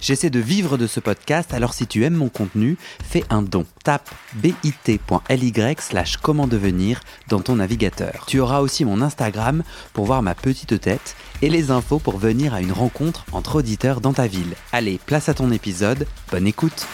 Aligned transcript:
J'essaie 0.00 0.30
de 0.30 0.38
vivre 0.38 0.78
de 0.78 0.86
ce 0.86 1.00
podcast, 1.00 1.52
alors 1.52 1.74
si 1.74 1.86
tu 1.86 2.04
aimes 2.04 2.14
mon 2.14 2.28
contenu, 2.28 2.76
fais 3.02 3.24
un 3.30 3.42
don. 3.42 3.66
Tape 3.84 4.08
bit.ly 4.34 5.52
slash 5.78 6.16
comment 6.18 6.46
devenir 6.46 7.00
dans 7.28 7.40
ton 7.40 7.56
navigateur. 7.56 8.24
Tu 8.26 8.40
auras 8.40 8.60
aussi 8.60 8.84
mon 8.84 9.02
Instagram 9.02 9.62
pour 9.92 10.06
voir 10.06 10.22
ma 10.22 10.34
petite 10.34 10.80
tête 10.80 11.16
et 11.42 11.50
les 11.50 11.70
infos 11.70 11.98
pour 11.98 12.18
venir 12.18 12.54
à 12.54 12.60
une 12.60 12.72
rencontre 12.72 13.24
entre 13.32 13.56
auditeurs 13.56 14.00
dans 14.00 14.12
ta 14.12 14.26
ville. 14.26 14.54
Allez, 14.72 14.98
place 15.04 15.28
à 15.28 15.34
ton 15.34 15.50
épisode, 15.50 16.06
bonne 16.30 16.46
écoute 16.46 16.86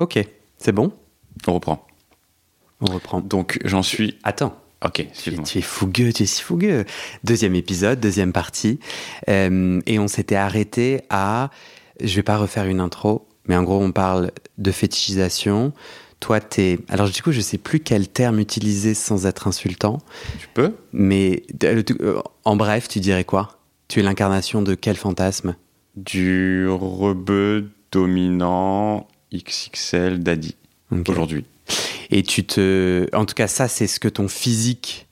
Ok, 0.00 0.18
c'est 0.58 0.72
bon? 0.72 0.92
On 1.46 1.54
reprend. 1.54 1.86
On 2.80 2.86
reprend. 2.86 3.20
Donc 3.20 3.58
j'en 3.64 3.82
suis. 3.82 4.18
Attends. 4.24 4.63
Ok, 4.84 5.06
Tu, 5.14 5.42
tu 5.42 5.58
es 5.58 5.62
fougueux, 5.62 6.12
tu 6.12 6.24
es 6.24 6.26
si 6.26 6.42
fougueux. 6.42 6.84
Deuxième 7.24 7.54
épisode, 7.54 8.00
deuxième 8.00 8.32
partie. 8.32 8.78
Euh, 9.28 9.80
et 9.86 9.98
on 9.98 10.08
s'était 10.08 10.36
arrêté 10.36 11.00
à. 11.08 11.50
Je 12.02 12.14
vais 12.16 12.22
pas 12.22 12.36
refaire 12.36 12.66
une 12.66 12.80
intro, 12.80 13.26
mais 13.46 13.56
en 13.56 13.62
gros, 13.62 13.80
on 13.82 13.92
parle 13.92 14.30
de 14.58 14.70
fétichisation. 14.70 15.72
Toi, 16.20 16.40
t'es. 16.40 16.78
Alors, 16.88 17.08
du 17.08 17.22
coup, 17.22 17.32
je 17.32 17.40
sais 17.40 17.56
plus 17.56 17.80
quel 17.80 18.08
terme 18.08 18.38
utiliser 18.38 18.92
sans 18.94 19.24
être 19.26 19.48
insultant, 19.48 20.00
Tu 20.38 20.48
peux 20.52 20.74
mais 20.92 21.42
euh, 21.64 21.82
euh, 22.00 22.20
en 22.44 22.56
bref, 22.56 22.86
tu 22.88 23.00
dirais 23.00 23.24
quoi? 23.24 23.58
Tu 23.88 24.00
es 24.00 24.02
l'incarnation 24.02 24.60
de 24.60 24.74
quel 24.74 24.96
fantasme? 24.96 25.56
Du 25.96 26.68
rebeu 26.68 27.70
dominant 27.90 29.06
XXL 29.32 30.22
daddy 30.22 30.56
aujourd'hui. 31.08 31.44
Et 32.10 32.22
tu 32.22 32.44
te. 32.44 33.08
En 33.14 33.24
tout 33.24 33.34
cas, 33.34 33.48
ça, 33.48 33.68
c'est 33.68 33.86
ce 33.86 33.98
que 34.00 34.08
ton 34.08 34.28
physique 34.28 35.06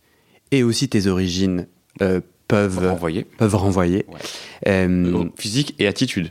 et 0.51 0.63
aussi 0.63 0.89
tes 0.89 1.07
origines 1.07 1.67
euh, 2.03 2.21
peuvent, 2.49 2.87
Envoyé. 2.91 3.25
peuvent 3.25 3.55
renvoyer. 3.57 4.05
Ouais. 4.09 4.19
Euh, 4.69 5.25
Physique 5.37 5.75
et 5.79 5.87
attitude. 5.87 6.31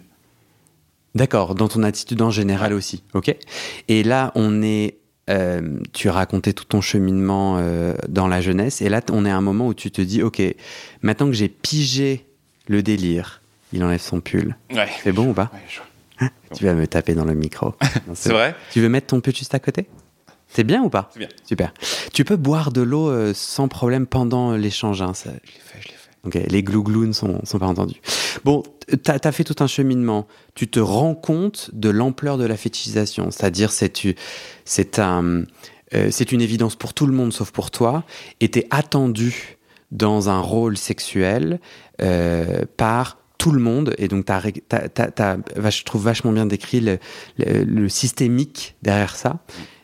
D'accord, 1.14 1.56
dans 1.56 1.68
ton 1.68 1.84
attitude 1.84 2.22
en 2.22 2.30
général 2.32 2.72
aussi, 2.74 3.04
ok 3.14 3.36
Et 3.90 4.04
là, 4.04 4.32
on 4.36 4.62
est, 4.64 4.96
euh, 5.30 5.80
tu 5.92 6.08
racontais 6.08 6.54
tout 6.54 6.64
ton 6.64 6.80
cheminement 6.80 7.58
euh, 7.60 7.94
dans 8.08 8.30
la 8.30 8.40
jeunesse, 8.40 8.82
et 8.82 8.88
là, 8.88 9.02
on 9.12 9.26
est 9.26 9.30
à 9.30 9.36
un 9.36 9.42
moment 9.42 9.68
où 9.68 9.74
tu 9.74 9.92
te 9.92 10.02
dis, 10.02 10.24
ok, 10.24 10.42
maintenant 11.02 11.26
que 11.28 11.34
j'ai 11.34 11.50
pigé 11.50 12.26
le 12.70 12.82
délire, 12.82 13.42
il 13.74 13.84
enlève 13.84 14.00
son 14.00 14.22
pull. 14.22 14.56
Ouais. 14.74 14.88
C'est 15.04 15.12
bon 15.12 15.32
ou 15.32 15.34
pas 15.34 15.52
je- 15.68 16.26
Tu 16.56 16.64
vas 16.64 16.76
me 16.76 16.88
taper 16.88 17.14
dans 17.14 17.26
le 17.26 17.34
micro. 17.34 17.74
C'est 18.14 18.32
vrai? 18.32 18.56
Tu 18.72 18.80
veux 18.80 18.88
mettre 18.88 19.08
ton 19.08 19.20
pull 19.20 19.36
juste 19.36 19.54
à 19.54 19.60
côté? 19.60 19.88
C'est 20.54 20.64
bien 20.64 20.84
ou 20.84 20.90
pas 20.90 21.10
C'est 21.14 21.20
bien. 21.20 21.30
Super. 21.46 21.74
Tu 22.14 22.26
peux 22.26 22.36
boire 22.36 22.72
de 22.72 22.82
l'eau 22.82 23.10
euh, 23.10 23.34
sans 23.34 23.68
problème 23.68 24.06
pendant 24.06 24.54
l'échange. 24.56 25.02
hein, 25.02 25.14
ça- 25.14 25.30
Je 25.44 25.52
l'ai 25.52 25.60
fait, 25.60 25.78
je 25.82 25.88
l'ai 25.88 25.94
fait. 25.94 25.98
Ok, 26.24 26.52
les 26.52 26.62
glouglous 26.64 27.06
ne 27.08 27.14
sont, 27.14 27.40
sont 27.46 27.58
pas 27.58 27.66
entendus. 27.68 28.00
Bon, 28.44 28.62
t'as 29.04 29.18
as 29.24 29.32
fait 29.32 29.44
tout 29.44 29.56
un 29.64 29.68
cheminement. 29.68 30.28
Tu 30.54 30.68
te 30.68 30.80
rends 30.80 31.16
compte 31.16 31.72
de 31.74 31.90
l'ampleur 31.90 32.38
de 32.38 32.46
la 32.46 32.58
fétichisation. 32.58 33.32
C'est-à-dire, 33.32 33.72
c'est 33.72 33.90
tu- 33.92 34.16
c'est 34.66 35.00
un, 35.00 35.46
euh, 35.96 36.10
c'est 36.12 36.32
une 36.32 36.42
évidence 36.42 36.76
pour 36.76 36.94
tout 36.94 37.08
le 37.08 37.14
monde 37.14 37.34
sauf 37.34 37.52
pour 37.52 37.72
toi. 37.72 38.04
Et 38.40 38.50
t'es 38.50 38.68
attendu 38.70 39.58
dans 39.92 40.30
un 40.30 40.40
rôle 40.40 40.78
sexuel 40.78 41.60
euh, 42.02 42.64
par 42.78 43.18
tout 43.40 43.52
le 43.52 43.60
monde. 43.60 43.96
Et 43.98 44.08
donc, 44.08 44.26
t'as, 44.26 44.42
je 44.42 45.84
trouve 45.84 46.04
vachement 46.04 46.32
bien 46.32 46.46
décrit 46.46 46.82
le, 46.82 47.00
le- 47.40 47.64
le 47.64 47.90
systémique 47.90 48.76
derrière 48.84 49.16
ça 49.16 49.40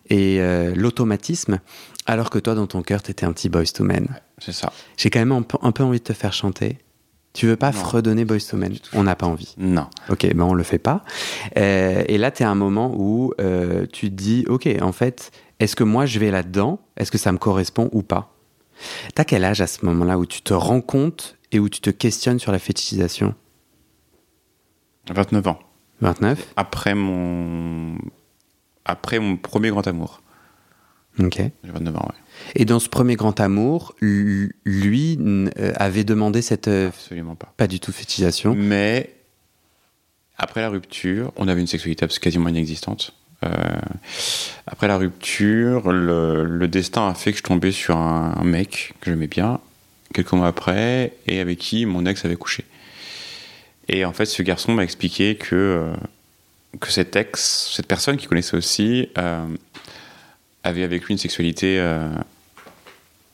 et 0.10 0.42
euh, 0.42 0.74
l'automatisme. 0.76 1.60
Alors 2.06 2.30
que 2.30 2.40
toi, 2.40 2.56
dans 2.56 2.68
ton 2.68 2.82
cœur, 2.82 3.02
t'étais 3.02 3.26
un 3.26 3.34
petit 3.34 3.50
boys 3.50 3.66
to 3.66 3.84
men. 3.84 4.08
C'est 4.38 4.52
ça. 4.54 4.72
J'ai 4.98 5.10
quand 5.10 5.20
même 5.20 5.32
un 5.32 5.42
peu, 5.42 5.58
un 5.62 5.72
peu 5.72 5.84
envie 5.84 6.00
de 6.00 6.04
te 6.04 6.14
faire 6.14 6.34
chanter. 6.34 6.78
Tu 7.34 7.46
veux 7.46 7.56
pas 7.56 7.68
Non. 7.72 7.78
fredonner 7.78 8.26
Boys 8.26 8.40
to 8.50 8.58
Men 8.58 8.74
On 8.94 9.04
n'a 9.04 9.16
pas 9.16 9.28
envie. 9.28 9.54
Non. 9.60 9.88
Ok, 10.10 10.26
ben 10.34 10.42
on 10.42 10.56
le 10.56 10.64
fait 10.64 10.80
pas. 10.80 11.04
Euh, 11.58 12.04
et 12.08 12.18
là, 12.18 12.32
tu 12.32 12.42
es 12.42 12.46
à 12.48 12.50
un 12.50 12.56
moment 12.56 12.92
où 12.98 13.32
euh, 13.40 13.86
tu 13.92 14.10
te 14.10 14.16
dis, 14.16 14.44
ok, 14.48 14.68
en 14.82 14.92
fait, 14.92 15.30
est-ce 15.60 15.76
que 15.76 15.84
moi 15.84 16.08
je 16.08 16.18
vais 16.18 16.32
là-dedans? 16.32 16.80
Est-ce 16.96 17.12
que 17.12 17.20
ça 17.20 17.32
me 17.32 17.38
correspond 17.38 17.90
ou 17.92 18.02
pas? 18.02 18.34
T'as 19.14 19.24
quel 19.24 19.44
âge 19.46 19.62
à 19.62 19.68
ce 19.68 19.86
moment-là 19.86 20.18
où 20.18 20.26
tu 20.26 20.42
te 20.42 20.54
rends 20.56 20.82
compte 20.82 21.38
et 21.52 21.60
où 21.60 21.70
tu 21.70 21.80
te 21.80 21.92
questionnes 21.92 22.40
sur 22.40 22.52
la 22.52 22.58
fétichisation? 22.60 23.36
29 25.14 25.48
ans. 25.48 25.60
29 26.02 26.54
Après 26.56 26.96
mon. 26.96 27.98
Après 28.88 29.20
mon 29.20 29.38
premier 29.38 29.70
grand 29.70 29.86
amour. 29.88 30.22
Ok. 31.20 31.36
J'ai 31.38 31.72
29 31.72 31.96
ans, 31.98 32.06
ouais. 32.10 32.16
Et 32.56 32.66
dans 32.66 32.80
ce 32.80 32.90
premier 32.90 33.16
grand 33.16 33.40
amour, 33.40 33.96
lui 34.02 35.18
euh, 35.20 35.74
avait 35.76 36.04
demandé 36.04 36.42
cette. 36.42 36.68
euh, 36.68 36.88
Absolument 36.90 37.36
pas. 37.36 37.54
pas 37.58 37.68
du 37.68 37.80
tout 37.80 37.92
fétichisation. 37.92 38.54
Mais 38.56 39.14
après 40.38 40.62
la 40.62 40.70
rupture, 40.70 41.32
on 41.36 41.48
avait 41.48 41.62
une 41.62 41.68
sexualité 41.68 42.08
quasiment 42.08 42.50
inexistante. 42.50 43.14
Euh, 43.46 43.50
après 44.68 44.88
la 44.88 44.98
rupture, 44.98 45.92
le, 45.92 46.44
le 46.44 46.68
destin 46.68 47.10
a 47.10 47.14
fait 47.14 47.32
que 47.32 47.40
je 47.40 47.44
tombais 47.44 47.72
sur 47.72 47.98
un, 47.98 48.36
un 48.38 48.44
mec 48.44 48.94
que 49.02 49.10
j'aimais 49.12 49.28
bien, 49.28 49.60
quelques 50.14 50.32
mois 50.34 50.48
après, 50.48 51.14
et 51.28 51.40
avec 51.40 51.58
qui 51.60 51.86
mon 51.86 52.06
ex 52.06 52.24
avait 52.26 52.36
couché. 52.36 52.64
Et 53.90 54.06
en 54.06 54.14
fait, 54.14 54.26
ce 54.26 54.44
garçon 54.44 54.74
m'a 54.74 54.84
expliqué 54.84 55.36
que, 55.36 55.92
que 56.80 56.92
cet 56.92 57.16
ex, 57.16 57.72
cette 57.76 57.88
personne 57.88 58.18
qu'il 58.18 58.28
connaissait 58.28 58.58
aussi, 58.58 59.10
euh, 59.18 59.46
avait 60.64 60.84
avec 60.84 61.04
lui 61.06 61.14
une 61.14 61.18
sexualité 61.18 61.80
euh, 61.80 62.10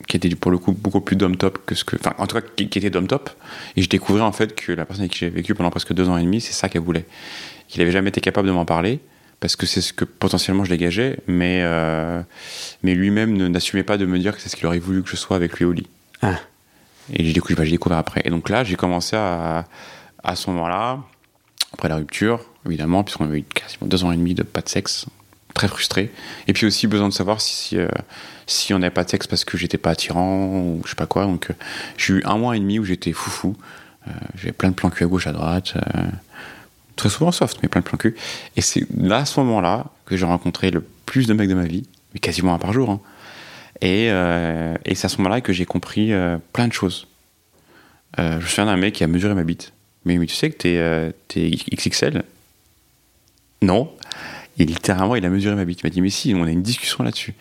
qui 0.06 0.16
était 0.16 0.34
pour 0.34 0.50
le 0.50 0.58
coup 0.58 0.72
beaucoup 0.72 1.00
plus 1.00 1.16
d'homme 1.16 1.36
top 1.36 1.64
que 1.66 1.74
ce 1.74 1.84
que. 1.84 1.96
Enfin, 1.96 2.14
en 2.18 2.26
tout 2.26 2.36
cas, 2.36 2.46
qui, 2.56 2.68
qui 2.68 2.78
était 2.78 2.90
d'homme 2.90 3.06
top. 3.06 3.30
Et 3.76 3.82
je 3.82 3.88
découvrais 3.88 4.22
en 4.22 4.32
fait 4.32 4.54
que 4.54 4.72
la 4.72 4.84
personne 4.84 5.02
avec 5.02 5.12
qui 5.12 5.18
j'ai 5.18 5.30
vécu 5.30 5.54
pendant 5.54 5.70
presque 5.70 5.92
deux 5.92 6.08
ans 6.08 6.16
et 6.16 6.22
demi, 6.22 6.40
c'est 6.40 6.52
ça 6.52 6.68
qu'elle 6.68 6.82
voulait. 6.82 7.06
Qu'il 7.68 7.82
avait 7.82 7.92
jamais 7.92 8.10
été 8.10 8.20
capable 8.20 8.46
de 8.46 8.52
m'en 8.52 8.64
parler, 8.64 9.00
parce 9.40 9.56
que 9.56 9.66
c'est 9.66 9.80
ce 9.80 9.92
que 9.92 10.04
potentiellement 10.04 10.64
je 10.64 10.70
dégageais, 10.70 11.18
mais, 11.26 11.60
euh, 11.62 12.22
mais 12.82 12.94
lui-même 12.94 13.36
n'assumait 13.48 13.82
pas 13.82 13.96
de 13.96 14.06
me 14.06 14.18
dire 14.18 14.34
que 14.34 14.40
c'est 14.40 14.48
ce 14.48 14.56
qu'il 14.56 14.66
aurait 14.66 14.78
voulu 14.78 15.02
que 15.02 15.08
je 15.08 15.16
sois 15.16 15.36
avec 15.36 15.58
lui 15.58 15.64
au 15.64 15.72
lit. 15.72 15.88
Ah. 16.22 16.38
Et 17.12 17.24
j'ai 17.24 17.32
découvert, 17.32 17.58
bah, 17.58 17.64
découvert 17.64 17.98
après. 17.98 18.22
Et 18.24 18.30
donc 18.30 18.48
là, 18.48 18.64
j'ai 18.64 18.76
commencé 18.76 19.16
à, 19.16 19.66
à 20.22 20.36
ce 20.36 20.50
moment-là, 20.50 21.00
la 21.88 21.96
rupture, 21.96 22.44
évidemment, 22.66 23.04
puisqu'on 23.04 23.24
avait 23.24 23.40
eu 23.40 23.42
quasiment 23.42 23.86
deux 23.86 24.04
ans 24.04 24.12
et 24.12 24.16
demi 24.16 24.34
de 24.34 24.42
pas 24.42 24.60
de 24.60 24.68
sexe, 24.68 25.06
très 25.54 25.68
frustré. 25.68 26.10
Et 26.48 26.52
puis 26.52 26.66
aussi 26.66 26.86
besoin 26.86 27.08
de 27.08 27.12
savoir 27.14 27.40
si, 27.40 27.76
euh, 27.78 27.88
on 28.70 28.78
n'avait 28.78 28.90
pas 28.90 29.04
de 29.04 29.10
sexe 29.10 29.26
parce 29.26 29.44
que 29.44 29.56
j'étais 29.56 29.78
pas 29.78 29.90
attirant 29.90 30.48
ou 30.48 30.80
je 30.84 30.90
sais 30.90 30.96
pas 30.96 31.06
quoi. 31.06 31.24
Donc 31.26 31.50
euh, 31.50 31.54
j'ai 31.96 32.14
eu 32.14 32.22
un 32.24 32.36
mois 32.36 32.56
et 32.56 32.60
demi 32.60 32.78
où 32.78 32.84
j'étais 32.84 33.12
foufou. 33.12 33.56
Euh, 34.08 34.10
J'avais 34.36 34.52
plein 34.52 34.68
de 34.70 34.74
plans 34.74 34.90
cul 34.90 35.04
à 35.04 35.06
gauche, 35.06 35.26
à 35.26 35.32
droite. 35.32 35.74
euh, 35.76 36.02
très 36.96 37.08
souvent 37.08 37.32
soft, 37.32 37.58
mais 37.62 37.68
plein 37.68 37.80
de 37.80 37.86
plans 37.86 37.98
cul. 37.98 38.14
Et 38.56 38.60
c'est 38.60 38.86
à 39.10 39.24
ce 39.24 39.40
moment-là, 39.40 39.86
que 40.06 40.16
j'ai 40.16 40.26
rencontré 40.26 40.70
le 40.70 40.84
plus 41.06 41.26
de 41.26 41.34
mecs 41.34 41.48
de 41.48 41.54
ma 41.54 41.64
vie, 41.64 41.86
mais 42.12 42.20
quasiment 42.20 42.54
un 42.54 42.58
par 42.58 42.72
jour. 42.72 42.90
hein. 42.90 43.00
Et, 43.80 44.06
et 44.06 44.94
c'est 44.94 45.06
à 45.06 45.08
ce 45.08 45.16
moment-là 45.18 45.40
que 45.40 45.52
j'ai 45.52 45.66
compris 45.66 46.12
plein 46.52 46.68
de 46.68 46.72
choses. 46.72 47.08
Je 48.16 48.22
me 48.36 48.40
souviens 48.40 48.66
d'un 48.66 48.76
mec 48.76 48.94
qui 48.94 49.02
a 49.04 49.08
mesuré 49.08 49.34
ma 49.34 49.42
bite. 49.42 49.72
Mais, 50.04 50.18
tu 50.26 50.34
sais 50.34 50.50
que 50.50 50.56
t'es 50.56 50.76
euh, 50.78 51.10
XXL 51.34 52.22
Non. 53.62 53.90
Et 54.58 54.64
littéralement, 54.64 55.16
il 55.16 55.24
a 55.24 55.30
mesuré 55.30 55.54
ma 55.56 55.64
bite. 55.64 55.80
Il 55.82 55.86
m'a 55.86 55.90
dit, 55.90 56.00
mais 56.00 56.10
si, 56.10 56.34
on 56.34 56.44
a 56.44 56.50
une 56.50 56.62
discussion 56.62 57.02
là-dessus. 57.04 57.34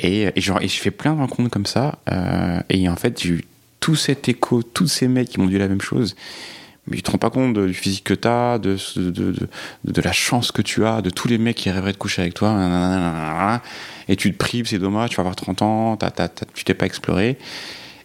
Et, 0.00 0.22
et 0.34 0.40
je 0.40 0.80
fais 0.80 0.90
plein 0.90 1.14
de 1.14 1.18
rencontres 1.20 1.50
comme 1.50 1.66
ça. 1.66 1.98
euh, 2.10 2.60
et 2.70 2.88
en 2.88 2.96
fait, 2.96 3.20
j'ai 3.22 3.30
eu 3.30 3.44
tout 3.80 3.96
cet 3.96 4.28
écho, 4.28 4.62
tous 4.62 4.86
ces 4.88 5.08
mecs 5.08 5.28
qui 5.28 5.40
m'ont 5.40 5.46
dit 5.46 5.58
la 5.58 5.68
même 5.68 5.80
chose. 5.80 6.16
Mais 6.86 6.96
tu 6.96 7.02
te 7.02 7.10
rends 7.10 7.18
pas 7.18 7.30
compte 7.30 7.56
du 7.58 7.74
physique 7.74 8.04
que 8.04 8.14
tu 8.14 8.26
as, 8.26 8.58
de, 8.58 10.00
la 10.02 10.12
chance 10.12 10.50
que 10.50 10.62
tu 10.62 10.84
as, 10.86 11.02
de 11.02 11.10
tous 11.10 11.28
les 11.28 11.38
mecs 11.38 11.56
qui 11.56 11.70
rêveraient 11.70 11.92
de 11.92 11.98
coucher 11.98 12.22
avec 12.22 12.34
toi. 12.34 13.60
Et 14.08 14.16
tu 14.16 14.32
te 14.32 14.36
prives, 14.36 14.66
c'est 14.66 14.78
dommage, 14.78 15.10
tu 15.10 15.16
vas 15.16 15.20
avoir 15.20 15.36
30 15.36 15.62
ans, 15.62 15.96
t'as- 15.96 16.10
t'as- 16.10 16.28
tu 16.54 16.64
t'es 16.64 16.74
pas 16.74 16.86
exploré. 16.86 17.38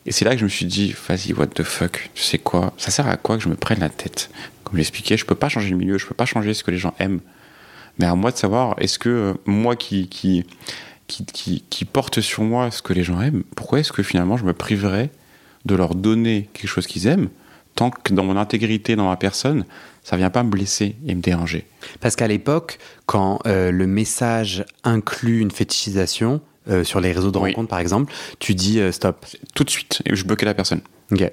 Et 0.06 0.12
c'est 0.12 0.24
là 0.26 0.32
que 0.32 0.38
je 0.38 0.44
me 0.44 0.50
suis 0.50 0.66
dit, 0.66 0.96
vas-y, 1.08 1.34
what 1.34 1.48
the 1.48 1.64
fuck, 1.64 2.12
tu 2.14 2.22
sais 2.22 2.38
quoi 2.38 2.74
Ça 2.78 2.92
sert 2.92 3.08
à 3.08 3.18
quoi 3.18 3.38
que 3.38 3.44
je 3.44 3.50
me 3.50 3.56
prenne 3.56 3.80
la 3.80 3.90
tête? 3.90 4.30
Comme 4.64 4.78
j'expliquais, 4.78 5.18
je 5.18 5.26
peux 5.26 5.36
pas 5.36 5.50
changer 5.50 5.72
le 5.72 5.78
milieu, 5.78 5.98
je 5.98 6.06
peux 6.06 6.14
pas 6.14 6.26
changer 6.26 6.54
ce 6.54 6.64
que 6.64 6.72
les 6.72 6.78
gens 6.78 6.94
aiment. 7.00 7.22
Mais 7.98 8.06
à 8.06 8.16
moi 8.16 8.32
de 8.32 8.38
savoir, 8.38 8.76
est-ce 8.80 9.00
que 9.00 9.10
euh, 9.10 9.34
moi 9.46 9.76
qui, 9.76 10.08
qui, 10.08 10.46
qui, 11.08 11.64
qui, 11.70 11.86
porte 11.86 12.22
sur 12.22 12.44
moi 12.44 12.70
ce 12.72 12.82
que 12.82 12.94
les 12.94 13.04
gens 13.04 13.22
aiment, 13.22 13.44
pourquoi 13.56 13.80
est-ce 13.80 13.92
que 13.92 14.04
finalement 14.04 14.38
je 14.38 14.46
me 14.46 14.54
priverais 14.54 15.10
de 15.66 15.76
leur 15.76 15.96
donner 15.96 16.50
quelque 16.54 16.68
chose 16.68 16.88
qu'ils 16.88 17.08
aiment 17.08 17.30
tant 17.76 17.90
que 17.90 18.14
dans 18.14 18.24
mon 18.24 18.38
intégrité, 18.38 18.96
dans 18.96 19.10
ma 19.10 19.18
personne, 19.18 19.66
ça 20.04 20.18
vient 20.18 20.30
pas 20.30 20.44
me 20.44 20.50
blesser 20.50 20.96
et 21.08 21.16
me 21.16 21.22
déranger? 21.22 21.68
Parce 22.00 22.16
qu'à 22.16 22.28
l'époque, 22.28 22.80
quand 23.06 23.40
euh, 23.48 23.72
le 23.72 23.88
message 23.88 24.66
inclut 24.84 25.40
une 25.40 25.52
fétichisation, 25.52 26.42
euh, 26.70 26.84
sur 26.84 27.00
les 27.00 27.12
réseaux 27.12 27.32
de 27.32 27.38
Oui. 27.38 27.50
rencontres 27.52 27.70
par 27.70 27.80
exemple, 27.80 28.12
tu 28.40 28.56
dis 28.56 28.80
euh, 28.80 28.92
stop. 28.92 29.26
Tout 29.54 29.64
de 29.64 29.70
suite, 29.70 30.02
et 30.06 30.16
je 30.16 30.26
bloquais 30.26 30.46
la 30.46 30.54
personne. 30.54 30.82
Ok. 31.12 31.32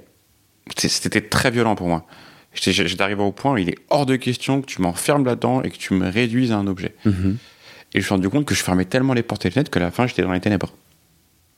C'était 0.77 1.21
très 1.23 1.51
violent 1.51 1.75
pour 1.75 1.89
moi. 1.89 2.07
J'étais 2.55 3.01
arrivé 3.03 3.23
au 3.23 3.33
point 3.33 3.53
où 3.55 3.59
il 3.59 3.69
est 3.71 3.79
hors 3.89 4.07
de 4.07 4.17
question 4.17 4.61
que 4.61 4.67
tu 4.67 4.83
m'enfermes 4.83 5.25
là-dedans 5.25 5.63
et 5.63 5.71
que 5.71 5.77
tu 5.77 5.95
me 5.95 6.09
réduises 6.09 6.53
à 6.53 6.57
un 6.57 6.67
objet. 6.67 6.95
Mhm. 7.05 7.39
Et 7.95 7.99
je 7.99 7.99
me 7.99 8.03
suis 8.03 8.15
rendu 8.15 8.29
compte 8.29 8.45
que 8.45 8.55
je 8.55 8.63
fermais 8.63 8.85
tellement 8.85 9.15
les 9.15 9.23
portes 9.23 9.45
et 9.45 9.49
les 9.49 9.53
fenêtres 9.53 9.71
que 9.71 9.79
à 9.79 9.83
la 9.83 9.91
fin, 9.91 10.07
j'étais 10.07 10.23
dans 10.23 10.33
les 10.33 10.41
ténèbres. 10.41 10.73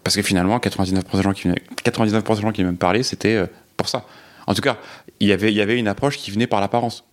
Parce 0.05 0.17
que 0.17 0.23
finalement, 0.23 0.59
99% 0.59 1.17
des 1.17 1.23
gens 1.23 1.33
qui, 1.33 1.49
99 1.83 2.23
des 2.25 2.43
gens 2.43 2.53
qui 2.53 2.65
me 2.65 2.75
parlaient, 2.75 3.03
c'était 3.03 3.35
euh, 3.35 3.47
pour 3.77 3.89
ça. 3.89 4.07
En 4.47 4.55
tout 4.55 4.61
cas, 4.63 4.77
il 5.21 5.29
y 5.29 5.33
avait, 5.33 5.51
il 5.51 5.57
y 5.57 5.61
avait 5.61 5.79
une 5.79 5.89
approche 5.89 6.19
qui 6.19 6.31
venait 6.31 6.47
par 6.47 6.61
l'apparence. 6.61 7.05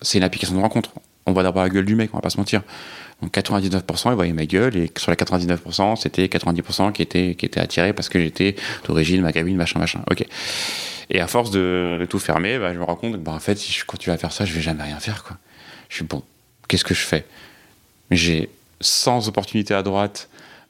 C'est 0.00 0.18
une 0.18 0.24
application 0.24 0.54
de 0.54 0.60
rencontre. 0.60 0.90
On 1.26 1.32
va 1.32 1.42
d'abord 1.42 1.62
la 1.62 1.68
gueule 1.68 1.84
du 1.84 1.96
mec, 1.96 2.10
on 2.12 2.18
va 2.18 2.20
pas 2.22 2.30
se 2.30 2.36
mentir. 2.36 2.62
Donc 3.22 3.32
99%, 3.34 4.10
ils 4.10 4.14
voyaient 4.14 4.32
ma 4.32 4.44
gueule, 4.44 4.76
et 4.76 4.92
sur 4.96 5.10
les 5.10 5.16
99%, 5.16 5.96
c'était 5.96 6.26
90% 6.26 6.92
qui 6.92 7.02
étaient, 7.02 7.34
qui 7.34 7.46
étaient 7.46 7.60
attirés 7.60 7.92
parce 7.92 8.08
que 8.08 8.20
j'étais 8.20 8.56
d'origine 8.86 9.22
maghrébine, 9.22 9.56
machin, 9.56 9.78
machin. 9.78 10.02
Ok. 10.10 10.26
Et 11.08 11.20
à 11.20 11.26
force 11.26 11.50
de, 11.50 12.06
tout 12.10 12.18
fermer, 12.18 12.58
bah, 12.58 12.74
je 12.74 12.78
me 12.78 12.84
rends 12.84 12.96
compte 12.96 13.12
que, 13.12 13.18
bah, 13.18 13.32
en 13.32 13.38
fait, 13.38 13.56
si 13.56 13.72
je 13.72 13.84
continue 13.84 14.12
à 14.12 14.18
faire 14.18 14.32
ça, 14.32 14.44
je 14.44 14.52
vais 14.52 14.60
jamais 14.60 14.82
rien 14.82 14.98
faire, 14.98 15.24
quoi. 15.24 15.38
Je 15.88 15.96
suis 15.96 16.04
bon, 16.04 16.22
qu'est-ce 16.68 16.84
que 16.84 16.94
je 16.94 17.00
fais? 17.00 17.24
J'ai 18.10 18.50
100 18.80 19.28
opportunités 19.28 19.72
à 19.72 19.82
droite 19.82 20.28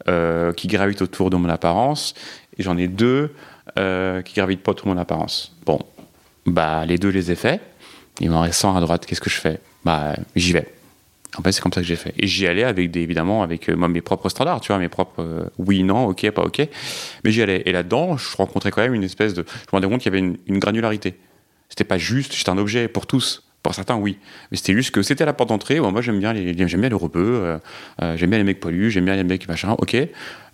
euh, 0.08 0.52
qui 0.52 0.69
gravitent 0.69 1.02
autour 1.02 1.31
de 1.31 1.37
mon 1.37 1.49
apparence, 1.49 2.14
et 2.58 2.62
j'en 2.62 2.76
ai 2.76 2.87
deux 2.87 3.34
euh, 3.78 4.22
qui 4.22 4.34
gravitent 4.34 4.62
pas 4.62 4.70
autour 4.70 4.88
de 4.88 4.92
mon 4.92 5.00
apparence. 5.00 5.56
Bon, 5.64 5.81
bah, 6.44 6.84
les 6.87 6.99
deux 6.99 7.08
les 7.08 7.32
ai 7.32 7.34
faits. 7.34 7.60
Il 8.20 8.31
m'en 8.31 8.42
reste 8.42 8.60
100 8.60 8.76
à 8.76 8.81
droite, 8.81 9.04
qu'est-ce 9.06 9.20
que 9.20 9.31
je 9.31 9.40
fais? 9.40 9.58
Bah, 9.84 10.14
j'y 10.37 10.52
vais. 10.52 10.75
En 11.38 11.43
fait, 11.43 11.53
c'est 11.53 11.61
comme 11.61 11.73
ça 11.73 11.81
que 11.81 11.87
j'ai 11.87 11.97
fait. 11.97 12.15
Et 12.19 12.27
j'y 12.27 12.47
allais 12.47 12.65
avec 12.65 12.91
des, 12.91 13.00
évidemment 13.00 13.43
avec 13.43 13.69
euh, 13.69 13.77
moi, 13.77 13.88
mes 13.88 14.00
propres 14.00 14.29
standards, 14.29 14.61
tu 14.61 14.69
vois, 14.69 14.79
mes 14.79 14.88
propres 14.88 15.23
euh, 15.23 15.49
oui, 15.59 15.83
non, 15.83 16.06
ok, 16.06 16.31
pas 16.31 16.43
ok. 16.43 16.67
Mais 17.25 17.31
j'y 17.31 17.43
allais. 17.43 17.62
Et 17.67 17.73
là-dedans, 17.73 18.17
je 18.17 18.37
rencontrais 18.37 18.71
quand 18.71 18.83
même 18.83 18.94
une 18.94 19.05
espèce 19.05 19.35
de. 19.35 19.44
Je 19.47 19.67
me 19.67 19.73
rendais 19.73 19.88
compte 19.88 20.00
qu'il 20.00 20.12
y 20.12 20.17
avait 20.17 20.27
une, 20.47 20.59
granularité. 20.59 21.15
C'était 21.69 21.85
pas 21.85 21.99
juste, 21.99 22.35
j'étais 22.35 22.50
un 22.50 22.59
objet 22.59 22.88
pour 22.88 23.06
tous. 23.06 23.45
Pour 23.66 23.74
certains, 23.74 23.96
oui. 23.96 24.16
Mais 24.52 24.56
c'était 24.56 24.74
juste 24.74 24.92
que 24.92 25.02
c'était 25.02 25.24
la 25.24 25.32
porte 25.32 25.48
d'entrée. 25.48 25.80
moi, 25.80 26.00
j'aime 26.00 26.20
bien 26.20 26.32
les, 26.32 26.54
j'aime 26.68 26.80
bien 26.80 26.88
les 26.88 26.94
rebeux, 26.94 27.40
euh, 27.42 27.58
euh, 28.00 28.16
j'aime 28.16 28.30
bien 28.30 28.38
les 28.38 28.44
mecs 28.44 28.60
pollus, 28.60 28.92
j'aime 28.92 29.06
bien 29.06 29.16
les 29.16 29.24
mecs 29.24 29.48
machin. 29.48 29.74
Ok. 29.78 29.96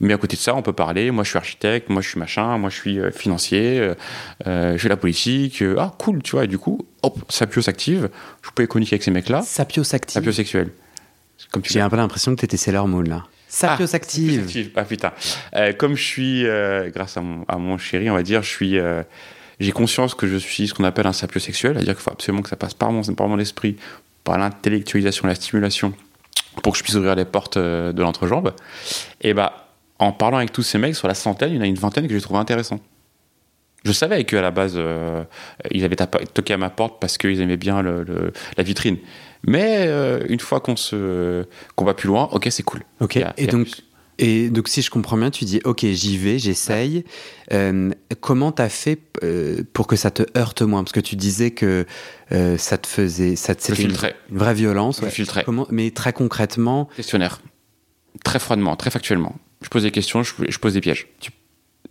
Mais 0.01 0.15
à 0.15 0.17
côté 0.17 0.35
de 0.35 0.41
ça, 0.41 0.55
on 0.55 0.63
peut 0.63 0.73
parler. 0.73 1.11
Moi, 1.11 1.23
je 1.23 1.29
suis 1.29 1.37
architecte, 1.37 1.91
moi, 1.91 2.01
je 2.01 2.09
suis 2.09 2.19
machin, 2.19 2.57
moi, 2.57 2.71
je 2.71 2.77
suis 2.77 2.99
euh, 2.99 3.11
financier, 3.11 3.87
je 4.47 4.79
fais 4.79 4.89
la 4.89 4.97
politique. 4.97 5.63
ah, 5.77 5.93
cool, 5.99 6.23
tu 6.23 6.31
vois. 6.31 6.45
Et 6.45 6.47
du 6.47 6.57
coup, 6.57 6.87
hop, 7.03 7.19
Sapio 7.29 7.61
s'active. 7.61 8.09
Je 8.41 8.51
pouvais 8.51 8.67
communiquer 8.67 8.95
avec 8.95 9.03
ces 9.03 9.11
mecs-là. 9.11 9.43
Sapio 9.43 9.85
s'active. 9.85 10.15
Sapio 10.15 10.33
sexuel. 10.33 10.71
J'ai 11.65 11.83
un 11.83 11.91
peu 11.91 11.97
l'impression 11.97 12.35
que 12.35 12.41
tu 12.41 12.47
étais 12.47 12.57
Sailor 12.57 12.89
Moon 12.89 13.03
là. 13.03 13.27
Sapio 13.47 13.85
ah, 13.85 13.89
s'active. 13.89 14.71
Ah 14.75 14.85
putain. 14.85 15.13
comme 15.77 15.97
je 15.97 16.03
suis, 16.03 16.45
grâce 16.95 17.19
à 17.19 17.21
mon, 17.21 17.45
à 17.47 17.59
mon, 17.59 17.77
chéri, 17.77 18.09
on 18.09 18.15
va 18.15 18.23
dire, 18.23 18.43
je 18.43 18.49
suis 18.49 18.79
j'ai 19.61 19.73
conscience 19.73 20.15
que 20.15 20.27
je 20.27 20.37
suis 20.37 20.69
ce 20.69 20.75
qu'on 20.75 20.85
appelle 20.85 21.07
un 21.07 21.13
sapiosexuel, 21.13 21.75
c'est-à-dire 21.75 21.95
qu'il 21.95 22.03
faut 22.03 22.11
absolument 22.11 22.43
que 22.43 22.49
ça 22.49 22.57
passe 22.57 22.75
par 22.75 22.93
mon, 22.93 23.03
par 23.03 23.29
mon 23.29 23.39
esprit, 23.39 23.77
par 24.25 24.39
l'intellectualisation, 24.39 25.27
la 25.27 25.35
stimulation, 25.35 25.93
pour 26.63 26.73
que 26.73 26.79
je 26.79 26.85
puisse 26.85 26.97
ouvrir 26.97 27.15
les 27.15 27.25
portes 27.25 27.57
euh, 27.57 27.93
de 27.93 28.03
l'entrejambe. 28.03 28.55
Et 29.21 29.35
bah, 29.35 29.69
en 29.99 30.13
parlant 30.13 30.39
avec 30.39 30.53
tous 30.53 30.63
ces 30.63 30.79
mecs, 30.79 30.97
sur 30.97 31.09
la 31.09 31.15
centaine, 31.15 31.53
il 31.53 31.57
y 31.57 31.59
en 31.59 31.63
a 31.63 31.67
une 31.67 31.77
vingtaine 31.77 32.07
que 32.09 32.15
j'ai 32.15 32.21
trouvé 32.21 32.41
intéressant. 32.41 32.81
Je 33.85 33.93
savais 33.93 34.25
qu'à 34.25 34.41
la 34.41 34.53
base, 34.53 34.75
euh, 34.77 35.25
ils 35.73 35.85
avaient 35.85 35.97
toqué 35.97 36.55
à 36.55 36.57
ma 36.57 36.71
porte 36.71 37.01
parce 37.01 37.19
qu'ils 37.19 37.41
aimaient 37.41 37.57
bien 37.57 37.83
le, 37.83 38.33
la 38.57 38.63
vitrine. 38.63 38.97
Mais 39.45 39.87
euh, 39.89 40.25
une 40.29 40.39
fois 40.39 40.61
qu'on 40.61 40.77
se 40.77 41.45
qu'on 41.75 41.85
va 41.85 41.95
plus 41.95 42.07
loin, 42.07 42.29
ok, 42.31 42.47
c'est 42.51 42.63
cool. 42.63 42.83
Ok. 43.01 43.19
et 43.37 43.47
donc, 43.49 43.67
et 44.23 44.51
donc, 44.51 44.69
si 44.69 44.83
je 44.83 44.91
comprends 44.91 45.17
bien, 45.17 45.33
tu 45.33 45.45
dis, 45.45 45.61
OK, 45.65 45.85
j'y 45.85 46.17
vais, 46.17 46.39
j'essaye. 46.39 47.05
Euh, 47.53 47.91
comment 48.21 48.53
tu 48.53 48.63
as 48.63 48.69
fait 48.69 49.01
euh, 49.25 49.65
pour 49.73 49.89
que 49.89 49.97
ça 49.97 50.13
te 50.13 50.23
heurte 50.39 50.63
moins? 50.63 50.85
Parce 50.85 50.93
que 50.93 51.01
tu 51.01 51.17
disais 51.17 51.51
que 51.51 51.85
euh, 52.31 52.57
ça 52.57 52.79
te 52.79 52.87
faisait. 52.87 53.35
Ça, 53.35 53.55
c'était 53.59 53.83
une, 53.83 53.91
une, 53.91 54.39
vraie 54.39 54.55
violence. 54.55 55.01
Je 55.03 55.09
filtrais. 55.09 55.43
Comment, 55.43 55.67
mais 55.71 55.91
très 55.91 56.13
concrètement? 56.13 56.89
Questionnaire. 56.95 57.41
Très 58.23 58.39
froidement, 58.39 58.77
très 58.77 58.91
factuellement. 58.91 59.35
Je 59.61 59.69
pose 59.69 59.83
des 59.83 59.91
questions, 59.91 60.23
je, 60.23 60.35
je 60.49 60.59
pose 60.59 60.75
des 60.75 60.81
pièges. 60.81 61.09
Tu, 61.19 61.33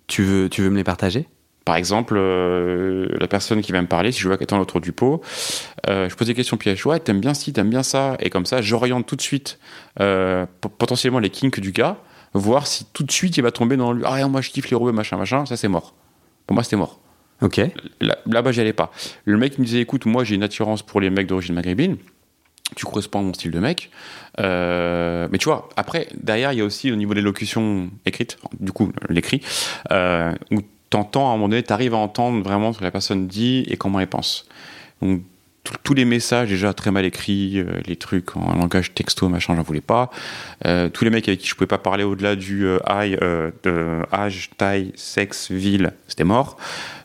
tu, 0.08 0.24
veux, 0.24 0.48
tu 0.48 0.62
veux 0.62 0.70
me 0.70 0.78
les 0.78 0.86
partager? 0.86 1.28
Par 1.66 1.76
exemple, 1.76 2.18
la 2.18 3.28
personne 3.28 3.62
qui 3.62 3.74
va 3.74 3.82
me 3.82 3.88
parler, 3.88 4.14
si 4.14 4.22
je 4.22 4.28
vois 4.30 4.38
qu'elle 4.38 4.48
est 4.48 4.54
autour 4.54 4.80
du 4.80 4.94
pot, 4.94 5.22
je 5.86 6.16
pose 6.16 6.28
des 6.28 6.34
questions 6.34 6.56
pièges. 6.56 6.86
Ouais, 6.86 7.00
t'aimes 7.00 7.20
bien 7.20 7.34
ci, 7.34 7.52
t'aimes 7.52 7.70
bien 7.70 7.84
ça. 7.84 8.16
Et 8.20 8.30
comme 8.30 8.46
ça, 8.46 8.62
j'oriente 8.62 9.06
tout 9.06 9.18
de 9.18 9.22
suite 9.22 9.60
potentiellement 10.78 11.20
les 11.20 11.30
kinks 11.30 11.60
du 11.60 11.74
gars 11.74 11.98
voir 12.34 12.68
si 12.68 12.86
tout 12.86 13.04
de 13.04 13.12
suite 13.12 13.38
il 13.38 13.42
va 13.42 13.52
tomber 13.52 13.78
dans 13.78 13.92
le 13.92 14.04
ah 14.06 14.28
moi 14.28 14.42
je 14.42 14.50
kiffe 14.50 14.70
les 14.70 14.76
roues 14.76 14.92
machin 14.92 15.18
machin. 15.18 15.46
Ça 15.46 15.58
c'est 15.58 15.68
mort. 15.68 15.94
Pour 16.48 16.56
moi 16.56 16.64
c'était 16.64 16.76
mort. 16.76 17.00
Ok. 17.42 17.60
Là-bas 18.00 18.52
j'y 18.52 18.62
allais 18.62 18.74
pas. 18.74 18.92
Le 19.26 19.38
mec 19.38 19.58
me 19.58 19.66
disait 19.66 19.82
écoute 19.82 20.06
moi 20.06 20.24
j'ai 20.24 20.36
une 20.36 20.44
attirance 20.44 20.84
pour 20.84 21.02
les 21.02 21.10
mecs 21.10 21.28
d'origine 21.28 21.56
maghrébine. 21.56 21.98
Tu 22.76 22.86
corresponds 22.86 23.20
à 23.20 23.24
mon 23.24 23.34
style 23.34 23.52
de 23.52 23.60
mec. 23.60 23.92
Euh, 24.40 25.28
mais 25.32 25.38
tu 25.38 25.46
vois 25.46 25.70
après 25.76 26.08
derrière 26.16 26.54
il 26.54 26.60
y 26.60 26.62
a 26.62 26.66
aussi 26.66 26.92
au 26.92 26.96
niveau 26.96 27.14
de 27.14 27.20
l'élocution 27.20 27.90
écrite 28.06 28.38
du 28.60 28.72
coup 28.72 28.92
l'écrit 29.10 29.42
euh, 29.92 30.34
où 30.52 30.62
t'entends 30.90 31.30
à 31.30 31.34
un 31.34 31.34
moment 31.34 31.50
donné 31.50 31.64
t'arrives 31.64 31.94
à 31.94 31.98
entendre 31.98 32.44
vraiment 32.44 32.72
ce 32.72 32.80
que 32.80 32.84
la 32.84 32.92
personne 32.92 33.28
dit 33.28 33.66
et 33.68 33.76
comment 33.76 34.00
elle 34.00 34.08
pense. 34.08 34.48
Donc 35.02 35.22
tous 35.84 35.94
les 35.94 36.06
messages 36.06 36.50
déjà 36.50 36.74
très 36.74 36.92
mal 36.92 37.06
écrits, 37.06 37.60
euh, 37.60 37.82
les 37.86 37.96
trucs 37.96 38.36
en 38.36 38.56
langage 38.56 38.94
texto, 38.94 39.30
machin, 39.30 39.56
j'en 39.56 39.62
voulais 39.62 39.82
pas. 39.82 40.10
Euh, 40.66 40.90
tous 40.90 41.04
les 41.04 41.12
mecs 41.12 41.28
avec 41.28 41.40
qui 41.40 41.48
je 41.48 41.56
pouvais 41.56 41.68
pas 41.68 41.78
parler 41.78 42.04
au-delà 42.04 42.36
du 42.36 42.66
euh, 42.66 44.04
âge, 44.12 44.50
taille, 44.58 44.92
sexe, 44.96 45.52
ville, 45.52 45.94
c'était 46.08 46.24
mort. 46.24 46.58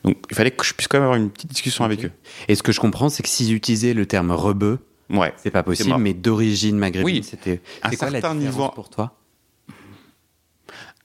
Donc 0.05 0.17
il 0.31 0.37
fallait 0.37 0.51
que 0.51 0.65
je 0.65 0.75
puisse 0.75 0.89
quand 0.89 0.99
même 0.99 1.05
avoir 1.05 1.19
une 1.19 1.31
petite 1.31 1.51
discussion 1.51 1.85
avec 1.85 2.05
eux. 2.05 2.13
Et 2.49 2.55
ce 2.55 2.63
que 2.63 2.73
je 2.73 2.81
comprends, 2.81 3.09
c'est 3.09 3.23
que 3.23 3.29
s'ils 3.29 3.53
utilisaient 3.53 3.95
le 3.95 4.07
terme 4.07 4.31
rebeu, 4.31 4.79
ouais, 5.11 5.35
c'est 5.37 5.51
pas 5.51 5.63
possible, 5.63 5.97
mais 5.99 6.15
d'origine 6.15 6.79
maghrébine, 6.79 7.17
oui, 7.17 7.23
c'était 7.23 7.61
un 7.83 7.91
certain 7.91 8.35
niveau 8.35 8.69
pour 8.71 8.89
toi? 8.89 9.15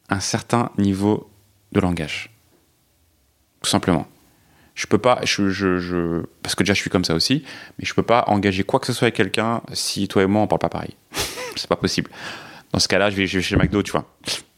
Un 0.10 0.20
certain 0.20 0.72
niveau 0.78 1.30
de 1.72 1.80
langage, 1.80 2.30
tout 3.62 3.70
simplement 3.70 4.08
je 4.82 4.88
peux 4.88 4.98
pas, 4.98 5.20
je, 5.24 5.50
je, 5.52 6.24
parce 6.42 6.56
que 6.56 6.64
déjà 6.64 6.74
je 6.74 6.80
suis 6.80 6.90
comme 6.90 7.06
ça 7.06 7.14
aussi, 7.14 7.44
mais 7.78 7.86
je 7.86 7.94
peux 7.94 8.02
pas 8.02 8.24
engager 8.26 8.64
quoi 8.64 8.80
que 8.80 8.88
ce 8.88 8.94
soit 8.94 9.06
avec 9.06 9.16
quelqu'un 9.16 9.62
si 9.74 10.08
toi 10.08 10.24
et 10.24 10.26
moi 10.26 10.42
on 10.42 10.48
parle 10.48 10.58
pas 10.58 10.70
pareil. 10.70 10.96
c'est 11.56 11.70
pas 11.70 11.76
possible. 11.76 12.10
Dans 12.74 12.80
ce 12.80 12.88
cas-là, 12.88 13.12
je 13.12 13.16
vais, 13.18 13.28
chez 13.28 13.56
McDo, 13.58 13.84
tu 13.84 13.92
vois. 13.92 14.06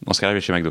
Dans 0.06 0.14
ce 0.14 0.20
cas-là, 0.22 0.32
je 0.32 0.36
vais 0.36 0.40
chez 0.40 0.52
McDo. 0.54 0.70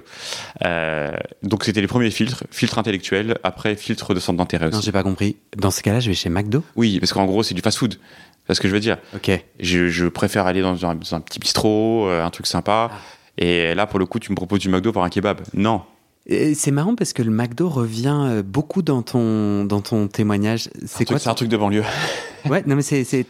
Euh, 0.66 1.12
donc 1.44 1.66
c'était 1.66 1.82
les 1.82 1.88
premiers 1.88 2.10
filtres, 2.10 2.46
filtre 2.50 2.80
intellectuel, 2.80 3.38
après 3.44 3.76
filtre 3.76 4.16
de 4.16 4.20
centre 4.20 4.38
d'intérêt 4.38 4.68
aussi. 4.68 4.76
Non, 4.78 4.82
j'ai 4.82 4.92
pas 4.92 5.04
compris. 5.04 5.36
Dans 5.56 5.70
ce 5.70 5.84
cas-là, 5.84 6.00
je 6.00 6.10
vais 6.10 6.16
chez 6.16 6.30
McDo? 6.30 6.64
Oui, 6.76 7.00
parce 7.00 7.14
qu'en 7.14 7.26
gros, 7.26 7.44
c'est 7.44 7.54
du 7.54 7.62
fast-food. 7.62 8.00
C'est 8.48 8.56
ce 8.56 8.62
que 8.62 8.68
je 8.68 8.74
veux 8.74 8.80
dire? 8.80 8.98
Ok. 9.14 9.30
Je, 9.60 9.90
je 9.90 10.08
préfère 10.08 10.48
aller 10.48 10.62
dans 10.62 10.84
un, 10.84 10.96
petit 10.96 11.40
bistrot, 11.40 12.08
euh, 12.08 12.24
un 12.24 12.30
truc 12.32 12.48
sympa. 12.48 12.90
Ah. 12.92 12.98
Et 13.38 13.76
là, 13.76 13.86
pour 13.86 14.00
le 14.00 14.08
coup, 14.08 14.18
tu 14.18 14.32
me 14.32 14.36
proposes 14.36 14.62
du 14.62 14.70
McDo 14.70 14.92
pour 14.92 15.04
un 15.04 15.10
kebab? 15.10 15.42
Non, 15.54 15.84
c'est 16.26 16.72
marrant 16.72 16.96
parce 16.96 17.14
que 17.14 17.22
le 17.22 17.32
McDo 17.32 17.68
revient 17.68 18.18
euh, 18.24 18.44
beaucoup 18.44 18.82
dans 18.82 19.02
ton, 19.02 19.66
dans 19.66 19.82
ton 19.82 20.08
témoignage. 20.08 20.70
C'est 20.86 21.06
quoi 21.06 21.20
C'est 21.20 21.30
un 21.30 21.34
truc 21.34 21.50
de 21.50 21.58
banlieue. 21.58 21.84
ouais, 22.50 22.64
non 22.66 22.76
mais 22.76 22.82
c'est 22.82 23.04
c'est 23.04 23.28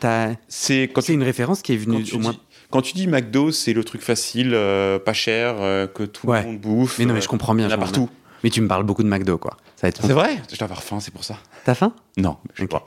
c'est 0.48 0.90
une 1.10 1.24
référence 1.24 1.62
qui 1.62 1.74
est 1.74 1.78
venue 1.78 2.06
au 2.14 2.20
moins. 2.20 2.36
quand 2.70 2.82
tu 2.82 2.94
dis 2.94 3.08
McDo, 3.08 3.52
c'est 3.52 3.74
le 3.74 3.84
truc 3.84 4.02
facile, 4.02 4.52
euh, 4.54 5.00
pas 5.00 5.14
cher, 5.14 5.56
euh, 5.60 5.88
que 5.88 6.04
tout 6.04 6.32
le 6.32 6.42
monde 6.44 6.60
bouffe. 6.60 7.00
Mais 7.00 7.06
non 7.06 7.14
mais 7.14 7.22
je 7.22 7.28
comprends 7.28 7.56
bien. 7.56 7.68
Il 7.68 7.72
y 7.72 7.74
en 7.74 7.78
a 7.78 7.80
partout. 7.80 8.10
Mais 8.44 8.50
tu 8.50 8.62
me 8.62 8.68
parles 8.68 8.84
beaucoup 8.84 9.04
de 9.04 9.08
McDo 9.08 9.38
quoi. 9.38 9.58
C'est 9.76 10.00
vrai? 10.04 10.42
Je 10.52 10.58
dois 10.58 10.66
avoir 10.66 10.84
faim, 10.84 11.00
c'est 11.00 11.14
pour 11.14 11.24
ça. 11.24 11.38
T'as 11.66 11.76
faim? 11.76 11.94
Non, 12.18 12.38
je 12.54 12.64
okay. 12.64 12.72
pas. 12.72 12.86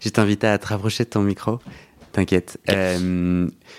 Je 0.00 0.08
t'invite 0.10 0.44
à 0.44 0.58
te 0.58 0.66
rapprocher 0.68 1.04
de 1.04 1.08
ton 1.08 1.22
micro. 1.22 1.58
T'inquiète. 2.12 2.58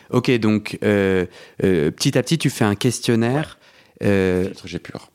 ok, 0.09 0.31
donc 0.39 0.77
petit 0.81 2.17
à 2.17 2.23
petit, 2.23 2.37
tu 2.37 2.49
fais 2.49 2.65
un 2.65 2.75
questionnaire. 2.75 3.56
Euh, 4.03 4.51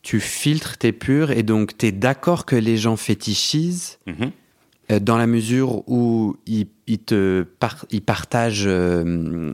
tu 0.02 0.18
filtres 0.18 0.76
tes 0.76 0.90
purs 0.92 1.30
et 1.30 1.44
donc 1.44 1.78
tu 1.78 1.86
es 1.86 1.92
d'accord 1.92 2.44
que 2.44 2.56
les 2.56 2.76
gens 2.76 2.96
fétichisent 2.96 4.00
mhm. 4.08 4.32
euh, 4.90 4.98
dans 4.98 5.16
la 5.16 5.28
mesure 5.28 5.88
où 5.88 6.36
ils, 6.46 6.66
te 6.98 7.46
ils 7.92 8.02
partagent, 8.02 8.64
euh, 8.66 9.52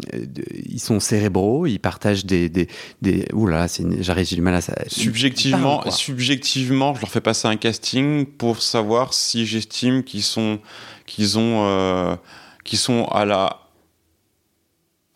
ils 0.65 0.81
sont 0.81 0.99
cérébraux, 0.99 1.67
ils 1.67 1.79
partagent 1.79 2.25
des. 2.25 2.49
des, 2.49 2.69
des 3.03 3.27
oula, 3.35 3.67
j'arrive, 4.01 4.27
j'ai 4.27 4.37
du 4.37 4.43
mal 4.43 4.55
à 4.55 4.63
ça. 4.63 4.75
Subjectivement, 4.87 5.91
subjectivement, 5.91 6.95
je 6.95 7.03
leur 7.03 7.11
fais 7.11 7.21
passer 7.21 7.49
un 7.49 7.57
casting 7.57 8.25
pour 8.25 8.63
savoir 8.63 9.13
si 9.13 9.45
j'estime 9.45 10.05
qu'ils 10.05 10.23
sont, 10.23 10.59
qu'ils 11.05 11.39
ont, 11.39 12.19
qu'ils 12.65 12.79
sont 12.79 13.05
à 13.07 13.27
la 13.27 13.68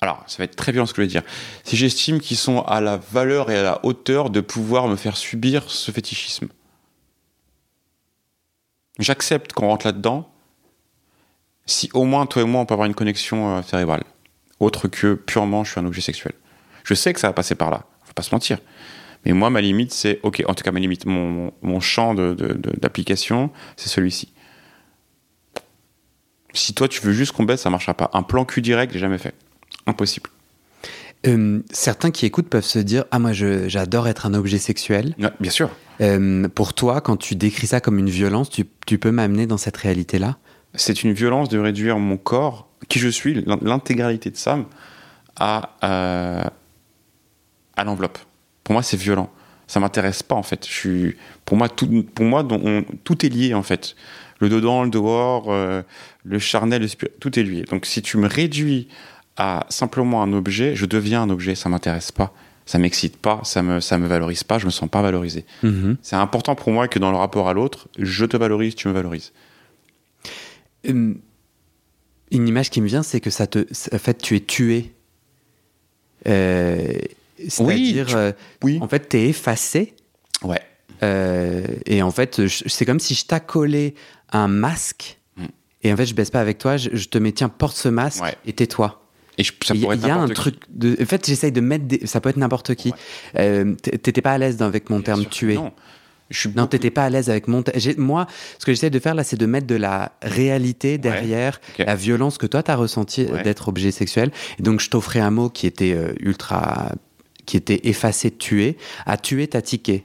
alors, 0.02 0.24
ça 0.26 0.38
va 0.38 0.44
être 0.44 0.56
très 0.56 0.72
bien 0.72 0.84
ce 0.84 0.92
que 0.92 1.00
je 1.00 1.06
vais 1.06 1.10
dire. 1.10 1.22
Si 1.62 1.76
j'estime 1.76 2.18
qu'ils 2.20 2.36
sont 2.36 2.62
à 2.62 2.80
la 2.80 2.96
valeur 2.96 3.52
et 3.52 3.56
à 3.56 3.62
la 3.62 3.84
hauteur 3.84 4.30
de 4.30 4.40
pouvoir 4.40 4.88
me 4.88 4.96
faire 4.96 5.16
subir 5.16 5.70
ce 5.70 5.92
fétichisme. 5.92 6.48
J'accepte 8.98 9.52
qu'on 9.52 9.68
rentre 9.68 9.86
là-dedans 9.86 10.28
si 11.66 11.88
au 11.94 12.04
moins 12.04 12.26
toi 12.26 12.42
et 12.42 12.44
moi 12.44 12.60
on 12.60 12.66
peut 12.66 12.74
avoir 12.74 12.86
une 12.86 12.94
connexion 12.94 13.56
euh, 13.56 13.62
cérébrale, 13.62 14.02
autre 14.58 14.88
que 14.88 15.14
purement 15.14 15.62
je 15.62 15.70
suis 15.70 15.80
un 15.80 15.86
objet 15.86 16.00
sexuel. 16.00 16.32
Je 16.82 16.94
sais 16.94 17.12
que 17.12 17.20
ça 17.20 17.28
va 17.28 17.32
passer 17.32 17.54
par 17.54 17.70
là, 17.70 17.84
faut 18.04 18.12
pas 18.12 18.24
se 18.24 18.34
mentir. 18.34 18.58
Mais 19.24 19.32
moi, 19.32 19.50
ma 19.50 19.60
limite, 19.60 19.92
c'est, 19.92 20.18
ok, 20.24 20.42
en 20.48 20.54
tout 20.54 20.64
cas, 20.64 20.72
ma 20.72 20.80
limite, 20.80 21.06
mon, 21.06 21.80
champ 21.80 22.12
d'application, 22.12 23.46
de, 23.46 23.50
c'est 23.76 23.88
celui-ci. 23.88 24.32
Si 26.54 26.74
toi, 26.74 26.88
tu 26.88 27.00
veux 27.02 27.12
juste 27.12 27.30
qu'on 27.30 27.44
baisse, 27.44 27.60
ça 27.60 27.70
marchera 27.70 27.94
pas. 27.94 28.10
Un 28.14 28.24
plan 28.24 28.44
cul 28.44 28.62
direct, 28.62 28.92
j'ai 28.92 28.98
jamais 28.98 29.18
fait. 29.18 29.32
Impossible. 29.86 30.30
Euh, 31.26 31.60
certains 31.70 32.10
qui 32.10 32.26
écoutent 32.26 32.48
peuvent 32.48 32.64
se 32.64 32.78
dire 32.80 33.04
Ah, 33.12 33.18
moi, 33.18 33.32
j'adore 33.32 34.08
être 34.08 34.26
un 34.26 34.34
objet 34.34 34.58
sexuel. 34.58 35.14
Ouais, 35.20 35.30
bien 35.38 35.50
sûr. 35.52 35.70
Euh, 36.00 36.48
pour 36.48 36.74
toi, 36.74 37.00
quand 37.00 37.16
tu 37.16 37.36
décris 37.36 37.68
ça 37.68 37.80
comme 37.80 37.98
une 37.98 38.10
violence, 38.10 38.50
tu, 38.50 38.64
tu 38.86 38.98
peux 38.98 39.12
m'amener 39.12 39.46
dans 39.46 39.56
cette 39.58 39.76
réalité-là? 39.76 40.36
C'est 40.74 41.04
une 41.04 41.12
violence 41.12 41.48
de 41.48 41.58
réduire 41.58 41.98
mon 41.98 42.16
corps, 42.16 42.68
qui 42.88 42.98
je 42.98 43.08
suis, 43.08 43.34
l'in- 43.44 43.58
l'intégralité 43.62 44.30
de 44.30 44.36
Sam, 44.36 44.64
à, 45.36 45.76
euh, 45.84 46.42
à 47.76 47.84
l'enveloppe. 47.84 48.18
Pour 48.64 48.72
moi, 48.72 48.82
c'est 48.82 48.96
violent. 48.96 49.30
Ça 49.68 49.80
m'intéresse 49.80 50.22
pas, 50.22 50.34
en 50.34 50.42
fait. 50.42 50.66
Je 50.66 50.72
suis, 50.72 51.16
pour 51.44 51.56
moi, 51.56 51.68
tout, 51.68 52.04
pour 52.14 52.24
moi 52.24 52.44
on- 52.50 52.84
tout 53.04 53.24
est 53.24 53.28
lié, 53.28 53.54
en 53.54 53.62
fait. 53.62 53.94
Le 54.40 54.48
dedans, 54.48 54.82
le 54.82 54.90
dehors, 54.90 55.52
euh, 55.52 55.82
le 56.24 56.38
charnel, 56.40 56.82
le 56.82 56.88
tout 57.20 57.38
est 57.38 57.42
lié. 57.44 57.62
Donc, 57.70 57.86
si 57.86 58.02
tu 58.02 58.16
me 58.16 58.26
réduis 58.26 58.88
à 59.36 59.66
simplement 59.70 60.22
un 60.22 60.32
objet, 60.32 60.74
je 60.76 60.86
deviens 60.86 61.22
un 61.22 61.30
objet. 61.30 61.54
Ça 61.54 61.68
m'intéresse 61.68 62.12
pas. 62.12 62.32
Ça 62.66 62.78
m'excite 62.78 63.16
pas. 63.16 63.40
Ça 63.44 63.62
me, 63.62 63.80
ça 63.80 63.98
me 63.98 64.06
valorise 64.06 64.44
pas. 64.44 64.58
Je 64.58 64.66
me 64.66 64.70
sens 64.70 64.88
pas 64.90 65.02
valorisé. 65.02 65.44
Mhm. 65.62 65.96
C'est 66.02 66.16
important 66.16 66.54
pour 66.54 66.70
moi 66.72 66.86
que 66.88 66.98
dans 66.98 67.10
le 67.10 67.16
rapport 67.16 67.48
à 67.48 67.52
l'autre, 67.54 67.88
je 67.98 68.24
te 68.24 68.36
valorise, 68.36 68.74
tu 68.74 68.88
me 68.88 68.92
valorises. 68.92 69.32
Une 70.84 72.48
image 72.48 72.70
qui 72.70 72.80
me 72.80 72.86
vient, 72.86 73.02
c'est 73.02 73.20
que 73.20 73.30
ça 73.30 73.46
te, 73.46 73.66
en 73.94 73.98
fait, 73.98 74.18
tu 74.18 74.36
es 74.36 74.40
tué. 74.40 74.92
Euh, 76.28 76.92
C'est-à-dire, 77.48 78.06
tu- 78.06 78.14
euh, 78.16 78.32
Oui. 78.62 78.78
en 78.80 78.88
fait, 78.88 79.08
tu 79.08 79.16
es 79.18 79.28
effacé. 79.28 79.94
Ouais. 80.42 80.60
Euh, 81.02 81.66
et 81.86 82.02
en 82.02 82.10
fait, 82.10 82.40
c'est 82.48 82.84
comme 82.86 83.00
si 83.00 83.14
je 83.14 83.26
t'accolais 83.26 83.94
un 84.30 84.48
masque. 84.48 85.18
Mm. 85.36 85.44
Et 85.82 85.92
en 85.92 85.96
fait, 85.96 86.06
je 86.06 86.14
baisse 86.14 86.30
pas 86.30 86.40
avec 86.40 86.58
toi, 86.58 86.76
je, 86.76 86.90
je 86.92 87.08
te 87.08 87.18
mets, 87.18 87.32
tiens, 87.32 87.48
porte 87.48 87.76
ce 87.76 87.88
masque 87.88 88.22
Ouais. 88.22 88.36
et 88.46 88.52
tais-toi. 88.52 89.01
Et 89.38 89.44
je- 89.44 89.52
ça 89.64 89.74
Il 89.74 89.80
y, 89.80 89.84
il 89.84 90.10
a 90.10 90.16
un 90.16 90.26
qui. 90.28 90.34
truc 90.34 90.56
de. 90.68 90.96
En 91.00 91.06
fait, 91.06 91.26
j'essaye 91.26 91.52
de 91.52 91.60
mettre 91.60 91.84
des. 91.86 92.06
Ça 92.06 92.20
peut 92.20 92.28
être 92.28 92.36
n'importe 92.36 92.74
qui. 92.74 92.90
Ouais. 92.90 92.94
Euh, 93.38 93.74
T'étais 93.74 94.20
pas 94.22 94.32
à 94.32 94.38
l'aise 94.38 94.60
avec 94.62 94.90
mon 94.90 94.96
Bien 94.96 95.04
terme 95.04 95.24
tué. 95.26 95.54
Non, 95.54 95.72
je 96.30 96.38
suis 96.38 96.48
Non, 96.50 96.54
beaucoup- 96.56 96.68
t'étais 96.68 96.90
pas 96.90 97.04
à 97.04 97.10
l'aise 97.10 97.30
avec 97.30 97.48
mon. 97.48 97.64
Moi, 97.96 98.26
ce 98.58 98.64
que 98.66 98.72
j'essaie 98.72 98.90
de 98.90 98.98
faire 98.98 99.14
là, 99.14 99.24
c'est 99.24 99.38
de 99.38 99.46
mettre 99.46 99.66
de 99.66 99.74
la 99.74 100.12
réalité 100.22 100.98
derrière 100.98 101.60
la 101.78 101.94
violence 101.94 102.36
que 102.38 102.46
toi 102.46 102.62
t'as 102.62 102.74
ressentie 102.76 103.24
Ouais. 103.24 103.42
d'être 103.42 103.68
objet 103.68 103.90
sexuel. 103.90 104.30
Et 104.58 104.62
donc, 104.62 104.80
je 104.80 104.90
t'offrais 104.90 105.20
un 105.20 105.30
mot 105.30 105.48
qui 105.48 105.66
était 105.66 105.94
euh, 105.94 106.12
ultra, 106.20 106.92
qui 107.46 107.56
était 107.56 107.80
effacé, 107.84 108.30
tué. 108.30 108.76
À 109.06 109.16
tuer, 109.16 109.46
t'as 109.48 109.62
tiqué. 109.62 110.04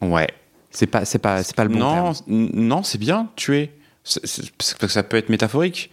Ouais. 0.00 0.26
C'est 0.70 0.88
pas, 0.88 1.04
c'est 1.04 1.20
pas, 1.20 1.44
c'est 1.44 1.54
pas 1.54 1.62
le 1.62 1.70
bon 1.70 1.78
non, 1.78 1.94
terme. 2.12 2.14
non, 2.26 2.82
c'est 2.82 2.98
bien, 2.98 3.30
tuer. 3.36 3.70
Parce 4.58 4.74
que 4.74 4.88
ça 4.88 5.04
peut 5.04 5.16
être 5.16 5.28
métaphorique. 5.28 5.90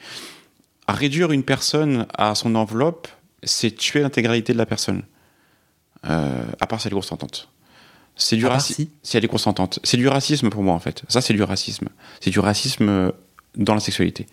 Réduire 0.91 1.31
une 1.31 1.43
personne 1.43 2.07
à 2.17 2.35
son 2.35 2.55
enveloppe, 2.55 3.07
c'est 3.43 3.71
tuer 3.71 4.01
l'intégralité 4.01 4.53
de 4.53 4.57
la 4.57 4.65
personne. 4.65 5.03
Euh, 6.05 6.43
à 6.59 6.67
part 6.67 6.81
si 6.81 6.87
elle 6.87 6.93
est 6.93 6.95
consentante. 6.95 7.49
C'est 8.15 8.35
du 8.35 8.45
racisme. 8.45 8.83
si 8.83 8.89
Si 9.03 9.17
elle 9.17 9.25
est 9.25 9.29
consentante. 9.29 9.79
C'est 9.83 9.97
du 9.97 10.07
racisme 10.07 10.49
pour 10.49 10.63
moi, 10.63 10.73
en 10.73 10.79
fait. 10.79 11.03
Ça, 11.07 11.21
c'est 11.21 11.33
du 11.33 11.43
racisme. 11.43 11.89
C'est 12.19 12.29
du 12.29 12.39
racisme 12.39 12.89
euh, 12.89 13.11
dans 13.55 13.73
la 13.73 13.79
sexualité. 13.79 14.27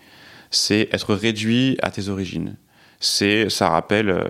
C'est 0.51 0.89
être 0.93 1.15
réduit 1.15 1.79
à 1.83 1.91
tes 1.91 2.09
origines. 2.09 2.57
C'est, 3.01 3.49
ça 3.51 3.69
rappelle 3.69 4.11
euh, 4.11 4.25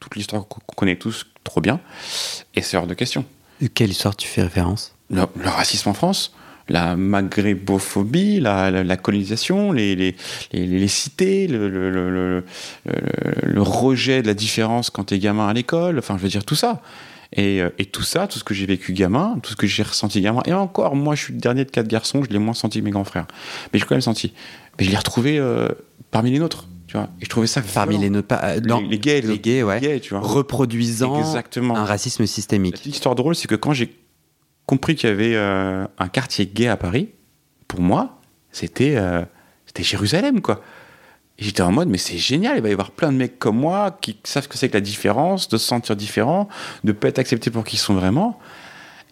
toute 0.00 0.16
l'histoire 0.16 0.46
qu'on 0.46 0.60
qu'on 0.60 0.74
connaît 0.74 0.96
tous 0.96 1.26
trop 1.42 1.60
bien. 1.60 1.80
Et 2.54 2.62
c'est 2.62 2.76
hors 2.76 2.86
de 2.86 2.94
question. 2.94 3.24
Quelle 3.74 3.90
histoire 3.90 4.16
tu 4.16 4.28
fais 4.28 4.42
référence? 4.42 4.94
Le, 5.10 5.24
le 5.36 5.48
racisme 5.48 5.90
en 5.90 5.94
France, 5.94 6.34
la 6.68 6.96
maghrébophobie, 6.96 8.40
la, 8.40 8.70
la- 8.70 8.84
la 8.84 8.96
colonisation, 8.96 9.72
les, 9.72 9.94
les, 9.96 10.16
les, 10.52 10.66
les 10.66 10.88
cités, 10.88 11.46
le, 11.46 11.68
le, 11.68 11.90
le, 11.90 12.10
le- 12.10 12.44
le- 12.86 12.92
le 13.52 13.62
rejet 13.62 14.22
de 14.22 14.26
la 14.26 14.34
différence 14.34 14.90
quand 14.90 15.04
t'es 15.04 15.18
gamin 15.18 15.48
à 15.48 15.52
l'école, 15.52 15.98
enfin 15.98 16.16
je 16.16 16.22
veux 16.22 16.28
dire 16.28 16.44
tout 16.44 16.54
ça. 16.54 16.80
Et, 17.36 17.60
euh, 17.60 17.70
et 17.78 17.84
tout 17.86 18.02
ça, 18.02 18.28
tout 18.28 18.38
ce 18.38 18.44
que 18.44 18.54
j'ai 18.54 18.64
vécu 18.66 18.92
gamin, 18.92 19.38
tout 19.42 19.50
ce 19.50 19.56
que 19.56 19.66
j'ai 19.66 19.82
ressenti 19.82 20.20
gamin, 20.20 20.40
et 20.46 20.52
encore, 20.52 20.94
moi 20.94 21.14
je 21.16 21.24
suis 21.24 21.32
le 21.34 21.40
dernier 21.40 21.64
de 21.64 21.70
quatre 21.70 21.88
garçons, 21.88 22.22
je 22.22 22.30
l'ai 22.30 22.38
moins 22.38 22.54
senti 22.54 22.78
que 22.78 22.84
mes 22.84 22.90
grands 22.92 23.02
frères. 23.04 23.26
Mais 23.72 23.78
j'ai 23.78 23.84
quand 23.84 23.94
même 23.96 24.00
senti. 24.02 24.32
Mais 24.78 24.84
je 24.84 24.90
l'ai 24.90 24.96
retrouvé 24.96 25.38
euh, 25.38 25.68
parmi 26.12 26.30
les 26.30 26.38
nôtres, 26.38 26.68
tu 26.86 26.96
vois. 26.96 27.08
Et 27.20 27.24
je 27.24 27.28
trouvais 27.30 27.48
ça 27.48 27.60
Parmi 27.74 27.94
violent. 27.94 28.02
les 28.04 28.10
notes, 28.10 28.26
pas, 28.26 28.40
euh, 28.44 28.60
les, 28.62 28.88
les 28.88 28.98
gays, 28.98 29.20
les 29.22 29.38
gays, 29.40 29.62
ouais. 29.64 29.80
gays, 29.80 29.98
tu 30.00 30.14
vois. 30.14 30.20
reproduisant 30.20 31.18
Exactement. 31.18 31.76
un 31.76 31.84
racisme 31.84 32.24
systémique. 32.24 32.74
petite 32.74 32.94
histoire 32.94 33.16
drôle, 33.16 33.34
c'est 33.34 33.48
que 33.48 33.56
quand 33.56 33.72
j'ai 33.72 33.92
compris 34.66 34.94
qu'il 34.94 35.08
y 35.08 35.12
avait 35.12 35.34
euh, 35.34 35.86
un 35.98 36.08
quartier 36.08 36.46
gay 36.46 36.68
à 36.68 36.76
Paris, 36.76 37.10
pour 37.68 37.80
moi, 37.80 38.20
c'était 38.52 38.94
euh, 38.96 39.22
c'était 39.66 39.82
Jérusalem, 39.82 40.40
quoi. 40.40 40.62
J'étais 41.36 41.62
en 41.62 41.72
mode, 41.72 41.88
mais 41.88 41.98
c'est 41.98 42.16
génial, 42.16 42.56
il 42.58 42.62
va 42.62 42.68
y 42.68 42.72
avoir 42.72 42.92
plein 42.92 43.10
de 43.10 43.16
mecs 43.16 43.40
comme 43.40 43.56
moi 43.56 43.98
qui 44.00 44.16
savent 44.22 44.44
ce 44.44 44.48
que 44.48 44.56
c'est 44.56 44.68
que 44.68 44.74
la 44.74 44.80
différence, 44.80 45.48
de 45.48 45.58
se 45.58 45.66
sentir 45.66 45.96
différent, 45.96 46.48
de 46.84 46.92
pas 46.92 47.08
être 47.08 47.18
accepté 47.18 47.50
pour 47.50 47.64
qui 47.64 47.74
ils 47.74 47.80
sont 47.80 47.94
vraiment. 47.94 48.38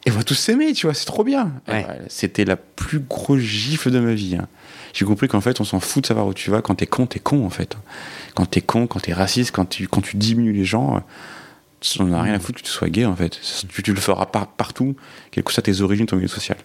Et 0.04 0.11
on 0.11 0.14
va 0.14 0.23
tous 0.23 0.35
s'aimer, 0.35 0.73
tu 0.73 0.87
vois, 0.87 0.94
c'est 0.94 1.04
trop 1.04 1.25
bien. 1.25 1.52
Ouais. 1.68 1.87
C'était 2.09 2.44
la 2.44 2.56
plus 2.56 3.00
grosse 3.00 3.40
gifle 3.40 3.90
de 3.90 3.99
ma 4.00 4.14
vie. 4.14 4.37
hein. 4.37 4.49
J'ai 4.92 5.04
compris 5.04 5.26
qu'en 5.28 5.40
fait, 5.40 5.61
on 5.61 5.64
s'en 5.64 5.80
fout 5.80 6.02
de 6.02 6.06
savoir 6.09 6.26
où 6.26 6.35
tu 6.35 6.50
vas. 6.50 6.61
Quand 6.61 6.75
t'es 6.76 6.87
con, 6.87 7.06
t'es 7.06 7.18
con, 7.21 7.44
en 7.44 7.50
fait. 7.50 7.76
Quand 8.35 8.47
t'es 8.47 8.61
con, 8.61 8.87
quand 8.87 9.00
t'es 9.00 9.12
raciste, 9.12 9.52
quand 9.52 9.64
tu, 9.64 9.87
quand 9.88 10.00
tu 10.00 10.16
diminues 10.16 10.52
les 10.52 10.64
gens, 10.64 10.97
euh, 10.97 11.00
on 12.00 12.04
n'a 12.04 12.22
rien 12.22 12.34
à 12.34 12.38
foutre 12.38 12.60
que 12.60 12.64
tu 12.66 12.70
sois 12.72 12.88
gay, 12.88 13.04
en 13.04 13.16
fait. 13.16 13.40
Tu, 13.74 13.82
tu 13.82 13.92
le 13.92 14.00
feras 14.00 14.26
par- 14.26 14.48
partout, 14.48 14.96
quelles 15.30 15.44
que 15.44 15.52
soient 15.52 15.62
tes 15.62 15.80
origines, 15.80 16.06
ton 16.06 16.16
milieu 16.16 16.28
social. 16.28 16.56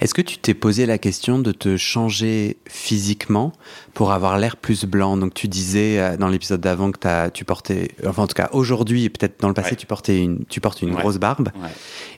Est-ce 0.00 0.14
que 0.14 0.22
tu 0.22 0.38
t'es 0.38 0.54
posé 0.54 0.86
la 0.86 0.96
question 0.96 1.40
de 1.40 1.50
te 1.50 1.76
changer 1.76 2.56
physiquement 2.68 3.52
pour 3.94 4.12
avoir 4.12 4.38
l'air 4.38 4.56
plus 4.56 4.84
blanc? 4.84 5.16
Donc 5.16 5.34
tu 5.34 5.48
disais 5.48 5.98
euh, 5.98 6.16
dans 6.16 6.28
l'épisode 6.28 6.60
d'avant 6.60 6.92
que 6.92 6.98
t'as- 7.00 7.30
tu 7.30 7.44
portais, 7.44 7.90
enfin 8.06 8.22
en 8.22 8.26
tout 8.28 8.34
cas 8.34 8.48
aujourd'hui 8.52 9.02
et 9.04 9.08
peut-être 9.10 9.40
dans 9.40 9.48
le 9.48 9.54
passé 9.54 9.70
Ouais. 9.70 9.76
tu 9.76 9.86
portais 9.86 10.20
une, 10.22 10.44
tu 10.44 10.60
portes 10.60 10.82
une 10.82 10.90
Ouais. 10.94 11.00
grosse 11.00 11.16
barbe 11.16 11.50
Ouais. 11.60 11.68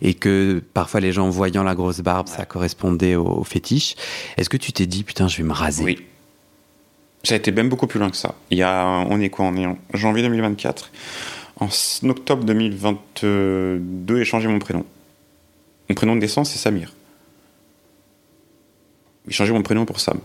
et 0.03 0.13
que 0.13 0.63
parfois 0.75 1.01
les 1.01 1.11
gens 1.13 1.31
voyant 1.31 1.63
la 1.63 1.75
grosse 1.75 2.01
barbe 2.01 2.29
ça 2.29 2.45
correspondait 2.45 3.15
au, 3.17 3.25
au 3.27 3.45
fétiche. 3.45 3.95
Est-ce 4.37 4.51
que 4.51 4.59
tu 4.59 4.75
t'es 4.75 4.85
dit 4.85 5.03
putain 5.03 5.27
je 5.27 5.39
vais 5.39 5.45
me 5.45 5.55
raser? 5.55 5.83
Oui. 5.85 6.05
Ça 7.23 7.33
a 7.33 7.37
été 7.39 7.51
même 7.51 7.71
beaucoup 7.71 7.87
plus 7.87 7.99
loin 7.99 8.11
que 8.11 8.17
ça. 8.19 8.35
Il 8.51 8.59
y 8.59 8.63
a, 8.63 8.85
on 9.09 9.19
est 9.23 9.31
quoi? 9.31 9.47
On 9.47 9.57
est 9.57 9.65
en 9.67 9.79
janvier 9.95 10.23
2024. 10.23 10.91
En 11.61 11.69
octobre 12.09 12.45
2022, 12.45 14.17
j'ai 14.17 14.25
changé 14.25 14.49
mon 14.49 14.59
prénom. 14.59 14.85
Mon 15.89 15.95
prénom 15.95 16.17
de 16.17 16.21
naissance, 16.21 16.51
c'est 16.51 16.59
Samir. 16.59 16.95
J'ai 19.29 19.35
changé 19.35 19.53
mon 19.53 19.63
prénom 19.63 19.85
pour 19.85 20.01
Sam. 20.01 20.21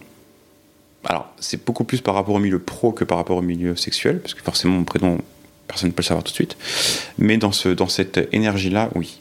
Alors, 1.03 1.27
c'est 1.39 1.63
beaucoup 1.63 1.83
plus 1.83 1.99
par 1.99 2.15
rapport 2.15 2.35
au 2.35 2.39
milieu 2.39 2.59
pro 2.59 2.93
que 2.93 3.03
par 3.03 3.17
rapport 3.17 3.37
au 3.37 3.41
milieu 3.41 3.75
sexuel, 3.75 4.21
parce 4.21 4.33
que 4.33 4.41
forcément, 4.41 4.75
mon 4.75 4.85
prénom, 4.85 5.19
personne 5.67 5.89
ne 5.89 5.93
peut 5.93 6.01
le 6.01 6.05
savoir 6.05 6.23
tout 6.23 6.31
de 6.31 6.35
suite. 6.35 6.57
Mais 7.17 7.37
dans, 7.37 7.51
ce, 7.51 7.67
dans 7.69 7.89
cette 7.89 8.29
énergie-là, 8.31 8.89
oui. 8.95 9.19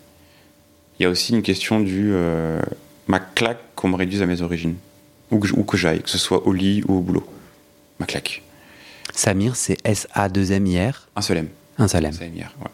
Il 0.99 1.03
y 1.03 1.07
a 1.07 1.11
aussi 1.11 1.33
une 1.33 1.43
question 1.43 1.81
du 1.81 2.13
euh, 2.13 2.63
ma 3.09 3.19
claque 3.19 3.59
qu'on 3.75 3.89
me 3.89 3.97
réduise 3.97 4.23
à 4.23 4.27
mes 4.27 4.41
origines. 4.41 4.77
Où 5.33 5.41
que, 5.41 5.49
que 5.49 5.77
j'aille, 5.77 6.01
que 6.01 6.11
ce 6.11 6.19
soit 6.19 6.47
au 6.47 6.53
lit 6.53 6.83
ou 6.87 6.99
au 6.99 7.01
boulot. 7.01 7.27
Ma 7.99 8.07
claque. 8.07 8.43
Samir 9.13 9.57
c'est 9.57 9.77
S-A-2-M-I-R, 9.85 11.09
Un 11.17 11.21
seul 11.21 11.39
M. 11.39 11.49
un 11.79 11.89
seul 11.89 12.05
M. 12.05 12.13
Ça 12.13 12.27
hier, 12.27 12.53
ouais. 12.61 12.71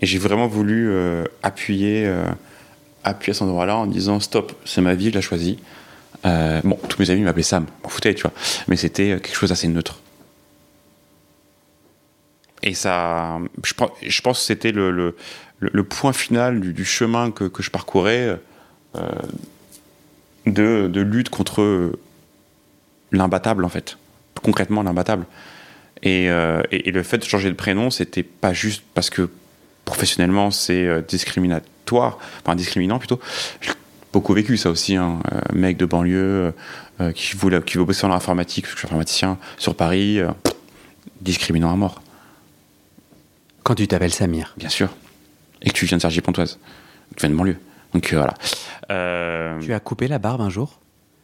Et 0.00 0.06
j'ai 0.06 0.18
vraiment 0.18 0.46
voulu 0.46 0.90
euh, 0.90 1.24
appuyer, 1.42 2.06
euh, 2.06 2.24
appuyer 3.04 3.30
à 3.30 3.34
cet 3.34 3.42
endroit-là 3.42 3.76
en 3.76 3.86
disant 3.86 4.20
stop, 4.20 4.52
c'est 4.64 4.80
ma 4.80 4.94
vie, 4.94 5.10
je 5.10 5.14
l'ai 5.14 5.22
choisi. 5.22 5.58
Euh, 6.26 6.60
bon, 6.64 6.78
tous 6.88 7.00
mes 7.00 7.10
amis 7.10 7.22
m'appelaient 7.22 7.42
Sam, 7.42 7.66
m'en 7.82 7.88
foutaient, 7.88 8.14
tu 8.14 8.22
vois. 8.22 8.32
Mais 8.66 8.76
c'était 8.76 9.12
euh, 9.12 9.18
quelque 9.18 9.36
chose 9.36 9.50
d'assez 9.50 9.68
neutre. 9.68 10.00
Et 12.62 12.74
ça, 12.74 13.38
je, 13.62 13.74
pense- 13.74 13.90
que 14.00 14.34
c'était 14.44 14.72
le, 14.72 15.14
point 15.88 16.14
final 16.14 16.60
du, 16.60 16.84
chemin 16.84 17.30
que, 17.30 17.50
je 17.58 17.70
parcourais 17.70 18.38
de 20.46 21.00
lutte 21.00 21.28
contre 21.28 21.92
l'imbattable, 23.12 23.66
en 23.66 23.68
fait. 23.68 23.98
Concrètement, 24.42 24.82
l'imbattable. 24.82 25.26
Et, 26.02 26.28
euh, 26.28 26.62
et- 26.70 26.88
et 26.88 26.92
le 26.92 27.02
fait 27.02 27.18
de 27.18 27.24
changer 27.24 27.48
de 27.48 27.54
prénom, 27.54 27.90
c'était 27.90 28.22
pas 28.22 28.52
juste 28.52 28.82
parce 28.94 29.10
que 29.10 29.30
professionnellement 29.84 30.50
c'est 30.50 30.86
euh, 30.86 31.00
discriminatoire, 31.06 32.18
enfin 32.44 32.54
discriminant 32.56 32.98
plutôt. 32.98 33.20
J'ai 33.60 33.72
beaucoup 34.12 34.34
vécu 34.34 34.56
ça 34.56 34.70
aussi, 34.70 34.96
hein. 34.96 35.20
Euh, 35.32 35.40
mec 35.54 35.76
de 35.76 35.86
banlieue 35.86 36.52
euh, 37.00 37.12
qui, 37.12 37.36
voulait, 37.36 37.60
qui 37.62 37.78
veut 37.78 37.84
bosser 37.84 38.02
dans 38.02 38.08
l'informatique, 38.08 38.64
parce 38.64 38.74
que 38.74 38.80
je 38.80 38.86
suis 38.86 38.88
informaticien, 38.88 39.38
sur 39.58 39.74
Paris, 39.74 40.20
euh, 40.20 40.30
discriminant 41.20 41.72
à 41.72 41.76
mort, 41.76 42.02
Quand 43.62 43.74
tu 43.74 43.88
t'appelles 43.88 44.12
Samir. 44.12 44.54
bien 44.56 44.68
sûr. 44.68 44.90
Et 45.62 45.70
que 45.70 45.74
tu 45.74 45.86
viens 45.86 45.96
de 45.96 46.02
Sergi 46.02 46.20
Pontoise, 46.20 46.58
tu 47.16 47.20
viens 47.20 47.30
de 47.30 47.34
banlieue. 47.34 47.56
Donc 47.94 48.12
voilà. 48.12 48.34
Tu 49.62 49.72
as 49.72 49.80
coupé 49.80 50.06
la 50.08 50.18
barbe 50.18 50.42
un 50.42 50.50
jour? 50.50 50.78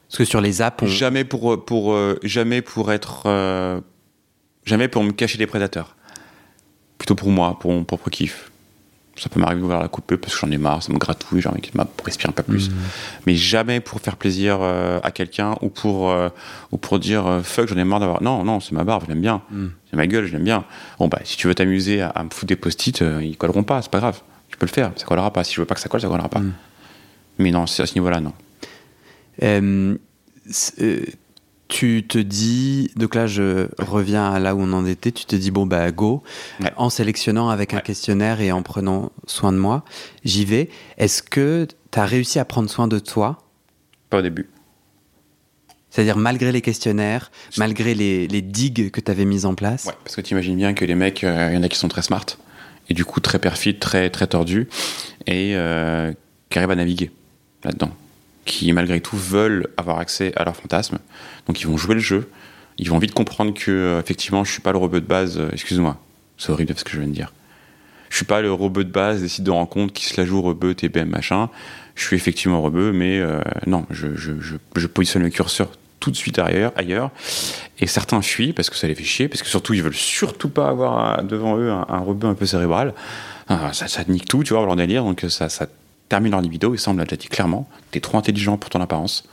Parce 0.09 0.19
que 0.19 0.25
sur 0.25 0.41
les 0.41 0.63
apps, 0.63 0.83
on... 0.83 0.87
Jamais 0.87 1.25
pour, 1.25 1.65
pour, 1.65 1.97
jamais 2.23 2.63
pour 2.63 2.91
être. 2.93 3.25
Jamais 4.65 4.89
pour 4.89 5.03
me 5.03 5.13
cacher 5.13 5.39
des 5.39 5.47
prédateurs. 5.47 5.97
Plutôt 6.99 7.15
pour 7.15 7.31
moi, 7.31 7.59
pour 7.59 7.73
mon 7.73 7.85
propre 7.85 8.11
kiff. 8.11 8.51
Ça 9.17 9.29
peut 9.29 9.39
m'arriver 9.39 9.61
d'ouvrir 9.61 9.81
la 9.81 9.89
coupe 9.89 10.17
parce 10.17 10.33
que 10.33 10.41
j'en 10.41 10.51
ai 10.51 10.57
marre, 10.57 10.83
ça 10.83 10.91
me 10.93 10.99
gratouille, 10.99 11.43
j'ai 11.43 11.49
envie 11.49 11.61
qu'il 11.61 11.79
respire 12.05 12.31
un 12.31 12.33
peu 12.33 12.43
plus. 12.43 12.71
Mmh. 12.71 12.75
Mais 13.27 13.35
jamais 13.35 13.81
pour 13.81 14.01
faire 14.01 14.17
plaisir 14.17 14.61
euh, 14.63 14.99
à 15.03 15.11
quelqu'un 15.11 15.57
ou 15.61 15.69
pour, 15.69 16.11
euh, 16.11 16.31
ou 16.73 16.79
pour 16.79 16.99
dire 16.99 17.27
euh, 17.27 17.43
fuck, 17.43 17.69
j'en 17.69 17.77
ai 17.77 17.85
marre 17.85 18.01
d'avoir. 18.01 18.23
Non, 18.23 18.45
non, 18.45 18.61
c'est 18.61 18.73
ma 18.73 18.83
barbe, 18.83 19.03
je 19.05 19.09
l'aime 19.09 19.21
bien. 19.21 19.43
Mm. 19.51 19.67
C'est 19.91 19.97
ma 19.97 20.07
gueule, 20.07 20.25
je 20.25 20.33
l'aime 20.33 20.45
bien. 20.45 20.65
Bon, 20.99 21.09
bah, 21.09 21.21
si 21.25 21.37
tu 21.37 21.49
veux 21.49 21.55
t'amuser 21.55 22.01
à, 22.01 22.09
à 22.09 22.25
me 22.25 22.31
foutre 22.31 22.47
des 22.47 22.57
post-it, 22.57 23.03
euh, 23.03 23.23
ils 23.23 23.37
colleront 23.37 23.63
pas, 23.63 23.83
c'est 23.83 23.91
pas 23.91 23.99
grave. 23.99 24.23
Tu 24.49 24.57
peux 24.57 24.65
le 24.65 24.73
faire, 24.73 24.91
ça 24.97 25.05
collera 25.05 25.31
pas. 25.31 25.45
Si 25.45 25.55
je 25.55 25.61
veux 25.61 25.67
pas 25.67 25.75
que 25.75 25.83
ça 25.83 25.91
colle, 25.91 26.01
ça 26.01 26.09
collera 26.09 26.31
pas. 26.31 26.41
Mm. 26.41 26.55
Mais 27.39 27.51
non, 27.51 27.67
c'est 27.67 27.83
à 27.83 27.87
ce 27.87 27.95
niveau-là, 27.95 28.21
non. 28.21 28.33
Euh, 29.43 29.97
tu 31.71 32.05
te 32.07 32.19
dis, 32.19 32.91
donc 32.97 33.15
là 33.15 33.27
je 33.27 33.69
reviens 33.79 34.31
à 34.31 34.39
là 34.39 34.55
où 34.55 34.61
on 34.61 34.73
en 34.75 34.85
était, 34.85 35.13
tu 35.13 35.25
te 35.25 35.35
dis 35.37 35.51
bon 35.51 35.65
bah 35.65 35.91
go, 35.91 36.23
Ouais. 36.61 36.71
en 36.77 36.91
sélectionnant 36.91 37.49
avec 37.49 37.73
un 37.73 37.81
questionnaire 37.81 38.41
et 38.43 38.53
en 38.53 38.63
prenant 38.63 39.11
soin 39.27 39.53
de 39.53 39.59
moi, 39.59 39.85
j'y 40.25 40.45
vais. 40.45 40.69
Est-ce 40.99 41.23
que 41.23 41.67
tu 41.91 41.99
as 41.99 42.05
réussi 42.05 42.39
à 42.39 42.45
prendre 42.45 42.69
soin 42.69 42.89
de 42.89 42.99
toi? 42.99 43.39
Pas 44.11 44.19
au 44.19 44.23
début. 44.23 44.49
C'est-à-dire 45.91 46.17
malgré 46.17 46.53
les 46.53 46.61
questionnaires, 46.61 47.31
malgré 47.57 47.95
les, 47.95 48.29
les 48.29 48.43
digues 48.43 48.91
que 48.91 49.01
tu 49.01 49.11
avais 49.11 49.25
mises 49.25 49.47
en 49.47 49.55
place? 49.55 49.87
Ouais, 49.87 49.95
parce 50.05 50.15
que 50.17 50.21
tu 50.21 50.33
imagines 50.35 50.57
bien 50.57 50.75
que 50.75 50.85
les 50.85 50.95
mecs, 50.95 51.23
il 51.23 51.29
y 51.55 51.57
en 51.57 51.63
a 51.63 51.69
qui 51.69 51.79
sont 51.79 51.89
très 51.89 52.03
smart, 52.03 52.27
et 52.89 52.95
du 52.95 53.05
coup 53.05 53.21
très 53.21 53.39
perfides, 53.39 53.79
très, 53.81 54.11
très 54.11 54.27
tordus, 54.27 54.69
et 55.27 55.53
euh, 55.57 56.13
qui 56.49 56.59
arrivent 56.59 56.71
à 56.71 56.77
naviguer 56.77 57.11
là-dedans. 57.65 57.91
Qui 58.51 58.73
malgré 58.73 59.01
tout 59.01 59.17
veulent 59.17 59.69
avoir 59.77 60.01
accès 60.01 60.33
à 60.35 60.45
leurs 60.45 60.57
fantasmes. 60.57 60.99
Donc 61.47 61.61
ils 61.61 61.69
vont 61.69 61.77
jouer 61.77 61.95
le 61.95 62.01
jeu, 62.01 62.29
ils 62.79 62.91
vont 62.91 62.99
vite 62.99 63.15
comprendre 63.15 63.55
que, 63.55 63.71
euh, 63.71 64.01
effectivement, 64.01 64.43
je 64.43 64.51
suis 64.51 64.61
pas 64.61 64.73
le 64.73 64.79
rebeu 64.79 65.01
de 65.01 65.07
base, 65.07 65.39
euh, 65.39 65.51
excuse-moi, 65.53 65.99
c'est 66.37 66.51
horrible 66.51 66.75
ce 66.77 66.83
que 66.83 66.91
je 66.91 66.99
viens 66.99 67.07
de 67.07 67.15
dire. 67.15 67.33
Je 68.09 68.17
suis 68.17 68.25
pas 68.25 68.43
le 68.43 68.53
rebeu 68.53 68.83
de 68.83 68.91
base 68.91 69.21
des 69.21 69.29
sites 69.29 69.45
de 69.45 69.53
rencontres 69.53 69.93
qui 69.93 70.05
se 70.05 70.21
la 70.21 70.27
joue 70.27 70.43
rebeu, 70.43 70.75
TBM, 70.75 71.09
machin. 71.09 71.49
Je 71.95 72.05
suis 72.05 72.17
effectivement 72.17 72.61
rebeu, 72.61 72.91
mais 72.91 73.21
euh, 73.21 73.41
non, 73.69 73.87
je, 73.91 74.57
positionne 74.89 75.23
le 75.23 75.31
curseur 75.31 75.69
tout 76.01 76.11
de 76.11 76.17
suite 76.17 76.41
ailleurs. 76.41 77.13
Et 77.79 77.87
certains 77.87 78.21
fuient 78.21 78.53
parce 78.53 78.69
que 78.69 78.75
ça 78.75 78.89
les 78.89 78.97
fait 78.97 79.05
chier, 79.05 79.29
parce 79.29 79.43
que 79.43 79.49
surtout 79.49 79.75
ils 79.75 79.83
veulent 79.85 79.95
surtout 79.95 80.49
pas 80.49 80.69
avoir 80.69 81.23
devant 81.23 81.57
eux 81.57 81.71
un, 81.71 81.87
un 81.89 81.99
rebeu 81.99 82.27
un 82.27 82.35
peu 82.35 82.47
cérebral. 82.47 82.95
Ah, 83.49 83.73
ça, 83.73 84.03
nique 84.09 84.27
tout, 84.27 84.43
tu 84.43 84.55
vois, 84.55 84.65
leur 84.65 84.77
délire, 84.77 85.05
donc 85.05 85.25
ça 85.29 85.49
termine 86.11 86.33
leur 86.33 86.43
libido, 86.43 86.75
et 86.75 86.77
ça 86.77 86.91
on 86.91 86.95
l'a 86.95 87.05
déjà 87.05 87.17
dit 87.17 87.29
clairement. 87.29 87.67
T'es 87.93 88.01
trop 88.01 88.19
intelligent 88.19 88.59
pour 88.59 88.69
ton 88.69 88.83
apparence. 88.83 89.25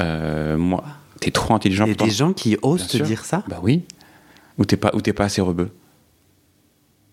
Euh, 0.00 0.56
moi, 0.56 0.82
t'es 1.20 1.30
trop 1.30 1.54
intelligent 1.54 1.84
Il 1.84 1.90
y 1.90 1.92
a 1.92 1.94
pour 1.94 2.06
ton 2.06 2.10
des 2.10 2.16
gens 2.16 2.32
qui 2.32 2.56
osent 2.62 2.88
te 2.88 2.96
dire 2.96 3.24
ça 3.24 3.44
Bah 3.46 3.60
oui. 3.62 3.82
Ou 4.58 4.64
t'es 4.64 4.76
pas, 4.76 4.90
ou 4.94 5.00
t'es 5.00 5.12
pas 5.12 5.24
assez 5.26 5.40
rebeu. 5.42 5.70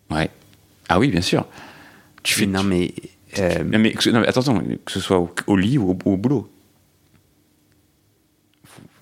Ouais. 0.10 0.32
Ah 0.90 0.98
oui, 1.00 1.10
bien 1.10 1.22
sûr. 1.22 1.46
Tu 2.24 2.34
fais. 2.34 2.46
Non 2.46 2.62
tu- 2.62 2.68
mais... 2.68 2.94
euh, 3.40 3.64
non, 3.64 3.78
mais, 3.80 3.94
non, 4.08 4.22
mais 4.22 4.28
attention, 4.28 4.64
que 4.86 4.92
ce 4.92 5.00
soit 5.00 5.20
au, 5.20 5.30
au 5.48 5.58
lit 5.58 5.78
ou 5.78 5.92
au, 5.92 5.98
au 6.12 6.18
boulot. 6.18 6.50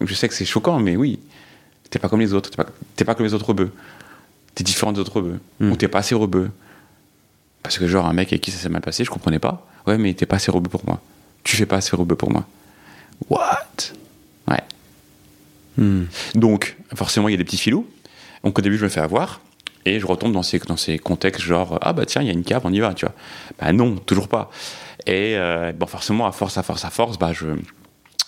Je 0.03 0.13
sais 0.15 0.27
que 0.27 0.33
c'est 0.33 0.45
choquant, 0.45 0.79
mais 0.79 0.95
oui. 0.95 1.19
T'es 1.91 1.99
pas 1.99 2.09
comme 2.09 2.21
les 2.21 2.33
autres. 2.33 2.49
T'es 2.95 3.05
pas, 3.05 3.13
comme 3.13 3.25
les 3.25 3.33
autres 3.33 3.45
rebeux. 3.49 3.71
T'es 4.55 4.63
différent 4.63 4.93
des 4.93 4.99
autres 4.99 5.17
rebeux. 5.17 5.39
Mm. 5.59 5.71
Ou 5.71 5.75
t'es 5.75 5.87
pas 5.87 5.99
assez 5.99 6.15
rebeu. 6.15 6.49
Parce 7.61 7.77
que, 7.77 7.87
genre, 7.87 8.07
un 8.07 8.13
mec 8.13 8.29
avec 8.29 8.41
qui 8.41 8.49
ça 8.49 8.57
s'est 8.57 8.69
mal 8.69 8.81
passé, 8.81 9.03
je 9.03 9.11
comprenais 9.11 9.37
pas. 9.39 9.67
Ouais, 9.87 9.97
mais 9.97 10.13
t'es 10.13 10.25
pas 10.25 10.35
assez 10.37 10.51
rebeu 10.51 10.69
pour 10.69 10.85
moi. 10.85 10.99
Tu 11.43 11.55
fais 11.55 11.65
pas 11.65 11.77
assez 11.77 11.95
rebeu 11.95 12.15
pour 12.15 12.31
moi. 12.31 12.45
What? 13.29 13.93
Ouais. 14.47 14.61
hmm. 15.77 16.03
Donc, 16.35 16.77
forcément, 16.95 17.27
il 17.29 17.31
y 17.31 17.35
a 17.35 17.37
des 17.37 17.43
petits 17.43 17.57
filous. 17.57 17.87
Donc, 18.43 18.57
au 18.57 18.61
début, 18.61 18.77
je 18.77 18.83
me 18.83 18.89
fais 18.89 19.01
avoir. 19.01 19.41
Et 19.85 19.99
je 19.99 20.05
retombe 20.05 20.31
dans 20.33 20.43
ces, 20.43 20.59
dans 20.59 20.77
ces 20.77 20.99
contextes 20.99 21.41
genre, 21.41 21.79
ah 21.81 21.91
bah 21.93 22.05
tiens, 22.05 22.21
il 22.21 22.27
y 22.27 22.29
a 22.29 22.33
une 22.33 22.43
cave, 22.43 22.61
on 22.65 22.71
y 22.71 22.79
va, 22.79 22.93
tu 22.93 23.05
vois. 23.05 23.15
Bah 23.59 23.71
non, 23.73 23.95
toujours 23.97 24.27
pas. 24.27 24.51
Et 25.07 25.35
euh, 25.35 25.71
bon, 25.71 25.87
forcément, 25.87 26.27
à 26.27 26.31
force, 26.31 26.55
à 26.59 26.63
force, 26.63 26.85
à 26.85 26.91
force, 26.91 27.17
bah 27.17 27.31
je, 27.33 27.47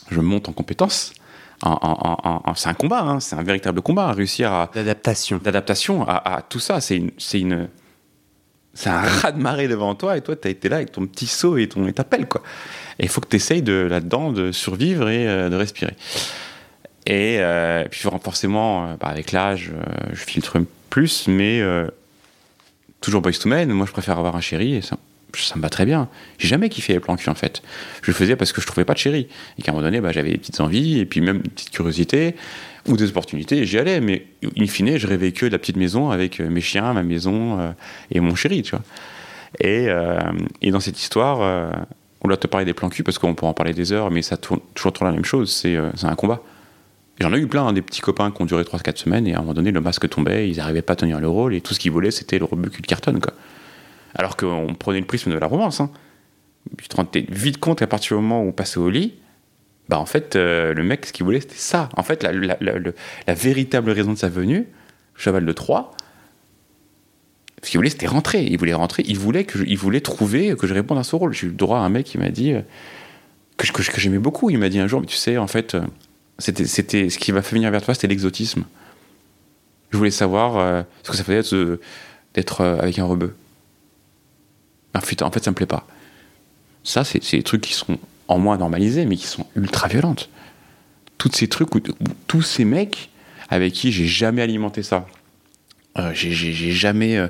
je 0.09 0.19
monte 0.19 0.49
en 0.49 0.51
compétence. 0.51 1.13
En, 1.61 1.73
en- 1.73 2.17
en- 2.23 2.41
en- 2.43 2.55
c'est 2.55 2.69
un 2.69 2.73
combat, 2.73 3.01
hein, 3.01 3.19
c'est 3.19 3.35
un 3.35 3.43
véritable 3.43 3.81
combat. 3.83 4.11
Réussir 4.13 4.51
à, 4.51 4.71
D'adaptation. 4.73 5.37
d'adaptation 5.37 6.07
à, 6.07 6.37
à 6.37 6.41
tout 6.41 6.59
ça, 6.59 6.81
c'est 6.81 6.97
une, 6.97 7.11
c'est 7.19 7.39
une, 7.39 7.69
c'est 8.73 8.89
un 8.89 9.01
raz 9.01 9.31
de 9.31 9.39
marée 9.39 9.67
devant 9.67 9.93
toi 9.95 10.17
et 10.17 10.21
toi, 10.21 10.35
tu 10.35 10.47
as 10.47 10.51
été 10.51 10.67
là 10.69 10.77
avec 10.77 10.91
ton 10.91 11.05
petit 11.05 11.27
seau 11.27 11.57
et 11.57 11.67
ton 11.67 11.87
et 11.87 11.93
ta 11.93 12.03
pelle, 12.03 12.27
quoi. 12.27 12.41
Et 12.99 13.03
il 13.03 13.09
faut 13.09 13.21
que 13.21 13.27
tu 13.27 13.35
essayes 13.35 13.61
de, 13.61 13.87
là-dedans 13.89 14.31
de 14.31 14.51
survivre 14.51 15.09
et 15.09 15.27
euh, 15.27 15.49
de 15.49 15.55
respirer. 15.55 15.95
Et 17.05 17.37
euh, 17.39 17.85
puis 17.89 18.01
forcément, 18.01 18.85
euh, 18.85 18.95
bah, 18.99 19.07
avec 19.07 19.31
l'âge, 19.31 19.71
je 20.11 20.23
filtre 20.23 20.59
plus, 20.89 21.27
mais 21.27 21.61
toujours 23.01 23.21
boys 23.21 23.33
to 23.33 23.49
men. 23.49 23.71
Moi, 23.71 23.85
je 23.85 23.91
préfère 23.91 24.17
avoir 24.17 24.35
un 24.35 24.41
chéri 24.41 24.75
et 24.75 24.81
ça, 24.81 24.97
ça 25.35 25.55
me 25.55 25.61
va 25.61 25.69
très 25.69 25.85
bien. 25.85 26.09
J'ai 26.37 26.47
jamais 26.47 26.69
kiffé 26.69 26.93
les 26.93 26.99
plans 26.99 27.15
cul 27.15 27.29
en 27.29 27.35
fait. 27.35 27.61
Je 28.01 28.11
le 28.11 28.13
faisais 28.13 28.35
parce 28.35 28.51
que 28.51 28.61
je 28.61 28.67
trouvais 28.67 28.85
pas 28.85 28.93
de 28.93 28.99
chéri. 28.99 29.27
Et 29.57 29.61
qu'à 29.61 29.71
un 29.71 29.75
moment 29.75 29.85
donné, 29.85 30.01
bah, 30.01 30.11
j'avais 30.11 30.31
des 30.31 30.37
petites 30.37 30.59
envies 30.59 30.99
et 30.99 31.05
puis 31.05 31.21
même 31.21 31.37
une 31.37 31.51
petite 31.51 31.71
curiosité 31.71 32.35
ou 32.87 32.97
des 32.97 33.09
opportunités 33.09 33.59
et 33.59 33.65
j'y 33.65 33.77
allais. 33.79 33.99
Mais 33.99 34.25
in 34.57 34.67
fine, 34.67 34.97
je 34.97 35.07
rêvais 35.07 35.31
que 35.31 35.45
de 35.45 35.51
la 35.51 35.59
petite 35.59 35.77
maison 35.77 36.11
avec 36.11 36.39
euh, 36.39 36.49
mes 36.49 36.61
chiens, 36.61 36.93
ma 36.93 37.03
maison 37.03 37.59
euh, 37.59 37.71
et 38.11 38.19
mon 38.19 38.35
chéri, 38.35 38.61
tu 38.63 38.71
vois. 38.71 38.83
Et, 39.59 39.87
euh, 39.89 40.19
dans 40.63 40.79
cette 40.79 40.99
histoire, 40.99 41.71
on 42.21 42.27
doit 42.27 42.37
te 42.37 42.47
parler 42.47 42.65
des 42.65 42.73
plans 42.73 42.89
cul 42.89 43.03
parce 43.03 43.19
qu'on 43.19 43.35
pourra 43.35 43.51
en 43.51 43.53
parler 43.53 43.73
des 43.73 43.91
heures, 43.91 44.09
mais 44.09 44.23
ça 44.23 44.35
tourne 44.37 44.59
toujours 44.73 44.93
tourne 44.93 45.09
la 45.09 45.15
même 45.15 45.25
chose. 45.25 45.51
C'est 45.51 45.77
un 45.77 46.15
combat. 46.15 46.41
J'en 47.19 47.31
ai 47.33 47.37
eu 47.37 47.47
plein, 47.47 47.67
hein, 47.67 47.73
des 47.73 47.83
petits 47.83 48.01
copains 48.01 48.31
qui 48.31 48.41
ont 48.41 48.45
duré 48.45 48.63
3-4 48.63 48.97
semaines, 48.97 49.27
et 49.27 49.33
à 49.33 49.37
un 49.37 49.41
moment 49.41 49.53
donné, 49.53 49.71
le 49.71 49.81
masque 49.81 50.09
tombait, 50.09 50.49
ils 50.49 50.57
n'arrivaient 50.57 50.81
pas 50.81 50.93
à 50.93 50.95
tenir 50.95 51.19
le 51.19 51.27
rôle, 51.27 51.53
et 51.53 51.61
tout 51.61 51.75
ce 51.75 51.79
qu'ils 51.79 51.91
voulaient, 51.91 52.09
c'était 52.09 52.39
le 52.39 52.45
rebut 52.45 52.69
de 52.69 52.87
carton, 52.87 53.19
quoi. 53.19 53.33
Alors 54.15 54.37
qu'on 54.37 54.75
prenait 54.77 54.99
le 54.99 55.05
prisme 55.05 55.31
de 55.31 55.37
la 55.37 55.47
romance, 55.47 55.79
hein. 55.81 55.91
Tu 56.77 56.87
te 56.87 56.95
rendais 56.95 57.25
vite 57.29 57.57
compte 57.59 57.79
qu'à 57.79 57.87
partir 57.87 58.15
du 58.17 58.23
moment 58.23 58.41
où 58.41 58.47
on 58.47 58.51
passait 58.53 58.77
au 58.79 58.89
lit, 58.89 59.15
bah 59.89 59.99
en 59.99 60.05
fait, 60.05 60.35
euh, 60.37 60.73
le 60.73 60.83
mec, 60.83 61.05
ce 61.05 61.11
qu'il 61.13 61.25
voulait, 61.25 61.41
c'était 61.41 61.55
ça. 61.55 61.89
En 61.97 62.03
fait, 62.03 62.23
la, 62.23 62.31
la- 62.31 62.57
la- 62.61 62.73
le- 62.79 62.95
la 63.27 63.33
véritable 63.33 63.91
raison 63.91 64.13
de 64.13 64.17
sa 64.17 64.29
venue, 64.29 64.65
cheval 65.15 65.45
de 65.45 65.51
Troie, 65.51 65.91
ce 67.61 67.69
qu'il 67.69 67.77
voulait, 67.79 67.89
c'était 67.89 68.07
rentrer. 68.07 68.43
Il 68.43 68.57
voulait 68.57 68.73
rentrer, 68.73 69.03
il 69.05 69.17
voulait, 69.19 69.43
que 69.43 69.59
je- 69.59 69.65
il 69.65 69.77
voulait 69.77 69.99
trouver 70.01 70.55
que 70.55 70.67
je 70.67 70.73
réponde 70.73 70.97
à 70.97 71.03
ce 71.03 71.15
rôle. 71.17 71.33
J'ai 71.33 71.47
eu 71.47 71.49
le 71.49 71.55
droit 71.55 71.79
à 71.79 71.81
un 71.81 71.89
mec 71.89 72.05
qui 72.05 72.17
m'a 72.17 72.29
dit, 72.29 72.53
euh, 72.53 72.61
que, 73.57 73.67
j'aimais 73.99 74.17
beaucoup, 74.19 74.49
il 74.49 74.57
m'a 74.57 74.69
dit 74.69 74.79
un 74.79 74.87
jour, 74.87 75.01
mais 75.01 75.07
tu 75.07 75.17
sais, 75.17 75.37
en 75.37 75.47
fait, 75.47 75.75
euh, 75.75 75.81
c'était, 76.39 76.65
c'était, 76.65 77.09
ce 77.09 77.17
qui 77.19 77.33
m'a 77.33 77.41
fait 77.41 77.55
venir 77.55 77.69
vers 77.71 77.81
toi, 77.81 77.93
c'était 77.93 78.07
l'exotisme. 78.07 78.63
Je 79.91 79.97
voulais 79.97 80.11
savoir 80.11 80.85
ce 81.03 81.11
que 81.11 81.15
ça 81.17 81.23
faisait 81.23 81.77
d'être, 82.33 82.61
avec 82.61 82.97
un 82.99 83.05
rebeu. 83.05 83.35
En 84.95 85.01
fait, 85.01 85.21
en 85.21 85.31
fait, 85.31 85.43
ça 85.43 85.51
me 85.51 85.55
plaît 85.55 85.65
pas. 85.65 85.87
Ça, 86.83 87.03
c'est, 87.03 87.19
des 87.31 87.43
trucs 87.43 87.61
qui 87.61 87.73
sont 87.73 87.97
en 88.27 88.37
moins 88.37 88.57
normalisés, 88.57 89.05
mais 89.05 89.15
qui 89.15 89.27
sont 89.27 89.45
ultra 89.55 89.87
violentes. 89.87 90.29
Tous 91.17 91.31
ces 91.31 91.47
trucs, 91.47 91.69
tous 92.27 92.41
ces 92.41 92.65
mecs 92.65 93.09
avec 93.49 93.73
qui 93.73 93.91
j'ai 93.91 94.07
jamais 94.07 94.41
alimenté 94.41 94.83
ça, 94.83 95.07
euh, 95.97 96.11
j'ai 96.13 96.71
jamais, 96.71 97.17
euh, 97.17 97.27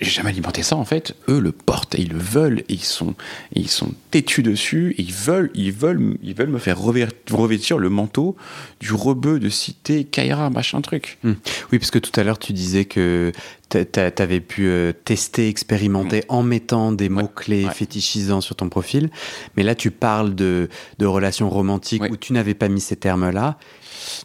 j'ai 0.00 0.10
jamais 0.10 0.30
alimenté 0.30 0.62
ça 0.62 0.76
en 0.76 0.84
fait. 0.84 1.14
Eux 1.28 1.38
le 1.40 1.52
portent 1.52 1.94
et 1.94 2.02
ils 2.02 2.12
le 2.12 2.18
veulent 2.18 2.60
et 2.60 2.74
ils 2.74 2.84
sont, 2.84 3.14
et 3.54 3.60
ils 3.60 3.68
sont 3.68 3.92
têtus 4.10 4.42
dessus. 4.42 4.94
Et 4.98 5.02
ils 5.02 5.12
veulent, 5.12 5.50
ils 5.54 5.72
veulent, 5.72 6.16
ils 6.22 6.34
veulent 6.34 6.48
me 6.50 6.58
faire 6.58 6.78
revêt- 6.80 7.08
revêtir 7.30 7.78
le 7.78 7.88
manteau 7.88 8.36
du 8.80 8.92
rebeu 8.92 9.38
de 9.40 9.48
cité 9.48 10.04
Kaira 10.04 10.50
machin 10.50 10.80
truc. 10.80 11.18
Hmm. 11.22 11.32
Oui, 11.72 11.78
parce 11.78 11.90
que 11.90 11.98
tout 11.98 12.18
à 12.18 12.24
l'heure, 12.24 12.38
tu 12.38 12.52
disais 12.52 12.84
que 12.84 13.32
tu 13.70 13.78
avais 14.18 14.40
pu 14.40 14.66
euh, 14.68 14.92
tester, 14.92 15.48
expérimenter 15.48 16.22
en 16.28 16.42
mettant 16.42 16.92
des 16.92 17.08
mots-clés 17.08 17.64
ouais. 17.66 17.72
fétichisants 17.74 18.40
sur 18.40 18.54
ton 18.56 18.68
profil. 18.68 19.10
Mais 19.56 19.62
là, 19.62 19.74
tu 19.74 19.90
parles 19.90 20.34
de, 20.34 20.68
de 20.98 21.06
relations 21.06 21.50
romantiques 21.50 22.02
Ouais. 22.02 22.10
où 22.10 22.16
tu 22.16 22.32
n'avais 22.32 22.54
pas 22.54 22.68
mis 22.68 22.80
ces 22.80 22.96
termes-là. 22.96 23.58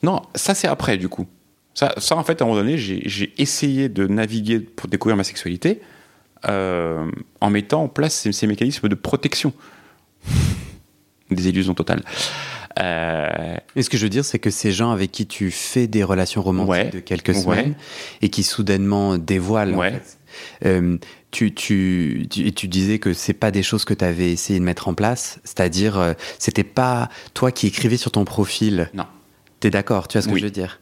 Non, 0.04 0.22
ça 0.36 0.54
c'est 0.54 0.68
après 0.68 0.98
du 0.98 1.08
coup. 1.10 1.26
Ça, 1.74 1.94
ça 1.98 2.16
en 2.18 2.24
fait 2.24 2.42
à 2.42 2.46
un 2.46 2.48
moment 2.48 2.60
donné, 2.60 2.78
j'ai 2.78 3.34
essayé 3.38 3.88
de 3.90 4.06
naviguer 4.08 4.60
pour 4.60 4.90
découvrir 4.90 5.16
ma 5.16 5.24
sexualité 5.24 5.80
euh, 6.50 7.10
en 7.40 7.50
mettant 7.50 7.84
en 7.84 7.88
place 7.88 8.14
ces, 8.14 8.32
ces 8.32 8.48
mécanismes 8.48 8.90
de 8.90 8.96
protection. 8.96 9.54
Des 11.32 11.48
illusions 11.48 11.74
totales. 11.74 12.04
Euh, 12.80 13.56
Et 13.76 13.84
ce 13.84 13.90
que 13.90 13.98
je 13.98 14.04
veux 14.04 14.10
dire, 14.10 14.26
c'est 14.26 14.40
que 14.40 14.50
ces 14.50 14.72
gens 14.74 14.92
avec 14.92 15.12
qui 15.12 15.26
tu 15.28 15.50
fais 15.50 15.88
des 15.88 16.04
relations 16.04 16.42
romantiques 16.42 16.70
Ouais. 16.72 16.90
de 16.90 17.00
quelques 17.00 17.30
Ouais. 17.30 17.34
semaines 17.36 17.76
et 18.22 18.28
qui 18.30 18.44
soudainement 18.44 19.18
dévoilent, 19.18 19.76
en 19.76 19.78
Ouais. 19.78 19.92
fait, 19.92 20.18
euh, 20.66 20.98
tu, 21.32 21.54
tu, 21.54 22.28
tu, 22.30 22.48
et 22.48 22.52
tu 22.52 22.68
disais 22.68 23.00
que 23.00 23.14
c'est 23.14 23.34
pas 23.34 23.52
des 23.52 23.64
choses 23.64 23.86
que 23.86 23.94
tu 23.94 24.04
avais 24.04 24.32
essayé 24.32 24.60
de 24.60 24.64
mettre 24.66 24.90
en 24.90 24.94
place, 24.94 25.40
c'est-à-dire, 25.46 25.98
euh, 25.98 26.14
c'était 26.38 26.66
pas 26.66 27.08
toi 27.34 27.52
qui 27.54 27.68
écrivais 27.68 27.98
sur 27.98 28.12
ton 28.12 28.26
profil. 28.26 28.90
Non. 28.94 29.06
T'es 29.62 29.70
d'accord, 29.70 30.08
tu 30.10 30.18
vois 30.18 30.22
ce 30.24 30.28
que 30.28 30.34
Oui. 30.34 30.40
je 30.42 30.46
veux 30.46 30.52
dire? 30.52 30.82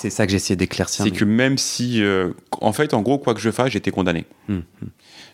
C'est 0.00 0.10
ça 0.10 0.24
que 0.26 0.32
j'essayais 0.32 0.56
d'éclaircir. 0.56 1.04
c'est 1.04 1.10
mais- 1.10 1.16
que 1.16 1.24
même 1.24 1.58
si, 1.58 2.02
euh, 2.02 2.30
en 2.60 2.72
fait, 2.72 2.94
en 2.94 3.02
gros, 3.02 3.18
quoi 3.18 3.34
que 3.34 3.40
je 3.40 3.50
fasse, 3.50 3.70
j'étais 3.72 3.90
condamné. 3.90 4.24
Hmm. 4.48 4.60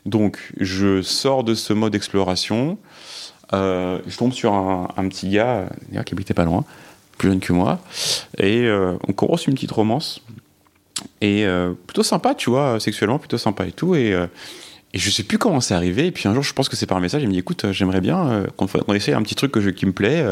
Donc, 0.07 0.39
je 0.61 1.03
sors 1.03 1.45
de 1.45 1.55
ce 1.55 1.73
mode 1.73 1.93
d'exploration. 1.93 2.79
euh, 3.53 4.01
je 4.07 4.17
tombe 4.17 4.33
sur 4.33 4.53
un, 4.55 4.89
un 4.97 5.09
petit 5.09 5.29
gars, 5.29 5.69
qui 6.05 6.15
habitait 6.15 6.35
pas 6.35 6.45
loin, 6.45 6.65
plus 7.19 7.29
jeune 7.29 7.41
que 7.41 7.53
moi, 7.53 7.79
et 8.39 8.63
euh, 8.67 8.95
on 9.07 9.13
commence 9.13 9.47
une 9.47 9.55
petite 9.55 9.71
romance. 9.71 10.23
Et 11.21 11.45
plutôt 11.87 12.03
sympa, 12.03 12.35
tu 12.35 12.51
vois, 12.51 12.81
sexuellement, 12.81 13.19
plutôt 13.19 13.39
sympa 13.39 13.67
et 13.67 13.73
tout. 13.73 13.95
Et, 13.95 14.11
Et 14.95 14.99
je 14.99 15.11
sais 15.11 15.25
plus 15.25 15.39
comment 15.39 15.61
c'est 15.61 15.75
arrivé. 15.75 16.07
Et 16.07 16.13
puis 16.13 16.29
un 16.29 16.35
jour, 16.35 16.43
je 16.45 16.53
pense 16.53 16.69
que 16.69 16.77
c'est 16.77 16.87
par 16.87 17.01
message. 17.01 17.21
Il 17.23 17.27
me 17.29 17.33
dit 17.33 17.41
écoute, 17.41 17.67
j'aimerais 17.73 18.01
bien 18.01 18.45
qu'on 18.57 18.67
qu'on 18.69 18.95
essaye 18.95 19.13
un 19.15 19.23
petit 19.23 19.35
truc 19.35 19.51
que 19.53 19.61
je- 19.61 19.71
qui 19.71 19.87
me 19.87 19.93
plaît. 19.93 20.25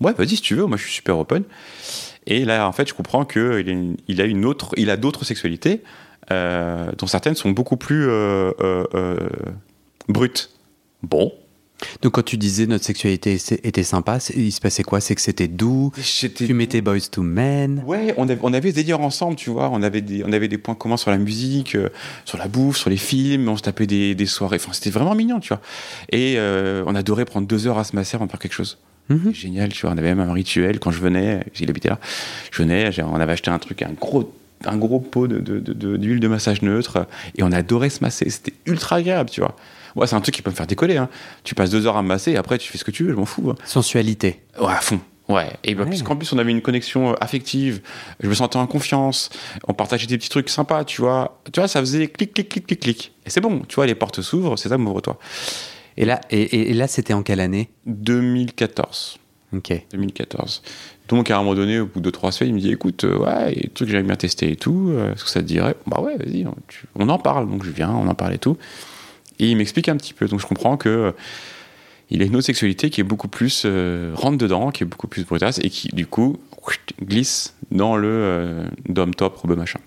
ouais, 0.00 0.12
vas-y 0.12 0.36
si 0.36 0.42
tu 0.42 0.54
veux. 0.54 0.66
Moi, 0.66 0.76
je 0.76 0.82
suis 0.84 0.92
super 0.92 1.18
open. 1.18 1.42
Et 2.26 2.44
là, 2.44 2.66
en 2.68 2.72
fait, 2.72 2.88
je 2.88 2.94
comprends 2.94 3.24
que 3.24 3.60
il, 4.08 4.20
a 4.20 4.24
une- 4.24 4.44
autre, 4.44 4.70
il 4.76 4.90
a 4.90 4.96
d'autres 4.96 5.24
sexualités, 5.24 5.82
euh, 6.30 6.90
dont 6.96 7.06
certaines 7.06 7.34
sont 7.34 7.50
beaucoup 7.50 7.76
plus 7.76 8.08
euh, 8.08 8.52
euh, 8.60 8.84
euh, 8.94 9.16
brutes. 10.08 10.50
Bon. 11.02 11.32
Donc 12.00 12.12
quand 12.12 12.22
tu 12.24 12.38
disais 12.38 12.66
notre 12.66 12.84
sexualité 12.84 13.36
était 13.62 13.82
sympa, 13.82 14.18
il 14.34 14.52
se 14.52 14.60
passait 14.60 14.84
quoi? 14.84 15.00
C'est 15.00 15.14
que 15.16 15.20
c'était 15.20 15.48
doux, 15.48 15.92
tu 16.36 16.54
mettais 16.54 16.80
Boys 16.80 17.00
to 17.10 17.20
Men? 17.22 17.82
Ouais, 17.84 18.14
on 18.16 18.28
avait, 18.28 18.38
on 18.42 18.54
avait 18.54 18.72
des 18.72 18.84
délires 18.84 19.00
ensemble, 19.00 19.36
tu 19.36 19.50
vois. 19.50 19.68
On 19.70 19.82
avait 19.82 20.00
des, 20.00 20.24
on 20.24 20.32
avait 20.32 20.48
des 20.48 20.56
points 20.56 20.76
communs 20.76 20.96
sur 20.96 21.10
la 21.10 21.18
musique, 21.18 21.74
euh, 21.74 21.90
sur 22.24 22.38
la 22.38 22.48
bouffe, 22.48 22.78
sur 22.78 22.88
les 22.88 22.96
films. 22.96 23.48
On 23.48 23.56
se 23.56 23.62
tapait 23.62 23.86
des, 23.88 24.14
des 24.14 24.26
soirées. 24.26 24.56
Enfin, 24.56 24.72
c'était 24.72 24.90
vraiment 24.90 25.14
mignon, 25.14 25.40
tu 25.40 25.48
vois. 25.48 25.60
Et 26.10 26.36
euh, 26.38 26.84
on 26.86 26.94
adorait 26.94 27.26
prendre 27.26 27.46
deux 27.46 27.66
heures 27.66 27.78
à 27.78 27.84
se 27.84 27.94
masser 27.94 28.14
avant 28.16 28.26
de 28.26 28.30
faire 28.30 28.40
quelque 28.40 28.54
chose. 28.54 28.78
Mhm. 29.08 29.34
Génial, 29.34 29.72
tu 29.72 29.82
vois. 29.82 29.94
On 29.94 29.98
avait 29.98 30.14
même 30.14 30.20
un 30.28 30.32
rituel 30.32 30.78
quand 30.78 30.90
je 30.90 31.00
venais. 31.00 31.44
Il 31.60 31.68
habitait 31.70 31.90
là. 31.90 31.98
Je 32.50 32.62
venais, 32.62 32.90
on 33.02 33.16
avait 33.16 33.32
acheté 33.32 33.50
un 33.50 33.58
truc, 33.58 33.82
un 33.82 33.92
gros, 33.92 34.32
un 34.64 34.76
gros 34.76 35.00
pot 35.00 35.26
de, 35.26 35.38
de- 35.40 35.58
de- 35.60 35.72
de- 35.74 35.96
d'huile 35.96 36.20
de 36.20 36.28
massage 36.28 36.62
neutre. 36.62 37.06
Et 37.36 37.42
on 37.42 37.52
adorait 37.52 37.90
se 37.90 38.00
masser. 38.02 38.28
C'était 38.30 38.54
ultra 38.66 38.96
agréable, 38.96 39.28
tu 39.30 39.40
vois. 39.40 39.56
Ouais, 39.94 40.06
c'est 40.06 40.16
un 40.16 40.20
truc 40.20 40.34
qui 40.34 40.42
peut 40.42 40.50
me 40.50 40.56
faire 40.56 40.66
décoller. 40.66 40.96
Hein. 40.96 41.08
Tu 41.44 41.54
passes 41.54 41.70
deux 41.70 41.86
heures 41.86 41.96
à 41.96 42.02
me 42.02 42.08
masser 42.08 42.32
et 42.32 42.36
après 42.36 42.58
tu 42.58 42.70
fais 42.72 42.78
ce 42.78 42.84
que 42.84 42.90
tu 42.90 43.04
veux, 43.04 43.10
je 43.10 43.16
m'en 43.16 43.26
fous. 43.26 43.50
hein. 43.50 43.54
Sensualité. 43.64 44.40
Ouais, 44.58 44.72
à 44.72 44.80
fond. 44.80 44.98
Ouais. 45.28 45.48
Et 45.62 45.74
bah, 45.74 45.84
Ouais. 45.84 45.88
puisqu'en 45.90 46.16
plus 46.16 46.32
on 46.32 46.38
avait 46.38 46.50
une 46.50 46.60
connexion 46.62 47.12
euh, 47.12 47.14
affective, 47.20 47.80
je 48.20 48.28
me 48.28 48.34
sentais 48.34 48.56
en 48.58 48.66
confiance, 48.66 49.30
on 49.68 49.72
partageait 49.72 50.06
des 50.06 50.18
petits 50.18 50.28
trucs 50.28 50.48
sympas, 50.50 50.84
tu 50.84 51.00
vois. 51.00 51.40
Tu 51.52 51.60
vois, 51.60 51.68
ça 51.68 51.80
faisait 51.80 52.08
clic, 52.08 52.34
clic, 52.34 52.48
clic, 52.48 52.66
clic, 52.66 52.80
clic. 52.80 53.12
Et 53.24 53.30
c'est 53.30 53.40
bon, 53.40 53.60
tu 53.68 53.76
vois, 53.76 53.86
les 53.86 53.94
portes 53.94 54.20
s'ouvrent, 54.20 54.56
c'est 54.58 54.68
ça, 54.68 54.76
m'ouvre-toi. 54.78 55.16
Et 55.96 56.04
là, 56.04 56.20
et, 56.30 56.72
là 56.74 56.88
c'était 56.88 57.12
en 57.12 57.22
quelle 57.22 57.40
année? 57.40 57.68
2014. 57.86 59.18
Ok. 59.54 59.72
2014. 59.92 60.62
Donc 61.08 61.30
à 61.30 61.36
un 61.36 61.38
moment 61.38 61.54
donné, 61.54 61.78
au 61.78 61.86
bout 61.86 62.00
de 62.00 62.10
trois 62.10 62.32
semaines, 62.32 62.54
il 62.54 62.56
me 62.56 62.60
dit 62.60 62.72
écoute, 62.72 63.04
euh, 63.04 63.18
ouais, 63.18 63.52
il 63.52 63.56
y 63.56 63.60
a 63.60 63.62
des 63.62 63.68
trucs 63.68 63.88
que 63.88 63.92
j'aimerais 63.92 64.08
bien 64.08 64.16
tester 64.16 64.50
et 64.50 64.56
tout, 64.56 64.88
euh, 64.90 65.12
est-ce 65.12 65.24
que 65.24 65.30
ça 65.30 65.40
te 65.40 65.46
dirait? 65.46 65.76
Bah 65.86 66.00
ouais, 66.00 66.16
vas-y, 66.16 66.44
on, 66.96 67.08
en 67.08 67.18
parle. 67.18 67.48
Donc 67.48 67.64
je 67.64 67.70
viens, 67.70 67.90
on 67.90 68.08
en 68.08 68.14
parle 68.14 68.34
et 68.34 68.38
tout. 68.38 68.56
Et 69.38 69.50
il 69.50 69.56
m'explique 69.56 69.88
un 69.88 69.96
petit 69.96 70.14
peu. 70.14 70.26
Donc 70.26 70.40
je 70.40 70.46
comprends 70.46 70.76
que 70.76 70.88
euh, 70.88 71.12
il 72.10 72.22
a 72.22 72.26
une 72.26 72.36
autre 72.36 72.46
sexualité 72.46 72.90
qui 72.90 73.00
est 73.00 73.04
beaucoup 73.04 73.28
plus 73.28 73.62
euh, 73.64 74.12
rentre 74.14 74.38
dedans, 74.38 74.70
qui 74.70 74.82
est 74.82 74.86
beaucoup 74.86 75.08
plus 75.08 75.24
brutasse 75.24 75.58
et 75.58 75.70
qui 75.70 75.88
du 75.88 76.06
coup 76.06 76.38
glisse 77.02 77.54
dans 77.70 77.96
le 77.96 78.08
euh, 78.08 78.66
dom 78.88 79.14
top 79.14 79.36
robe 79.36 79.56
machin. 79.56 79.80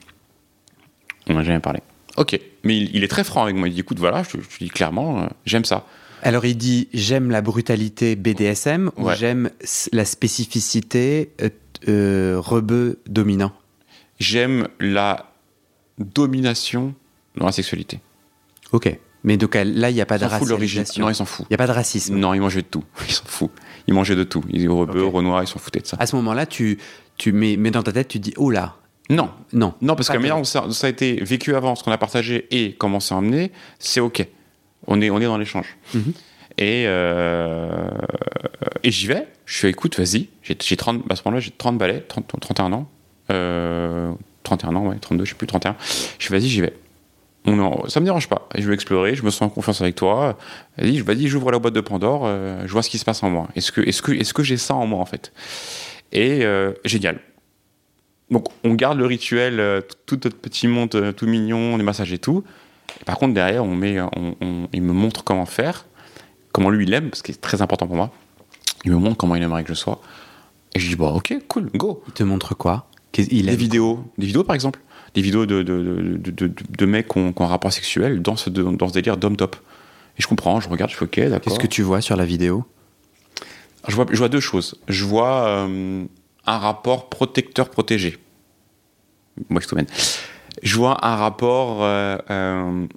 On 1.30 1.34
n'a 1.34 1.43
jamais 1.43 1.60
parlé. 1.60 1.80
Ok, 2.17 2.39
mais 2.63 2.77
il, 2.77 2.95
il 2.95 3.03
est 3.03 3.08
très 3.08 3.23
franc 3.23 3.43
avec 3.43 3.56
moi. 3.56 3.67
Il 3.67 3.73
dit 3.73 3.80
écoute, 3.82 3.99
voilà, 3.99 4.23
je, 4.23 4.38
te- 4.38 4.60
dis 4.60 4.69
clairement, 4.69 5.23
euh, 5.23 5.27
j'aime 5.45 5.65
ça. 5.65 5.86
Alors 6.23 6.45
il 6.45 6.58
dit 6.58 6.88
j'aime 6.93 7.30
la 7.30 7.41
brutalité 7.41 8.15
BDSM 8.15 8.89
ou 8.97 9.10
j'aime 9.12 9.51
la 9.93 10.03
spécificité 10.03 11.32
euh, 11.41 11.49
euh, 11.88 12.36
rebeu 12.39 12.99
dominant? 13.08 13.53
J'aime 14.19 14.67
la 14.80 15.32
domination 15.99 16.93
dans 17.36 17.45
la 17.45 17.51
sexualité. 17.51 17.99
Ok. 18.71 18.97
Mais 19.23 19.38
donc 19.38 19.56
là 19.56 19.89
il 19.89 19.93
n'y 19.93 20.01
a 20.01 20.06
pas 20.06 20.15
Il 20.17 20.21
de 20.21 20.25
racialisation. 20.25 21.03
Non, 21.03 21.10
Il 21.10 21.13
il 21.13 21.15
s'en 21.15 21.25
fout. 21.25 21.49
n'y 21.49 21.53
a 21.53 21.58
pas 21.58 21.67
de 21.67 21.71
racisme. 21.71 22.15
Non, 22.17 22.34
il 22.34 22.39
mangeait 22.41 22.62
de 22.62 22.67
tout. 22.67 22.84
Il 23.08 23.13
s'en 23.13 23.25
fout. 23.25 23.51
Il 23.88 23.93
mangeait 23.93 24.15
de 24.15 24.23
tout. 24.23 24.43
Il 24.49 24.63
est 24.63 24.67
rebeu, 24.67 25.01
Ok. 25.03 25.13
renoir, 25.15 25.43
il 25.43 25.47
s'en 25.47 25.60
foutait 25.60 25.80
de 25.80 25.88
ça. 25.88 25.97
À 25.99 26.06
ce 26.08 26.15
moment-là, 26.17 26.45
tu, 26.45 26.77
tu 27.17 27.32
mets, 27.32 27.58
mets 27.58 27.71
dans 27.71 27.84
ta 27.84 27.91
tête, 27.91 28.08
tu 28.10 28.19
dis 28.19 28.34
oh 28.38 28.49
là, 28.49 28.75
Non, 29.10 29.30
non. 29.54 29.74
non, 29.82 29.96
parce 29.96 30.10
que 30.10 30.13
la 30.13 30.20
manière 30.20 30.36
dont 30.38 30.43
ça, 30.43 30.65
ça 30.72 30.88
a 30.88 30.89
été 30.89 31.15
vécu 31.24 31.56
avant, 31.56 31.76
ce 31.76 31.84
qu'on 31.84 31.91
a 31.91 31.98
partagé 31.98 32.48
et 32.52 32.74
comment 32.74 33.00
c'est 33.00 33.13
emmené, 33.13 33.52
c'est 33.80 34.00
ok. 34.02 34.26
On 34.88 35.00
est, 35.02 35.10
on 35.10 35.20
est 35.22 35.26
dans 35.26 35.38
l'échange. 35.38 35.78
Mhm. 35.93 36.13
Et, 36.60 36.84
euh, 36.88 37.88
et 38.84 38.91
j'y 38.91 39.08
vais. 39.08 39.28
Je 39.46 39.60
fais 39.60 39.70
écoute, 39.70 39.98
vas-y. 39.98 40.28
J'ai 40.41 40.58
j'ai 40.62 40.76
30, 40.78 41.04
à 41.10 41.15
ce 41.15 41.22
moment-là, 41.26 41.39
j'ai 41.39 41.52
30 41.52 41.78
balais, 41.78 42.02
30, 42.02 42.26
31 42.39 42.74
ans. 42.74 42.89
Euh, 43.32 44.12
31 44.43 44.76
ans, 44.76 44.88
ouais, 44.88 44.98
32, 45.00 45.26
je 45.26 45.30
sais 45.32 45.36
plus, 45.36 45.48
31. 45.48 45.76
Je 46.20 46.28
fais 46.28 46.34
vas-y, 46.38 46.48
j'y 46.50 46.62
vais. 46.62 46.74
On 47.46 47.60
en- 47.60 47.88
ça 47.88 48.00
me 48.02 48.06
dérange 48.06 48.28
pas. 48.28 48.48
Je 48.58 48.63
veux 48.63 48.74
explorer, 48.74 49.15
je 49.15 49.24
me 49.24 49.30
sens 49.30 49.43
en 49.43 49.50
confiance 49.50 49.82
avec 49.82 49.96
toi. 49.96 50.38
Vas-y, 50.78 51.00
vas-y, 51.00 51.28
j'ouvre 51.28 51.52
la 51.52 51.60
boîte 51.60 51.74
de 51.74 51.82
Pandore, 51.82 52.24
euh, 52.26 52.62
je 52.65 52.72
vois 52.72 52.82
ce 52.84 52.89
qui 52.89 52.98
se 52.98 53.06
passe 53.06 53.24
en 53.24 53.30
moi. 53.30 53.48
Est-ce 53.56 53.72
que, 53.72 53.82
est-ce 53.82 54.02
que, 54.02 54.12
est-ce 54.12 54.34
que 54.34 54.43
j'ai 54.43 54.58
ça 54.58 54.76
en 54.76 54.86
moi 54.86 55.00
en 55.00 55.06
fait? 55.06 55.32
Et 56.12 56.43
euh, 56.43 56.74
génial. 56.86 57.20
Donc 58.31 58.47
on 58.63 58.73
garde 58.73 58.97
le 58.97 59.05
rituel, 59.05 59.59
euh, 59.59 59.81
tout 60.05 60.19
notre 60.23 60.35
petit 60.37 60.67
monde 60.67 60.93
euh, 60.95 61.11
tout 61.13 61.27
mignon, 61.27 61.77
les 61.77 61.83
massages 61.83 62.11
et 62.11 62.17
tout. 62.19 62.43
Et 63.01 63.05
par 63.05 63.17
contre 63.17 63.33
derrière, 63.33 63.63
on 63.63 63.75
met, 63.75 63.99
on- 64.01 64.35
on- 64.41 64.67
il 64.73 64.81
me 64.81 64.93
montre 64.93 65.23
comment 65.23 65.45
faire, 65.45 65.85
comment 66.51 66.69
lui 66.69 66.85
il 66.85 66.93
aime, 66.93 67.09
parce 67.09 67.21
que 67.21 67.31
c'est 67.31 67.39
très 67.41 67.61
important 67.61 67.87
pour 67.87 67.95
moi. 67.95 68.11
Il 68.85 68.91
me 68.91 68.97
montre 68.97 69.17
comment 69.17 69.35
il 69.35 69.43
aimerait 69.43 69.63
que 69.63 69.69
je 69.69 69.73
sois. 69.75 70.01
Et 70.75 70.79
je 70.79 70.89
dis 70.89 70.95
bon, 70.95 71.15
ok, 71.15 71.33
cool, 71.47 71.69
go. 71.75 72.03
Il 72.07 72.13
te 72.13 72.23
montre 72.23 72.53
quoi? 72.55 72.87
Il 73.17 73.45
Des 73.45 73.55
vidéos, 73.55 74.03
des 74.17 74.27
vidéos 74.27 74.43
par 74.43 74.53
exemple, 74.55 74.79
des 75.15 75.21
vidéos 75.21 75.45
de, 75.45 75.63
de, 75.63 75.81
de, 75.81 76.17
de- 76.31 76.47
de- 76.47 76.53
de 76.77 76.85
mecs 76.85 77.07
qui 77.07 77.17
ont, 77.17 77.33
qui 77.33 77.41
ont 77.41 77.45
un 77.45 77.49
rapport 77.49 77.73
sexuel 77.73 78.21
dans 78.21 78.35
ce, 78.35 78.49
dans 78.49 78.87
ce 78.89 78.93
délire 78.93 79.17
d'homme 79.17 79.37
top. 79.37 79.55
Et 80.19 80.21
je 80.21 80.27
comprends, 80.27 80.59
je 80.59 80.69
regarde, 80.69 80.91
je 80.91 80.95
fais 80.97 81.05
ok, 81.05 81.19
d'accord. 81.21 81.39
Qu'est-ce 81.41 81.59
que 81.59 81.65
tu 81.67 81.81
vois 81.81 82.01
sur 82.01 82.15
la 82.17 82.25
vidéo? 82.25 82.65
Je 83.87 83.95
vois, 83.95 84.05
je 84.11 84.17
vois 84.17 84.29
deux 84.29 84.39
choses. 84.41 84.75
Je 84.87 85.05
vois 85.05 85.47
euh, 85.47 86.03
un 86.47 86.57
rapport 86.57 87.10
protecteur-protégé. 87.10 88.17
Moi, 89.49 89.62
je. 89.62 89.67
Je 90.63 90.75
vois 90.75 91.05
un 91.05 91.15
rapport 91.15 91.83
euh, 91.83 92.17
euh, 92.31 92.88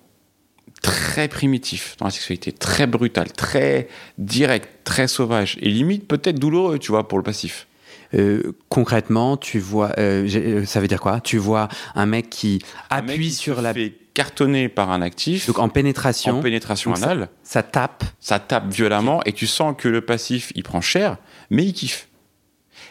très 0.80 1.28
primitif 1.28 1.96
dans 1.98 2.06
la 2.06 2.10
sexualité, 2.10 2.52
très 2.52 2.86
brutal, 2.86 3.30
très 3.32 3.88
direct, 4.16 4.68
très 4.84 5.08
sauvage, 5.08 5.58
et 5.60 5.68
limite 5.68 6.08
peut-être 6.08 6.38
douloureux, 6.38 6.78
tu 6.78 6.90
vois, 6.92 7.06
pour 7.06 7.18
le 7.18 7.24
passif. 7.24 7.66
Euh, 8.14 8.56
concrètement, 8.70 9.36
tu 9.36 9.58
vois, 9.60 9.92
euh, 9.98 10.64
ça 10.64 10.80
veut 10.80 10.88
dire 10.88 11.00
quoi? 11.00 11.20
Tu 11.20 11.36
vois 11.36 11.68
un 11.94 12.06
mec 12.06 12.30
qui 12.30 12.60
Un 12.90 13.02
mec 13.02 13.10
appuie 13.10 13.28
qui 13.28 13.34
sur 13.34 13.58
se 13.58 13.62
la, 13.62 13.74
fait 13.74 13.92
cartonner 14.14 14.68
par 14.68 14.90
un 14.90 15.02
actif, 15.02 15.46
donc 15.46 15.58
en 15.58 15.68
pénétration, 15.68 16.38
en 16.38 16.42
pénétration 16.42 16.94
ça- 16.94 17.04
anale, 17.04 17.28
ça 17.44 17.62
tape. 17.62 18.02
ça 18.18 18.38
tape 18.40 18.68
violemment, 18.72 19.22
et 19.24 19.32
tu 19.32 19.46
sens 19.46 19.74
que 19.78 19.88
le 19.88 20.00
passif, 20.00 20.50
il 20.56 20.62
prend 20.62 20.80
cher, 20.80 21.18
mais 21.50 21.64
il 21.64 21.72
kiffe. 21.72 22.08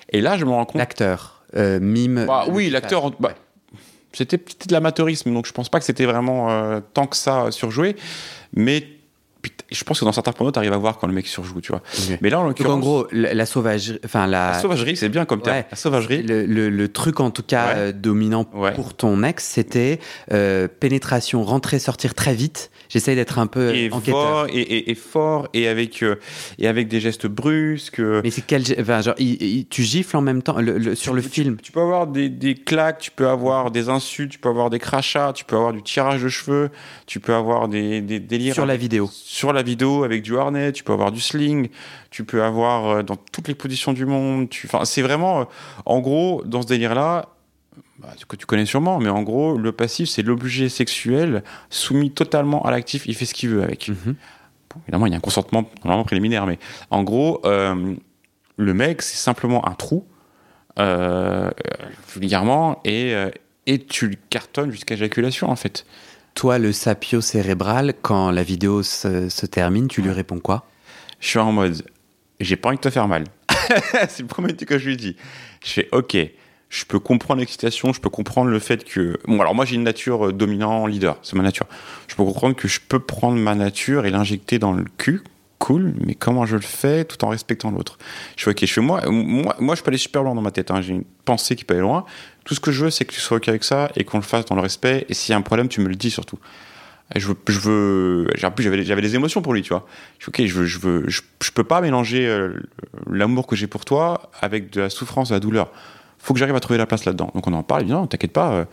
Et 0.10 0.22
là, 0.22 0.38
je 0.38 0.46
me 0.46 0.52
rends 0.52 0.66
compte 0.66 0.80
L'acteur 0.80 1.44
euh, 1.56 1.80
mime. 1.80 2.26
Bah, 2.28 2.46
oui, 2.50 2.70
l'acteur, 2.70 3.12
bah, 3.20 3.34
c'était 4.14 4.38
de 4.38 4.74
l'amateurisme, 4.74 5.34
donc 5.34 5.46
je 5.46 5.52
pense 5.52 5.70
pas 5.70 5.80
que 5.80 5.86
c'était 5.86 6.06
vraiment 6.06 6.50
euh, 6.50 6.80
tant 6.94 7.08
que 7.08 7.16
ça 7.16 7.52
surjoué. 7.52 7.96
Mais 8.54 8.86
je 9.72 9.84
pense 9.84 10.00
que 10.00 10.06
dans 10.06 10.12
certains 10.12 10.32
pornos, 10.32 10.52
t'arrives 10.54 10.74
à 10.74 10.78
voir 10.78 10.98
quand 10.98 11.08
le 11.08 11.14
mec 11.14 11.28
surjoue, 11.28 11.62
tu 11.62 11.72
vois. 11.72 11.82
Mais 12.22 12.30
là, 12.30 12.40
en 12.40 12.42
Donc 12.44 12.58
l'occurrence, 12.60 12.74
en 12.76 12.80
gros, 12.80 13.08
la, 13.12 13.34
la 13.34 13.46
sauvagerie, 13.46 14.00
enfin 14.04 14.26
la, 14.28 14.52
la 14.54 14.60
sauvagerie, 14.60 14.98
c'est 14.98 15.10
bien 15.10 15.26
comme 15.26 15.42
terme. 15.42 15.58
Ouais. 15.58 15.66
La 15.70 15.78
sauvagerie, 15.78 16.24
le, 16.24 16.46
le- 16.46 16.70
le 16.70 16.88
truc 16.92 17.20
en 17.20 17.30
tout 17.32 17.44
cas 17.44 17.68
Ouais. 17.68 17.74
euh, 17.78 17.92
dominant 17.92 18.46
Ouais. 18.54 18.74
pour 18.74 18.96
ton 18.96 19.22
ex, 19.24 19.44
c'était 19.46 20.00
euh, 20.34 20.68
pénétration, 20.68 21.44
rentrer, 21.44 21.78
sortir 21.80 22.16
très 22.16 22.34
vite. 22.34 22.72
J'essaye 22.90 23.16
d'être 23.16 23.38
un 23.38 23.46
peu 23.48 23.76
et 23.76 23.92
enquêteur. 23.92 24.20
fort, 24.22 24.48
et, 24.50 24.60
et- 24.62 24.90
et 24.92 24.96
fort, 24.96 25.48
et 25.54 25.68
avec, 25.68 26.02
euh, 26.02 26.16
et 26.58 26.68
avec 26.68 26.88
des 26.88 27.00
gestes 27.00 27.28
brusques. 27.28 28.00
Mais 28.00 28.32
c'est 28.32 28.42
quel, 28.46 28.64
enfin, 28.80 29.02
genre, 29.02 29.14
il- 29.20 29.42
il- 29.42 29.68
tu 29.68 29.84
gifles 29.84 30.18
en 30.18 30.22
même 30.22 30.42
temps 30.42 30.60
le- 30.60 30.96
sur 30.96 31.14
le 31.14 31.22
film. 31.22 31.58
Tu 31.62 31.72
peux 31.72 31.82
avoir 31.82 32.08
des, 32.08 32.30
des 32.30 32.56
claques, 32.56 32.98
tu 33.00 33.12
peux 33.12 33.28
avoir 33.30 33.70
des 33.70 33.90
insultes, 33.90 34.32
tu 34.32 34.40
peux 34.40 34.50
avoir 34.50 34.72
des 34.72 34.80
crachats, 34.80 35.32
tu 35.36 35.46
peux 35.46 35.56
avoir 35.56 35.72
du 35.74 35.84
tirage 35.84 36.24
de 36.24 36.30
cheveux, 36.30 36.70
tu 37.06 37.20
peux 37.20 37.36
avoir 37.36 37.68
des, 37.68 38.02
des 38.02 38.20
délires. 38.20 38.56
Sur 38.56 38.66
la 38.66 38.76
vidéo. 38.76 39.08
sur 39.14 39.29
la 39.54 39.62
vidéo 39.62 40.04
avec 40.04 40.22
du 40.22 40.38
harnais, 40.38 40.72
tu 40.72 40.84
peux 40.84 40.94
avoir 40.94 41.12
du 41.12 41.22
sling, 41.22 41.70
tu 42.10 42.24
peux 42.24 42.44
avoir 42.44 42.88
euh, 42.88 43.04
dans 43.04 43.16
toutes 43.16 43.48
les 43.48 43.56
positions 43.56 43.94
du 43.94 44.06
monde. 44.06 44.50
Tu... 44.50 44.68
Enfin, 44.68 44.86
c'est 44.86 45.02
vraiment, 45.02 45.42
euh, 45.42 45.44
en 45.86 46.00
gros, 46.00 46.44
dans 46.46 46.62
ce 46.62 46.68
délire-là, 46.68 47.30
bah, 48.00 48.10
que 48.28 48.36
tu 48.36 48.46
connais 48.46 48.66
sûrement, 48.66 49.00
mais 49.00 49.10
en 49.10 49.22
gros, 49.22 49.58
le 49.58 49.72
passif, 49.72 50.10
c'est 50.10 50.22
l'objet 50.22 50.70
sexuel 50.70 51.44
soumis 51.70 52.12
totalement 52.12 52.66
à 52.66 52.72
l'actif, 52.72 53.06
il 53.06 53.16
fait 53.16 53.26
ce 53.26 53.34
qu'il 53.34 53.50
veut 53.50 53.64
avec. 53.64 53.90
Mhm. 53.90 54.16
Bon, 54.70 54.82
évidemment, 54.84 55.06
il 55.06 55.12
y 55.12 55.14
a 55.14 55.18
un 55.18 55.22
consentement 55.22 55.70
normalement 55.84 56.06
préliminaire, 56.06 56.46
mais 56.46 56.60
en 56.90 57.04
gros, 57.04 57.42
euh, 57.46 57.96
le 58.58 58.74
mec, 58.74 59.02
c'est 59.02 59.18
simplement 59.18 59.68
un 59.68 59.74
trou, 59.74 60.06
euh, 60.80 61.50
vulgairement, 62.14 62.82
et, 62.86 63.14
et 63.66 63.80
tu 63.80 64.08
le 64.08 64.16
cartonnes 64.30 64.72
jusqu'à 64.72 64.96
éjaculation, 64.96 65.50
en 65.50 65.56
fait. 65.56 65.86
Toi, 66.40 66.58
le 66.58 66.72
sapio 66.72 67.20
cérébral, 67.20 67.94
quand 68.02 68.32
la 68.32 68.44
vidéo 68.44 68.82
se, 68.82 69.46
termine, 69.46 69.90
tu 69.90 70.02
lui 70.02 70.12
réponds 70.12 70.40
quoi? 70.40 70.64
Je 71.20 71.28
suis 71.28 71.40
en 71.40 71.52
mode, 71.52 71.84
j'ai 72.40 72.56
pas 72.56 72.70
envie 72.70 72.78
de 72.78 72.82
te 72.82 72.90
faire 72.90 73.10
mal. 73.10 73.26
c'est 74.08 74.22
le 74.22 74.28
premier 74.28 74.56
truc 74.56 74.70
que 74.70 74.78
je 74.78 74.88
lui 74.88 74.96
dis. 74.96 75.18
Je 75.62 75.70
fais, 75.70 75.90
ok, 75.92 76.16
je 76.70 76.86
peux 76.86 77.00
comprendre 77.00 77.42
l'excitation, 77.42 77.92
je 77.92 78.00
peux 78.00 78.10
comprendre 78.10 78.50
le 78.50 78.60
fait 78.60 78.86
que. 78.86 79.20
Bon, 79.28 79.42
alors 79.42 79.54
moi 79.54 79.66
j'ai 79.66 79.76
une 79.76 79.84
nature 79.84 80.28
euh, 80.28 80.32
dominant, 80.32 80.88
leader, 80.88 81.18
c'est 81.24 81.36
ma 81.36 81.44
nature. 81.44 81.66
Je 82.08 82.16
peux 82.16 82.24
comprendre 82.24 82.56
que 82.56 82.70
je 82.70 82.80
peux 82.88 83.00
prendre 83.00 83.38
ma 83.38 83.54
nature 83.54 84.06
et 84.06 84.10
l'injecter 84.10 84.60
dans 84.60 84.72
le 84.72 84.86
cul. 84.96 85.22
Cool, 85.58 85.94
mais 86.00 86.16
comment 86.16 86.46
je 86.46 86.56
le 86.56 86.62
fais 86.62 87.04
tout 87.04 87.22
en 87.26 87.28
respectant 87.28 87.70
l'autre? 87.70 87.98
Je 88.38 88.46
fais, 88.46 88.52
ok, 88.52 88.60
je 88.62 88.74
fais 88.74 88.80
moi, 88.80 89.02
moi, 89.10 89.58
moi 89.60 89.76
je 89.76 89.84
peux 89.84 89.90
aller 89.90 89.98
super 89.98 90.24
loin 90.24 90.36
dans 90.36 90.42
ma 90.42 90.52
tête, 90.52 90.72
hein, 90.72 90.80
j'ai 90.80 90.94
une 90.94 91.04
pensée 91.26 91.58
qui 91.58 91.66
peut 91.66 91.74
aller 91.74 91.82
loin. 91.82 92.06
Tout 92.50 92.56
ce 92.56 92.60
que 92.60 92.72
je 92.72 92.84
veux, 92.84 92.90
c'est 92.90 93.06
que 93.06 93.14
tu 93.14 93.20
sois 93.20 93.38
ok 93.38 93.48
avec 93.48 93.64
ça 93.64 93.92
et 93.96 94.04
qu'on 94.04 94.18
le 94.18 94.24
fasse 94.24 94.46
dans 94.46 94.56
le 94.56 94.62
respect. 94.62 95.06
Et 95.08 95.14
s'il 95.14 95.34
y 95.34 95.36
a 95.36 95.38
un 95.38 95.44
problème, 95.44 95.68
tu 95.68 95.82
me 95.82 95.88
le 95.88 95.94
dis 95.94 96.10
surtout. 96.10 96.40
Je 97.16 97.28
veux, 97.28 98.28
en 98.42 98.50
plus 98.50 98.64
j'avais, 98.64 99.02
des 99.04 99.14
émotions 99.16 99.44
pour 99.44 99.54
lui, 99.54 99.62
tu 99.62 99.70
vois. 99.70 99.86
Je 100.18 100.30
ok, 100.30 100.42
je 100.44 100.54
veux, 100.56 100.66
je 100.66 100.80
veux, 100.80 101.04
je, 101.08 101.52
peux 101.54 101.64
pas 101.64 101.80
mélanger 101.80 102.26
euh, 102.26 102.60
l'amour 103.08 103.46
que 103.46 103.56
j'ai 103.56 103.68
pour 103.68 103.86
toi 103.86 104.32
avec 104.42 104.72
de 104.72 104.82
la 104.82 104.90
souffrance, 104.90 105.30
de 105.30 105.36
la 105.36 105.40
douleur. 105.40 105.70
Faut 106.18 106.34
que 106.34 106.40
j'arrive 106.40 106.56
à 106.56 106.60
trouver 106.60 106.80
la 106.80 106.88
place 106.88 107.06
là-dedans. 107.06 107.30
Donc 107.36 107.46
on 107.46 107.54
en 107.54 107.62
parle, 107.62 107.84
il 107.84 107.86
dit 107.86 107.92
non, 107.92 108.08
t'inquiète 108.08 108.34
pas. 108.34 108.52
euh, 108.52 108.66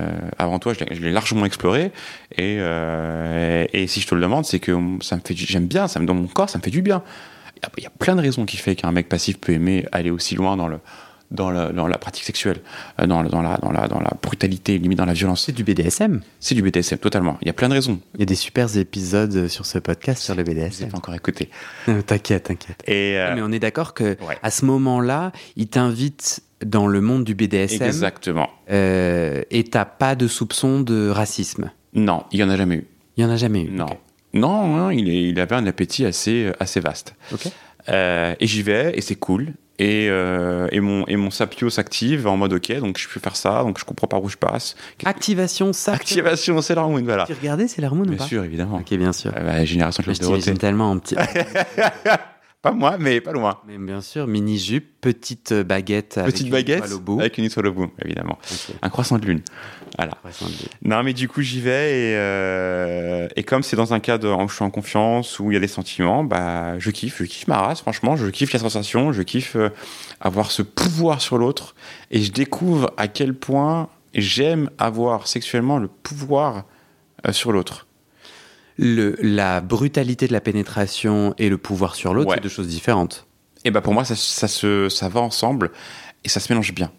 euh, 0.00 0.18
avant 0.36 0.58
toi, 0.58 0.74
je 0.74 0.84
l'ai, 0.84 1.10
largement 1.10 1.46
exploré, 1.46 1.92
et, 2.36 2.56
et 2.56 3.86
si 3.86 4.00
je 4.02 4.06
te 4.06 4.14
le 4.14 4.20
demande, 4.20 4.44
c'est 4.44 4.58
que 4.58 4.76
ça 5.00 5.16
me 5.16 5.22
fait, 5.24 5.34
j'aime 5.34 5.66
bien, 5.66 5.88
ça 5.88 5.98
me 5.98 6.04
dans 6.04 6.12
mon 6.12 6.26
corps, 6.26 6.50
ça 6.50 6.58
me 6.58 6.62
fait 6.62 6.70
du 6.70 6.82
bien. 6.82 7.02
Il 7.78 7.84
y, 7.84 7.86
a 7.86 7.90
plein 7.90 8.16
de 8.16 8.20
raisons 8.20 8.44
qui 8.44 8.58
fait 8.58 8.74
qu'un 8.74 8.92
mec 8.92 9.08
passif 9.08 9.38
peut 9.40 9.52
aimer 9.52 9.86
aller 9.92 10.10
aussi 10.10 10.34
loin 10.34 10.56
dans 10.58 10.68
le, 10.68 10.80
dans 11.30 11.50
la, 11.50 11.72
dans 11.72 11.86
la 11.86 11.98
pratique 11.98 12.24
sexuelle, 12.24 12.60
euh, 13.00 13.06
dans, 13.06 13.22
la, 13.22 13.28
dans 13.28 13.42
la, 13.42 13.56
dans 13.88 14.00
la 14.00 14.10
brutalité, 14.22 14.78
limite 14.78 14.98
dans 14.98 15.04
la 15.06 15.12
violence. 15.14 15.44
C'est 15.46 15.52
du 15.52 15.64
BDSM. 15.64 16.20
C'est 16.40 16.54
du 16.54 16.62
BDSM, 16.62 16.98
totalement. 16.98 17.38
Il 17.42 17.46
y 17.46 17.50
a 17.50 17.54
plein 17.54 17.68
de 17.68 17.74
raisons. 17.74 17.98
Il 18.14 18.20
y 18.20 18.22
a 18.22 18.26
des 18.26 18.34
super 18.34 18.76
épisodes 18.76 19.48
sur 19.48 19.66
ce 19.66 19.78
podcast 19.78 20.22
sur 20.22 20.34
le 20.34 20.44
Je 20.44 20.50
ne 20.50 20.54
BDSM. 20.54 20.88
pas 20.90 20.98
encore 20.98 21.14
écouté. 21.14 21.50
t'inquiète, 22.06 22.44
t'inquiète. 22.44 22.82
Et 22.86 23.18
euh, 23.18 23.34
Mais 23.34 23.42
on 23.42 23.50
est 23.52 23.58
d'accord 23.58 23.94
que 23.94 24.16
Ouais. 24.24 24.38
à 24.42 24.50
ce 24.50 24.64
moment-là, 24.64 25.32
il 25.56 25.68
t'invite 25.68 26.40
dans 26.64 26.86
le 26.86 27.00
monde 27.00 27.24
du 27.24 27.34
BDSM 27.34 27.82
exactement. 27.82 28.48
euh, 28.70 29.42
et 29.50 29.64
t'as 29.64 29.84
pas 29.84 30.14
de 30.14 30.28
soupçon 30.28 30.80
de 30.80 31.08
racisme. 31.08 31.70
Non, 31.94 32.24
il 32.32 32.40
y 32.40 32.44
en 32.44 32.48
a 32.48 32.56
jamais 32.56 32.76
eu. 32.76 32.86
Il 33.16 33.22
y 33.22 33.26
en 33.26 33.30
a 33.30 33.36
jamais 33.36 33.62
eu. 33.62 33.70
Non. 33.70 33.86
Non, 34.32 34.66
non, 34.66 34.90
il, 34.90 35.08
est- 35.08 35.28
il 35.28 35.38
avait 35.40 35.54
un 35.56 35.66
appétit 35.66 36.04
assez, 36.06 36.50
assez 36.58 36.80
vaste. 36.80 37.14
Ok. 37.32 37.48
Euh, 37.88 38.34
et 38.40 38.46
j'y 38.46 38.62
vais, 38.62 38.92
et 38.96 39.00
c'est 39.00 39.14
cool. 39.14 39.52
Et, 39.80 40.06
euh, 40.08 40.68
et, 40.70 40.78
mon, 40.78 41.04
et 41.08 41.16
mon 41.16 41.30
sapio 41.30 41.68
s'active 41.68 42.28
en 42.28 42.36
mode 42.36 42.52
ok, 42.52 42.78
donc 42.78 42.96
je 42.96 43.08
peux 43.08 43.18
faire 43.18 43.34
ça, 43.34 43.62
donc 43.64 43.78
je 43.80 43.84
comprends 43.84 44.06
par 44.06 44.22
où 44.22 44.28
je 44.28 44.36
passe. 44.36 44.76
Activation, 45.04 45.72
ça. 45.72 45.94
Activation, 45.94 46.62
c'est 46.62 46.76
l'hormone, 46.76 47.04
voilà. 47.04 47.24
Tu 47.26 47.32
regardais, 47.32 47.66
c'est 47.66 47.82
l'hormone 47.82 48.06
ou 48.06 48.10
Bien 48.10 48.18
pas 48.18 48.26
sûr, 48.26 48.44
évidemment. 48.44 48.76
Ok, 48.76 48.94
bien 48.96 49.12
sûr. 49.12 49.32
Euh, 49.36 49.40
bah, 49.44 49.64
génération 49.64 50.04
de 50.06 50.12
Je 50.14 50.18
t'imagine 50.20 50.58
tellement 50.58 50.90
en 50.92 50.98
petit. 50.98 51.16
Pas 52.62 52.72
moi, 52.72 52.96
mais 52.98 53.20
pas 53.20 53.32
loin. 53.32 53.58
Mais 53.68 53.76
bien 53.76 54.00
sûr, 54.00 54.26
mini 54.26 54.56
jupe, 54.58 54.98
petite 55.02 55.52
baguette. 55.52 56.16
avec 56.16 56.32
Petite 56.32 56.46
une 56.46 56.52
baguette 56.52 56.78
étoile 56.78 56.92
au 56.94 56.98
bout. 56.98 57.20
avec 57.20 57.36
une 57.36 57.44
étoile 57.44 57.66
au 57.66 57.72
bout, 57.74 57.90
évidemment. 58.02 58.38
Un 58.80 58.88
croissant 58.88 59.18
de 59.18 59.26
lune. 59.26 59.42
Voilà. 59.96 60.12
Non, 60.82 61.02
mais 61.04 61.12
du 61.12 61.28
coup, 61.28 61.40
j'y 61.40 61.60
vais 61.60 61.92
et, 61.92 62.16
euh, 62.16 63.28
et 63.36 63.44
comme 63.44 63.62
c'est 63.62 63.76
dans 63.76 63.94
un 63.94 64.00
cadre 64.00 64.36
où 64.42 64.48
je 64.48 64.54
suis 64.56 64.64
en 64.64 64.70
confiance, 64.70 65.38
où 65.38 65.50
il 65.50 65.54
y 65.54 65.56
a 65.56 65.60
des 65.60 65.68
sentiments, 65.68 66.24
bah, 66.24 66.78
je 66.78 66.90
kiffe, 66.90 67.18
je 67.18 67.24
kiffe 67.24 67.46
ma 67.46 67.58
race, 67.58 67.80
franchement, 67.80 68.16
je 68.16 68.26
kiffe 68.26 68.52
la 68.52 68.58
sensation, 68.58 69.12
je 69.12 69.22
kiffe 69.22 69.54
euh, 69.56 69.68
avoir 70.20 70.50
ce 70.50 70.62
pouvoir 70.62 71.20
sur 71.20 71.38
l'autre 71.38 71.74
et 72.10 72.20
je 72.22 72.32
découvre 72.32 72.92
à 72.96 73.06
quel 73.08 73.34
point 73.34 73.88
j'aime 74.14 74.68
avoir 74.78 75.26
sexuellement 75.28 75.78
le 75.78 75.88
pouvoir 75.88 76.64
euh, 77.26 77.32
sur 77.32 77.52
l'autre. 77.52 77.86
Le, 78.76 79.16
la 79.20 79.60
brutalité 79.60 80.26
de 80.26 80.32
la 80.32 80.40
pénétration 80.40 81.34
et 81.38 81.48
le 81.48 81.58
pouvoir 81.58 81.94
sur 81.94 82.12
l'autre, 82.14 82.30
Ouais. 82.30 82.36
c'est 82.36 82.42
deux 82.42 82.48
choses 82.48 82.66
différentes. 82.68 83.26
Et 83.64 83.70
bah, 83.70 83.80
pour 83.80 83.94
moi, 83.94 84.04
ça, 84.04 84.16
ça, 84.16 84.48
se, 84.48 84.88
ça 84.88 85.08
va 85.08 85.20
ensemble 85.20 85.70
et 86.24 86.28
ça 86.28 86.40
se 86.40 86.52
mélange 86.52 86.74
bien. 86.74 86.90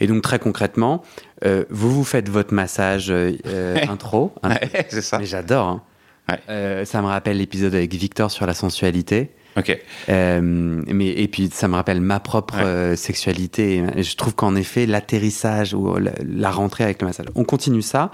Et 0.00 0.06
donc, 0.06 0.22
très 0.22 0.38
concrètement, 0.38 1.02
euh, 1.44 1.64
vous 1.70 1.90
vous 1.92 2.04
faites 2.04 2.28
votre 2.28 2.52
massage 2.54 3.06
euh, 3.10 3.34
intro. 3.88 4.32
hein. 4.42 4.50
Ouais, 4.50 4.86
c'est 4.88 5.02
ça. 5.02 5.18
Mais 5.18 5.26
j'adore. 5.26 5.66
hein. 5.68 5.82
Ouais. 6.28 6.38
Euh, 6.50 6.84
ça 6.84 7.00
me 7.02 7.06
rappelle 7.06 7.38
l'épisode 7.38 7.74
avec 7.74 7.94
Victor 7.94 8.30
sur 8.30 8.46
la 8.46 8.54
sensualité. 8.54 9.30
Ok. 9.56 9.78
Mais, 10.08 11.08
et 11.08 11.28
puis, 11.28 11.50
ça 11.52 11.68
me 11.68 11.74
rappelle 11.74 12.00
ma 12.00 12.20
propre 12.20 12.56
Ouais. 12.90 12.96
sexualité. 12.96 13.82
Et 13.96 14.02
je 14.02 14.16
trouve 14.16 14.34
qu'en 14.34 14.54
effet, 14.56 14.86
l'atterrissage 14.86 15.72
ou 15.74 15.96
la, 15.96 16.12
la 16.26 16.50
rentrée 16.50 16.84
avec 16.84 17.00
le 17.00 17.06
massage. 17.08 17.26
On 17.34 17.44
continue 17.44 17.82
ça. 17.82 18.10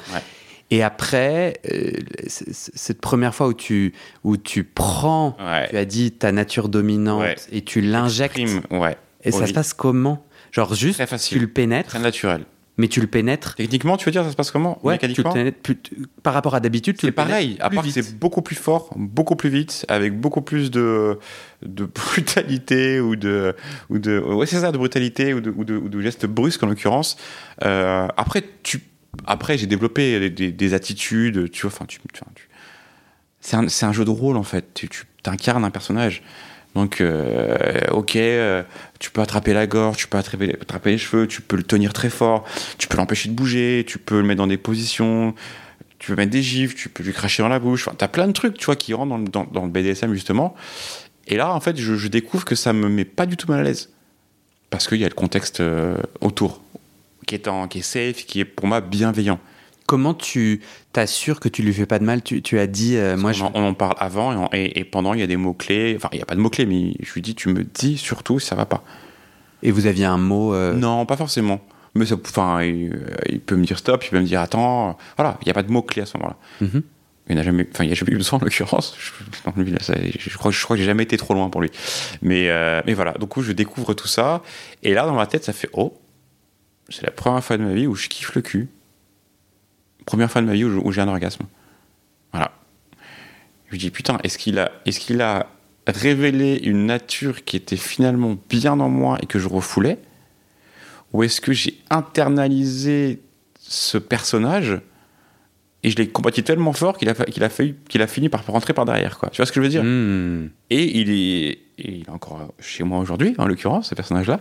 Et 0.70 0.82
après, 0.82 1.54
euh, 1.70 1.90
cette 2.28 3.00
première 3.00 3.34
fois 3.34 3.48
où 3.48 3.54
tu, 3.54 3.92
où 4.24 4.36
tu 4.36 4.64
prends, 4.64 5.36
Ouais. 5.38 5.68
tu 5.68 5.76
as 5.76 5.84
dit 5.84 6.12
ta 6.12 6.32
nature 6.32 6.68
dominante 6.68 7.20
Ouais. 7.22 7.36
et 7.50 7.62
tu 7.62 7.80
l'injectes. 7.80 8.38
Ouais. 8.70 8.96
Et 9.24 9.30
ça 9.32 9.46
se 9.46 9.52
passe 9.52 9.74
comment? 9.74 10.24
Genre 10.52 10.74
juste, 10.74 10.94
Très 10.96 11.06
tu 11.06 11.10
facile. 11.10 11.40
le 11.40 11.48
pénètres, 11.48 11.88
Très 11.90 11.98
naturel. 11.98 12.44
mais 12.76 12.86
tu 12.88 13.00
le 13.00 13.06
pénètres. 13.06 13.54
Techniquement, 13.56 13.96
tu 13.96 14.04
veux 14.06 14.12
dire, 14.12 14.22
ça 14.24 14.30
se 14.30 14.36
passe 14.36 14.50
comment 14.50 14.78
Ouais, 14.84 14.98
tu 14.98 15.06
le 15.06 15.14
pénètres 15.22 15.58
plus- 15.62 15.78
par 16.22 16.34
rapport 16.34 16.54
à 16.54 16.60
d'habitude, 16.60 16.96
tu 16.96 17.00
C'est 17.02 17.06
le 17.06 17.12
pénètres 17.14 17.30
pareil, 17.30 17.56
à 17.60 17.68
plus 17.70 17.76
part 17.76 17.84
que 17.84 17.90
vite. 17.90 18.04
c'est 18.04 18.18
beaucoup 18.18 18.42
plus 18.42 18.54
fort, 18.56 18.90
beaucoup 18.96 19.34
plus 19.34 19.48
vite, 19.50 19.84
avec 19.88 20.18
beaucoup 20.18 20.42
plus 20.42 20.70
de, 20.70 21.18
de 21.64 21.84
brutalité 21.94 23.00
ou 23.00 23.16
de, 23.16 23.54
ou 23.88 23.98
de, 23.98 24.18
ouais 24.18 24.46
c'est 24.46 24.60
ça, 24.60 24.72
de 24.72 24.78
brutalité 24.78 25.32
ou 25.34 25.40
de, 25.40 25.50
ou 25.50 25.64
de, 25.64 25.74
ou 25.76 25.88
de 25.88 26.00
gestes 26.02 26.26
brusques 26.26 26.62
en 26.62 26.66
l'occurrence. 26.66 27.16
Euh, 27.64 28.06
après, 28.18 28.44
tu, 28.62 28.80
après 29.26 29.56
j'ai 29.58 29.66
développé 29.66 30.20
des, 30.20 30.30
des- 30.30 30.52
des 30.52 30.74
attitudes, 30.74 31.50
tu 31.50 31.62
vois, 31.62 31.70
enfin, 31.74 31.86
tu, 31.86 31.98
tu- 32.12 32.20
tu- 32.34 32.48
c'est 33.40 33.56
un, 33.56 33.68
c'est 33.68 33.86
un 33.86 33.92
jeu 33.92 34.04
de 34.04 34.10
rôle 34.10 34.36
en 34.36 34.42
fait. 34.44 34.72
Tu, 34.74 34.88
tu 34.88 35.04
incarnes 35.26 35.64
un 35.64 35.70
personnage. 35.70 36.22
Donc, 36.74 37.00
euh, 37.00 37.80
ok, 37.90 38.16
euh, 38.16 38.62
tu 38.98 39.11
peux 39.11 39.20
attraper 39.20 39.52
la 39.52 39.66
gorge, 39.66 39.98
tu 39.98 40.08
peux 40.08 40.16
attraper, 40.16 40.56
les 40.87 40.98
cheveux, 40.98 41.26
tu 41.26 41.42
peux 41.42 41.56
le 41.56 41.62
tenir 41.62 41.92
très 41.92 42.08
fort, 42.08 42.44
tu 42.78 42.88
peux 42.88 42.96
l'empêcher 42.96 43.28
de 43.28 43.35
bouger, 43.35 43.85
tu 43.87 43.98
peux 43.98 44.20
le 44.20 44.26
mettre 44.26 44.38
dans 44.38 44.46
des 44.46 44.56
positions, 44.56 45.35
tu 45.98 46.11
peux 46.11 46.16
mettre 46.16 46.30
des 46.30 46.42
gifs, 46.42 46.74
tu 46.74 46.88
peux 46.88 47.02
lui 47.02 47.12
cracher 47.12 47.42
dans 47.42 47.50
la 47.50 47.58
bouche. 47.58 47.87
Enfin, 47.87 47.96
t'as 47.96 48.08
plein 48.08 48.26
de 48.26 48.32
trucs, 48.32 48.56
tu 48.56 48.64
vois, 48.66 48.76
qui 48.76 48.94
rentrent 48.94 49.30
dans 49.30 49.64
le, 49.64 49.70
BDSM 49.70 50.14
justement. 50.14 50.54
Et 51.26 51.37
là, 51.37 51.52
en 51.52 51.61
fait, 51.61 51.76
je, 51.76 51.94
je 51.94 52.08
découvre 52.08 52.44
que 52.44 52.54
ça 52.54 52.72
me 52.72 52.88
met 52.88 53.04
pas 53.04 53.26
du 53.26 53.37
tout 53.37 53.50
mal 53.50 53.61
à 53.61 53.62
l'aise 53.62 53.90
parce 54.72 54.88
qu'il 54.88 54.98
y 54.98 55.04
a 55.04 55.08
le 55.08 55.14
contexte 55.14 55.61
euh, 55.61 55.98
autour 56.22 56.62
qui 57.26 57.35
est, 57.35 57.46
en, 57.46 57.68
qui 57.68 57.78
est 57.80 57.82
safe, 57.82 58.24
qui 58.24 58.40
est 58.40 58.44
pour 58.44 58.66
moi 58.66 58.80
bienveillant. 58.80 59.38
Comment 59.86 60.14
tu 60.14 60.60
t'assures 60.92 61.40
que 61.40 61.48
tu 61.48 61.62
lui 61.62 61.72
fais 61.74 61.86
pas 61.86 61.98
de 61.98 62.04
mal? 62.04 62.22
Tu, 62.22 62.40
tu 62.42 62.58
as 62.58 62.66
dit, 62.66 62.96
euh, 62.96 63.16
moi 63.16 63.30
on, 63.30 63.32
je. 63.32 63.44
en, 63.44 63.50
on 63.54 63.68
en 63.68 63.74
parle 63.74 63.94
avant 63.98 64.32
et, 64.32 64.36
en- 64.36 64.48
et- 64.52 64.78
et 64.80 64.84
pendant, 64.84 65.12
il 65.14 65.20
y 65.20 65.22
a 65.22 65.26
des 65.26 65.36
mots-clés. 65.36 65.94
Enfin, 65.96 66.08
il 66.12 66.16
n'y 66.16 66.22
a 66.22 66.26
pas 66.26 66.34
de 66.36 66.40
mots-clés, 66.40 66.66
mais 66.66 66.94
je 67.02 67.12
lui 67.12 67.20
dis, 67.22 67.34
tu 67.34 67.48
me 67.48 67.64
dis 67.64 67.98
surtout 67.98 68.38
si 68.38 68.46
ça 68.46 68.54
va 68.54 68.64
pas. 68.66 68.84
Et 69.62 69.70
vous 69.70 69.86
aviez 69.86 70.04
un 70.04 70.18
mot. 70.18 70.54
euh, 70.54 70.72
Non, 70.74 71.04
pas 71.06 71.16
forcément. 71.16 71.60
Mais 71.94 72.06
ça, 72.06 72.14
enfin, 72.14 72.62
il, 72.62 72.98
il 73.28 73.40
peut 73.40 73.56
me 73.56 73.64
dire 73.64 73.78
stop, 73.78 74.02
il 74.04 74.10
peut 74.10 74.20
me 74.20 74.24
dire 74.24 74.40
attends. 74.40 74.96
Voilà, 75.16 75.36
il 75.42 75.46
n'y 75.46 75.50
a 75.50 75.54
pas 75.54 75.62
de 75.62 75.70
mots-clés 75.70 76.02
à 76.02 76.06
ce 76.06 76.16
moment-là. 76.18 76.36
mhm. 76.66 76.82
Il 77.28 77.36
n'a 77.36 77.42
jamais, 77.44 77.66
enfin, 77.72 77.84
il 77.84 77.86
n'y 77.86 77.92
a 77.92 77.96
jamais 77.96 78.12
eu 78.12 78.16
besoin 78.16 78.40
en 78.40 78.42
l'occurrence. 78.44 78.96
Je, 78.98 79.10
je 80.18 80.36
crois, 80.38 80.50
je 80.50 80.62
crois 80.64 80.76
que 80.76 80.80
j'ai 80.80 80.86
jamais 80.86 81.04
été 81.04 81.16
trop 81.16 81.34
loin 81.34 81.48
pour 81.50 81.60
lui. 81.62 81.70
Mais, 82.20 82.50
euh, 82.50 82.80
mais 82.84 82.94
voilà, 82.94 83.12
du 83.12 83.26
coup, 83.26 83.42
je 83.42 83.52
découvre 83.52 83.94
tout 83.94 84.08
ça. 84.08 84.42
Et 84.82 84.92
là, 84.92 85.06
dans 85.06 85.14
ma 85.14 85.26
tête, 85.26 85.44
ça 85.44 85.52
fait 85.52 85.68
oh, 85.72 85.94
c'est 86.88 87.02
la 87.04 87.12
première 87.12 87.42
fois 87.44 87.56
de 87.56 87.62
ma 87.62 87.72
vie 87.74 87.86
où 87.86 87.94
je 87.94 88.08
kiffe 88.08 88.34
le 88.34 88.42
cul. 88.42 88.68
Première 90.06 90.30
fois 90.30 90.40
de 90.40 90.46
ma 90.46 90.54
vie 90.54 90.64
où, 90.64 90.92
j'ai 90.92 91.00
un 91.00 91.08
orgasme. 91.08 91.44
Voilà. 92.32 92.52
Je 93.68 93.74
me 93.74 93.78
dis 93.78 93.90
putain, 93.90 94.18
est-ce 94.22 94.38
qu'il 94.38 94.58
a, 94.58 94.70
est-ce 94.86 95.00
qu'il 95.00 95.20
a 95.22 95.46
révélé 95.86 96.60
une 96.62 96.86
nature 96.86 97.44
qui 97.44 97.56
était 97.56 97.76
finalement 97.76 98.36
bien 98.48 98.78
en 98.80 98.88
moi 98.88 99.18
et 99.22 99.26
que 99.26 99.38
je 99.38 99.48
refoulais, 99.48 99.98
ou 101.12 101.22
est-ce 101.22 101.40
que 101.40 101.52
j'ai 101.52 101.78
internalisé 101.90 103.20
ce 103.58 103.98
personnage 103.98 104.80
et 105.82 105.90
je 105.90 105.96
l'ai 105.96 106.08
combattu 106.08 106.44
tellement 106.44 106.72
fort 106.72 106.96
qu'il 106.96 107.08
a, 107.08 107.14
qu'il 107.14 107.42
a, 107.42 107.48
failli- 107.48 107.74
qu'il 107.88 108.02
a 108.02 108.06
fini 108.06 108.28
par 108.28 108.46
rentrer 108.46 108.72
par 108.72 108.84
derrière. 108.84 109.18
Quoi. 109.18 109.30
Tu 109.30 109.38
vois 109.38 109.46
ce 109.46 109.52
que 109.52 109.60
je 109.60 109.64
veux 109.64 109.68
dire? 109.68 109.82
Hmm. 109.82 110.48
Et 110.70 111.00
il 111.00 111.10
est, 111.10 111.58
il 111.78 112.02
est 112.02 112.08
encore 112.08 112.52
chez 112.60 112.84
moi 112.84 113.00
aujourd'hui, 113.00 113.34
en 113.38 113.46
l'occurrence, 113.46 113.88
ce 113.88 113.94
personnage-là. 113.96 114.38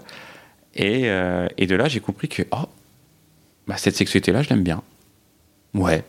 Et, 0.76 1.10
euh, 1.10 1.48
et 1.58 1.66
de 1.66 1.76
là, 1.76 1.88
j'ai 1.88 2.00
compris 2.00 2.28
que 2.28 2.44
oh, 2.52 2.70
bah, 3.68 3.78
cette 3.78 3.96
sexualité-là, 3.96 4.44
je 4.44 4.50
l'aime 4.50 4.64
bien. 4.64 4.84
Ouais. 5.74 6.04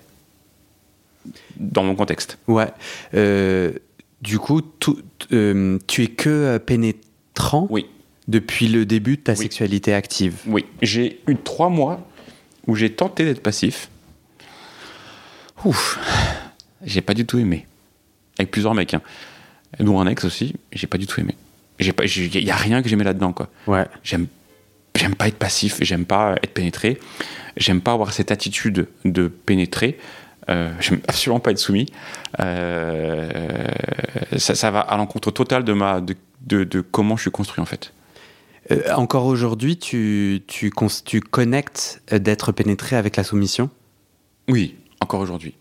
Dans 1.56 1.84
mon 1.84 1.94
contexte. 1.94 2.38
Ouais. 2.48 2.68
Euh, 3.14 3.72
du 4.20 4.38
coup, 4.38 4.60
tout- 4.60 5.00
euh, 5.32 5.78
tu 5.86 6.02
es 6.02 6.06
que 6.08 6.28
euh, 6.30 6.58
pénétrant 6.58 7.66
Oui. 7.70 7.86
depuis 8.28 8.68
le 8.68 8.84
début 8.86 9.16
de 9.16 9.22
ta 9.22 9.32
Oui. 9.32 9.38
sexualité 9.38 9.94
active. 9.94 10.40
Oui, 10.46 10.64
j'ai 10.82 11.20
eu 11.28 11.36
trois 11.36 11.68
mois 11.68 12.06
où 12.66 12.74
j'ai 12.74 12.92
tenté 12.92 13.24
d'être 13.24 13.42
passif. 13.42 13.88
Ouf, 15.64 15.98
j'ai 16.84 17.00
pas 17.02 17.14
du 17.14 17.24
tout 17.24 17.38
aimé. 17.38 17.66
Avec 18.38 18.50
plusieurs 18.50 18.74
mecs, 18.74 18.94
hein. 18.94 19.02
dont 19.78 20.00
un 20.00 20.06
ex 20.06 20.24
aussi, 20.24 20.56
j'ai 20.72 20.86
pas 20.86 20.98
du 20.98 21.06
tout 21.06 21.20
aimé. 21.20 21.36
J'ai 21.78 21.92
pas, 21.92 22.04
il 22.04 22.44
y 22.44 22.50
a 22.50 22.56
rien 22.56 22.82
que 22.82 22.88
j'aimais 22.88 23.04
là-dedans, 23.04 23.32
quoi. 23.32 23.48
Ouais. 23.66 23.86
J'aime, 24.02 24.26
j'aime 24.96 25.14
pas 25.14 25.28
être 25.28 25.38
passif, 25.38 25.78
j'aime 25.80 26.04
pas 26.04 26.34
être 26.42 26.54
pénétré, 26.54 26.98
j'aime 27.56 27.80
pas 27.80 27.92
avoir 27.92 28.12
cette 28.12 28.30
attitude 28.30 28.88
de 29.04 29.28
pénétrer. 29.28 29.98
Euh, 30.50 30.72
j'aime 30.80 31.00
absolument 31.08 31.40
pas 31.40 31.52
être 31.52 31.58
soumis. 31.58 31.86
Euh, 32.40 33.28
ça, 34.36 34.54
ça 34.54 34.70
va 34.70 34.80
à 34.80 34.96
l'encontre 34.96 35.30
totale 35.30 35.64
de 35.64 35.72
ma, 35.72 36.00
de, 36.00 36.16
de, 36.46 36.64
de 36.64 36.80
comment 36.80 37.16
je 37.16 37.22
suis 37.22 37.30
construit 37.30 37.60
en 37.60 37.66
fait. 37.66 37.92
Euh, 38.70 38.92
encore 38.94 39.26
aujourd'hui, 39.26 39.76
tu, 39.76 40.42
tu, 40.46 40.72
tu 41.04 41.20
connectes 41.20 42.02
d'être 42.12 42.52
pénétré 42.52 42.96
avec 42.96 43.16
la 43.16 43.24
soumission? 43.24 43.70
Oui, 44.48 44.76
encore 45.00 45.20
aujourd'hui. 45.20 45.54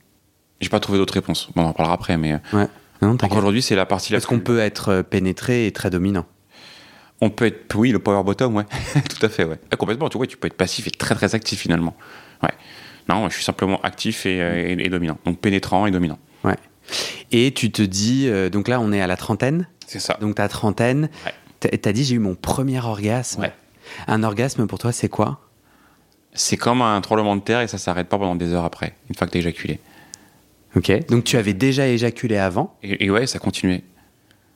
J'ai 0.59 0.69
pas 0.69 0.79
trouvé 0.79 0.99
d'autres 0.99 1.15
réponses. 1.15 1.49
Bon, 1.55 1.63
on 1.63 1.67
en 1.67 1.73
parlera 1.73 1.95
après, 1.95 2.17
mais 2.17 2.33
Ouais. 2.53 2.67
Non, 3.01 3.13
encore 3.13 3.35
aujourd'hui, 3.35 3.63
c'est 3.63 3.75
la 3.75 3.87
partie 3.87 4.13
la 4.13 4.19
Parce 4.19 4.27
qu'on 4.27 4.39
peut 4.39 4.59
être 4.59 5.01
pénétré 5.01 5.65
et 5.65 5.71
très 5.71 5.89
dominant. 5.89 6.27
On 7.21 7.29
peut 7.29 7.45
être, 7.45 7.75
oui, 7.75 7.91
le 7.91 7.99
power 7.99 8.23
bottom, 8.23 8.55
ouais. 8.55 8.65
Tout 9.09 9.23
à 9.25 9.29
fait, 9.29 9.43
ouais. 9.45 9.59
Ah, 9.71 9.75
complètement, 9.75 10.09
tu 10.09 10.17
vois, 10.17 10.25
tu 10.27 10.37
peux 10.37 10.47
être 10.47 10.57
passif 10.57 10.87
et 10.87 10.91
très 10.91 11.13
très 11.15 11.35
actif 11.35 11.59
finalement. 11.59 11.95
Ouais. 12.41 12.49
Non, 13.09 13.29
je 13.29 13.35
suis 13.35 13.43
simplement 13.43 13.79
actif 13.81 14.25
et, 14.25 14.41
euh, 14.41 14.75
et- 14.77 14.85
et 14.85 14.89
dominant. 14.89 15.17
Donc 15.25 15.39
pénétrant 15.39 15.85
et 15.85 15.91
dominant. 15.91 16.17
Ouais. 16.43 16.55
Et 17.31 17.51
tu 17.53 17.71
te 17.71 17.81
dis, 17.83 18.27
euh, 18.27 18.49
donc 18.49 18.67
là, 18.67 18.79
on 18.79 18.91
est 18.91 19.01
à 19.01 19.07
la 19.07 19.17
trentaine. 19.17 19.67
C'est 19.85 19.99
ça. 19.99 20.17
Donc 20.19 20.35
ta 20.35 20.47
trentaine, 20.47 21.09
Ouais. 21.25 21.33
t'as- 21.59 21.77
t'as 21.77 21.91
dit 21.91 22.03
j'ai 22.03 22.15
eu 22.15 22.19
mon 22.19 22.33
premier 22.35 22.79
orgasme. 22.79 23.41
Ouais. 23.41 23.53
Un 24.07 24.23
orgasme 24.23 24.65
pour 24.67 24.79
toi, 24.79 24.91
c'est 24.91 25.09
quoi? 25.09 25.41
C'est 26.33 26.57
comme 26.57 26.81
un 26.81 26.99
tremblement 27.01 27.35
de 27.35 27.41
terre 27.41 27.61
et 27.61 27.67
ça 27.67 27.77
s'arrête 27.77 28.07
pas 28.07 28.17
pendant 28.17 28.35
des 28.35 28.53
heures 28.53 28.63
après, 28.65 28.95
une 29.09 29.15
fois 29.15 29.27
que 29.27 29.33
t'as 29.33 29.39
éjaculé. 29.39 29.79
Ok. 30.75 31.07
Donc 31.09 31.25
tu 31.25 31.35
avais 31.37 31.53
déjà 31.53 31.87
éjaculé 31.87 32.37
avant? 32.37 32.77
Et, 32.83 33.05
et 33.05 33.09
ouais, 33.11 33.27
ça 33.27 33.37
continuait. 33.39 33.83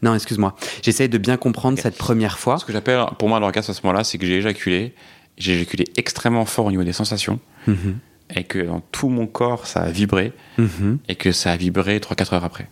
Non, 0.02 0.14
excuse-moi. 0.14 0.56
J'essaye 0.84 1.10
de 1.10 1.18
bien 1.18 1.38
comprendre 1.38 1.80
cette 1.80 1.98
première 1.98 2.38
fois. 2.38 2.58
Ce 2.60 2.66
que 2.66 2.74
j'appelle 2.74 3.04
pour 3.18 3.30
moi 3.30 3.40
l'orgasme 3.40 3.72
à 3.72 3.74
ce 3.74 3.82
moment-là, 3.84 4.04
c'est 4.04 4.18
que 4.18 4.26
j'ai 4.26 4.38
éjaculé. 4.38 4.94
J'ai 5.38 5.54
éjaculé 5.56 5.86
extrêmement 5.98 6.46
fort 6.46 6.66
au 6.66 6.72
niveau 6.72 6.84
des 6.84 6.94
sensations 6.94 7.40
Mhm. 7.68 7.98
et 8.36 8.44
que 8.44 8.60
dans 8.60 8.82
tout 8.92 9.10
mon 9.10 9.26
corps, 9.28 9.68
ça 9.68 9.82
a 9.82 9.90
vibré 9.90 10.32
Mhm. 10.58 11.00
et 11.10 11.16
que 11.16 11.32
ça 11.32 11.52
a 11.52 11.58
vibré 11.58 12.00
3-4 12.00 12.34
heures 12.34 12.44
après. 12.46 12.70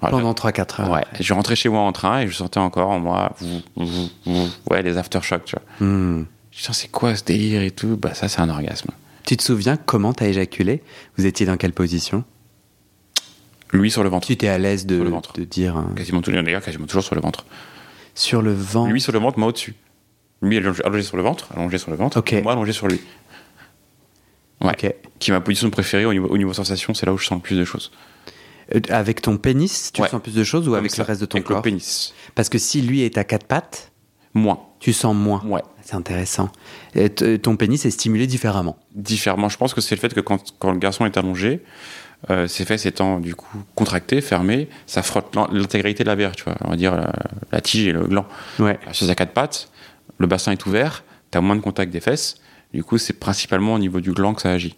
Voilà. 0.00 0.16
Pendant 0.16 0.32
3-4 0.34 0.80
heures. 0.80 0.90
Ouais, 0.90 1.04
je 1.20 1.32
rentrais 1.34 1.56
chez 1.56 1.68
moi 1.68 1.80
en 1.82 1.92
train 1.92 2.20
et 2.20 2.28
je 2.28 2.34
sentais 2.34 2.58
encore 2.58 2.88
en 2.88 2.98
moi, 3.00 3.34
ouais, 4.70 4.82
les 4.82 4.96
aftershocks, 4.96 5.44
tu 5.44 5.56
vois. 5.56 5.86
Hmm. 5.86 6.24
Je 6.50 6.62
Tiens, 6.64 6.74
c'est 6.74 6.88
quoi 6.90 7.14
ce 7.14 7.24
délire 7.24 7.62
et 7.62 7.70
tout? 7.70 7.96
Bah, 7.96 8.12
ça, 8.14 8.28
c'est 8.28 8.40
un 8.40 8.48
orgasme. 8.48 8.90
Tu 9.24 9.36
te 9.36 9.42
souviens 9.42 9.76
comment 9.76 10.12
t'as 10.12 10.26
éjaculé? 10.26 10.82
Vous 11.16 11.26
étiez 11.26 11.46
dans 11.46 11.56
quelle 11.56 11.72
position? 11.72 12.24
Lui 13.72 13.90
sur 13.90 14.02
le 14.02 14.08
ventre. 14.08 14.26
Tu 14.26 14.32
étais 14.32 14.48
à 14.48 14.58
l'aise 14.58 14.86
de, 14.86 14.96
ventre. 14.96 15.32
de 15.34 15.44
dire 15.44 15.76
euh, 15.76 15.94
Quasiment 15.94 16.20
tout, 16.22 16.32
d'ailleurs, 16.32 16.62
quasiment 16.62 16.86
toujours 16.86 17.04
sur 17.04 17.14
le 17.14 17.20
ventre. 17.20 17.44
sur 18.14 18.42
le 18.42 18.52
vent. 18.52 18.86
Lui 18.86 19.00
sur 19.00 19.12
le 19.12 19.18
ventre, 19.18 19.38
moi 19.38 19.48
au-dessus. 19.48 19.74
Lui 20.42 20.56
allongé, 20.56 21.02
sur 21.02 21.16
le 21.16 21.22
ventre, 21.22 21.48
allongé 21.54 21.78
sur 21.78 21.90
le 21.90 21.96
ventre, 21.96 22.18
Ok. 22.18 22.32
et 22.32 22.42
moi 22.42 22.52
allongé 22.52 22.72
sur 22.72 22.88
lui. 22.88 23.00
Ouais. 24.62 24.74
Qui 25.18 25.30
est 25.30 25.34
ma 25.34 25.40
position 25.40 25.70
préférée 25.70 26.04
au 26.04 26.12
niveau, 26.12 26.28
au 26.28 26.36
niveau 26.38 26.52
sensation, 26.52 26.94
c'est 26.94 27.06
là 27.06 27.12
où 27.12 27.18
je 27.18 27.26
sens 27.26 27.36
le 27.38 27.42
plus 27.42 27.56
de 27.58 27.64
choses. 27.64 27.90
Euh, 28.74 28.80
Avec 28.88 29.22
ton 29.22 29.36
pénis, 29.36 29.90
tu 29.92 30.02
Ouais. 30.02 30.08
sens 30.08 30.20
plus 30.22 30.34
de 30.34 30.44
choses 30.44 30.68
ou 30.68 30.74
avec 30.74 30.96
le 30.96 31.02
reste 31.04 31.20
de 31.20 31.26
ton 31.26 31.36
avec 31.38 31.46
corps 31.46 31.56
le 31.58 31.62
pénis. 31.62 32.12
Parce 32.34 32.48
que 32.48 32.58
si 32.58 32.82
lui 32.82 33.02
est 33.02 33.16
à 33.18 33.24
quatre 33.24 33.46
pattes, 33.46 33.92
Moins. 34.34 34.60
tu 34.78 34.92
sens 34.92 35.14
moins. 35.14 35.42
Ouais. 35.44 35.62
C'est 35.82 35.94
intéressant. 35.94 36.50
Et 36.94 37.10
t- 37.10 37.38
ton 37.38 37.56
pénis 37.56 37.84
est 37.84 37.90
stimulé 37.90 38.26
différemment. 38.26 38.78
Différemment. 38.94 39.48
Je 39.48 39.56
pense 39.56 39.74
que 39.74 39.80
c'est 39.80 39.94
le 39.94 40.00
fait 40.00 40.14
que 40.14 40.20
quand, 40.20 40.54
quand 40.58 40.70
le 40.72 40.78
garçon 40.78 41.04
est 41.06 41.16
allongé, 41.16 41.62
euh, 42.28 42.46
ses 42.46 42.64
fesses 42.66 42.84
étant 42.84 43.18
du 43.18 43.34
coup 43.34 43.62
contractées, 43.74 44.20
fermées, 44.20 44.68
ça 44.86 45.02
frotte 45.02 45.34
l'in- 45.34 45.48
l'intégralité 45.52 46.04
de 46.04 46.08
la 46.08 46.14
verre, 46.16 46.36
tu 46.36 46.44
vois. 46.44 46.56
On 46.64 46.70
va 46.70 46.76
dire 46.76 46.94
la, 46.94 47.12
la 47.50 47.60
tige 47.62 47.86
et 47.86 47.92
le 47.92 48.04
gland. 48.04 48.26
Ouais. 48.58 48.78
Chez 48.92 49.08
à 49.08 49.14
quatre 49.14 49.32
pattes, 49.32 49.70
le 50.18 50.26
bassin 50.26 50.52
est 50.52 50.66
ouvert, 50.66 51.02
tu 51.32 51.38
as 51.38 51.40
moins 51.40 51.56
de 51.56 51.60
contact 51.62 51.90
des 51.92 52.00
fesses. 52.00 52.36
Du 52.74 52.84
coup, 52.84 52.98
c'est 52.98 53.14
principalement 53.14 53.74
au 53.74 53.78
niveau 53.78 54.00
du 54.00 54.12
gland 54.12 54.34
que 54.34 54.42
ça 54.42 54.50
agit. 54.50 54.76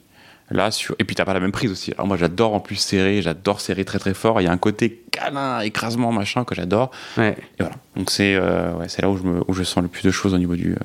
Là, 0.51 0.71
sur... 0.71 0.95
Et 0.99 1.05
puis, 1.05 1.15
t'as 1.17 1.25
pas 1.25 1.33
la 1.35 1.41
même 1.41 1.53
prise 1.53 1.71
aussi. 1.71 1.93
Alors, 1.93 2.07
moi, 2.07 2.17
j'adore 2.19 2.53
en 2.55 2.61
plus 2.61 2.77
serrer, 2.77 3.23
j'adore 3.23 3.61
serrer 3.61 3.85
très 3.87 3.99
très 3.99 4.13
fort. 4.13 4.41
Il 4.41 4.45
y 4.45 4.47
a 4.47 4.53
un 4.53 4.59
côté 4.59 5.03
câlin, 5.11 5.61
écrasement, 5.61 6.13
machin, 6.13 6.45
que 6.45 6.55
j'adore. 6.55 6.91
Ouais. 7.17 7.37
Et 7.59 7.63
voilà. 7.63 7.75
Donc, 7.97 8.11
c'est 8.11 8.35
euh, 8.35 8.73
ouais, 8.75 8.89
c'est 8.89 9.01
là 9.03 9.09
où 9.09 9.17
je, 9.17 9.23
me... 9.23 9.43
où 9.49 9.55
je 9.55 9.63
sens 9.63 9.83
le 9.83 9.89
plus 9.89 10.03
de 10.03 10.11
choses 10.11 10.35
au 10.35 10.39
niveau, 10.39 10.55
du, 10.55 10.73
euh, 10.73 10.77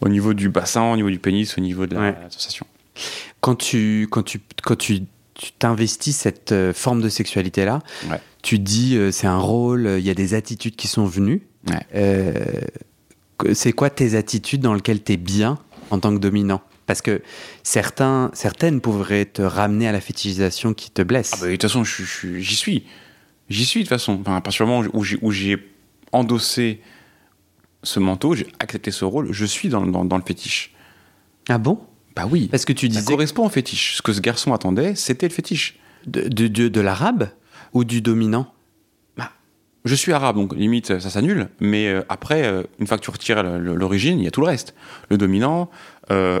au 0.00 0.08
niveau 0.08 0.34
du 0.34 0.48
bassin, 0.50 0.82
au 0.92 0.96
niveau 0.96 1.10
du 1.10 1.18
pénis, 1.18 1.56
au 1.58 1.60
niveau 1.60 1.86
de 1.86 1.94
la, 1.96 2.00
Ouais. 2.00 2.14
la 2.22 2.30
sensation. 2.30 2.66
Quand 3.40 3.56
tu 3.56 4.08
quand 4.10 4.22
tu 4.22 4.40
quand 4.62 4.76
tu 4.76 5.02
tu 5.38 5.52
t'investis 5.52 6.16
cette 6.16 6.52
euh, 6.52 6.72
forme 6.72 7.00
de 7.02 7.08
sexualité 7.08 7.64
là, 7.64 7.80
Ouais. 8.10 8.20
tu 8.42 8.58
dis 8.58 8.96
euh, 8.96 9.10
c'est 9.12 9.26
un 9.26 9.38
rôle, 9.38 9.96
il 9.98 10.04
y 10.04 10.10
a 10.10 10.14
des 10.14 10.34
attitudes 10.34 10.76
qui 10.76 10.88
sont 10.88 11.04
venues. 11.06 11.42
Ouais. 11.68 11.80
Euh, 11.94 12.32
c'est 13.52 13.72
quoi 13.72 13.90
tes 13.90 14.14
attitudes 14.16 14.60
dans 14.62 14.72
lesquelles 14.74 15.02
tu 15.02 15.12
es 15.12 15.16
bien 15.16 15.58
en 15.90 15.98
tant 15.98 16.12
que 16.14 16.18
dominant? 16.20 16.62
Parce 16.86 17.02
que 17.02 17.20
certains, 17.64 18.30
certaines 18.32 18.80
pourraient 18.80 19.24
te 19.26 19.42
ramener 19.42 19.88
à 19.88 19.92
la 19.92 20.00
fétichisation 20.00 20.72
qui 20.72 20.90
te 20.90 21.02
blesse. 21.02 21.32
Ah 21.34 21.38
bah, 21.40 21.46
de 21.48 21.52
toute 21.52 21.62
façon, 21.62 21.82
j'y 21.84 22.06
suis. 22.56 22.86
J'y 23.48 23.64
suis, 23.66 23.80
de 23.80 23.84
toute 23.84 23.88
façon. 23.90 24.18
Enfin, 24.20 24.36
à 24.36 24.40
partir 24.40 24.64
du 24.66 24.70
moment 24.72 24.88
où 24.92 25.02
j'ai- 25.04 25.18
où 25.20 25.30
j'ai 25.32 25.56
endossé 26.12 26.80
ce 27.82 27.98
manteau, 28.00 28.34
j'ai 28.34 28.46
accepté 28.60 28.90
ce 28.92 29.04
rôle, 29.04 29.32
je 29.32 29.44
suis 29.44 29.68
dans, 29.68 29.84
dans, 29.86 30.04
dans 30.04 30.16
le 30.16 30.22
fétiche. 30.26 30.72
Ah 31.48 31.58
bon? 31.58 31.80
Bah 32.16 32.26
oui. 32.30 32.48
Parce 32.50 32.64
que 32.64 32.72
tu 32.72 32.86
Ça 32.86 33.00
disais 33.00 33.04
correspond 33.12 33.46
au 33.46 33.48
fétiche. 33.50 33.96
Ce 33.96 34.02
que 34.02 34.12
ce 34.12 34.20
garçon 34.20 34.52
attendait, 34.54 34.94
c'était 34.94 35.28
le 35.28 35.32
fétiche. 35.34 35.78
de, 36.06 36.22
de, 36.28 36.48
de- 36.48 36.68
de 36.68 36.80
l'arabe 36.80 37.28
ou 37.72 37.84
du 37.84 38.00
dominant? 38.00 38.52
Je 39.84 39.94
suis 39.94 40.12
arabe, 40.12 40.34
donc 40.34 40.52
limite, 40.56 40.98
ça 40.98 41.10
s'annule. 41.10 41.48
Mais 41.60 41.86
euh, 41.86 42.02
après, 42.08 42.44
euh, 42.44 42.64
une 42.80 42.88
fois 42.88 42.98
que 42.98 43.04
tu 43.04 43.10
retires 43.12 43.40
l'origine, 43.44 44.18
il 44.18 44.24
y 44.24 44.26
a 44.26 44.32
tout 44.32 44.40
le 44.40 44.48
reste. 44.48 44.74
Le 45.10 45.16
dominant, 45.16 45.70
euh, 46.10 46.40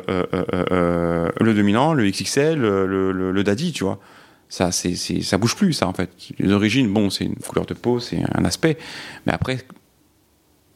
le 1.40 1.54
dominant, 1.54 1.92
le 1.94 2.10
XXL, 2.10 2.58
le, 2.58 3.12
le, 3.12 3.30
le 3.30 3.44
daddy, 3.44 3.70
tu 3.72 3.84
vois. 3.84 4.00
Ça, 4.48 4.72
c'est, 4.72 4.96
c'est- 4.96 5.22
ça 5.22 5.38
bouge 5.38 5.54
plus, 5.54 5.72
ça, 5.74 5.86
en 5.86 5.92
fait. 5.92 6.10
Les 6.40 6.50
origines, 6.52 6.92
bon, 6.92 7.08
c'est 7.08 7.24
une 7.24 7.36
couleur 7.36 7.66
de 7.66 7.74
peau, 7.74 8.00
c'est 8.00 8.18
un 8.34 8.44
aspect. 8.44 8.78
Mais 9.26 9.32
après, 9.32 9.58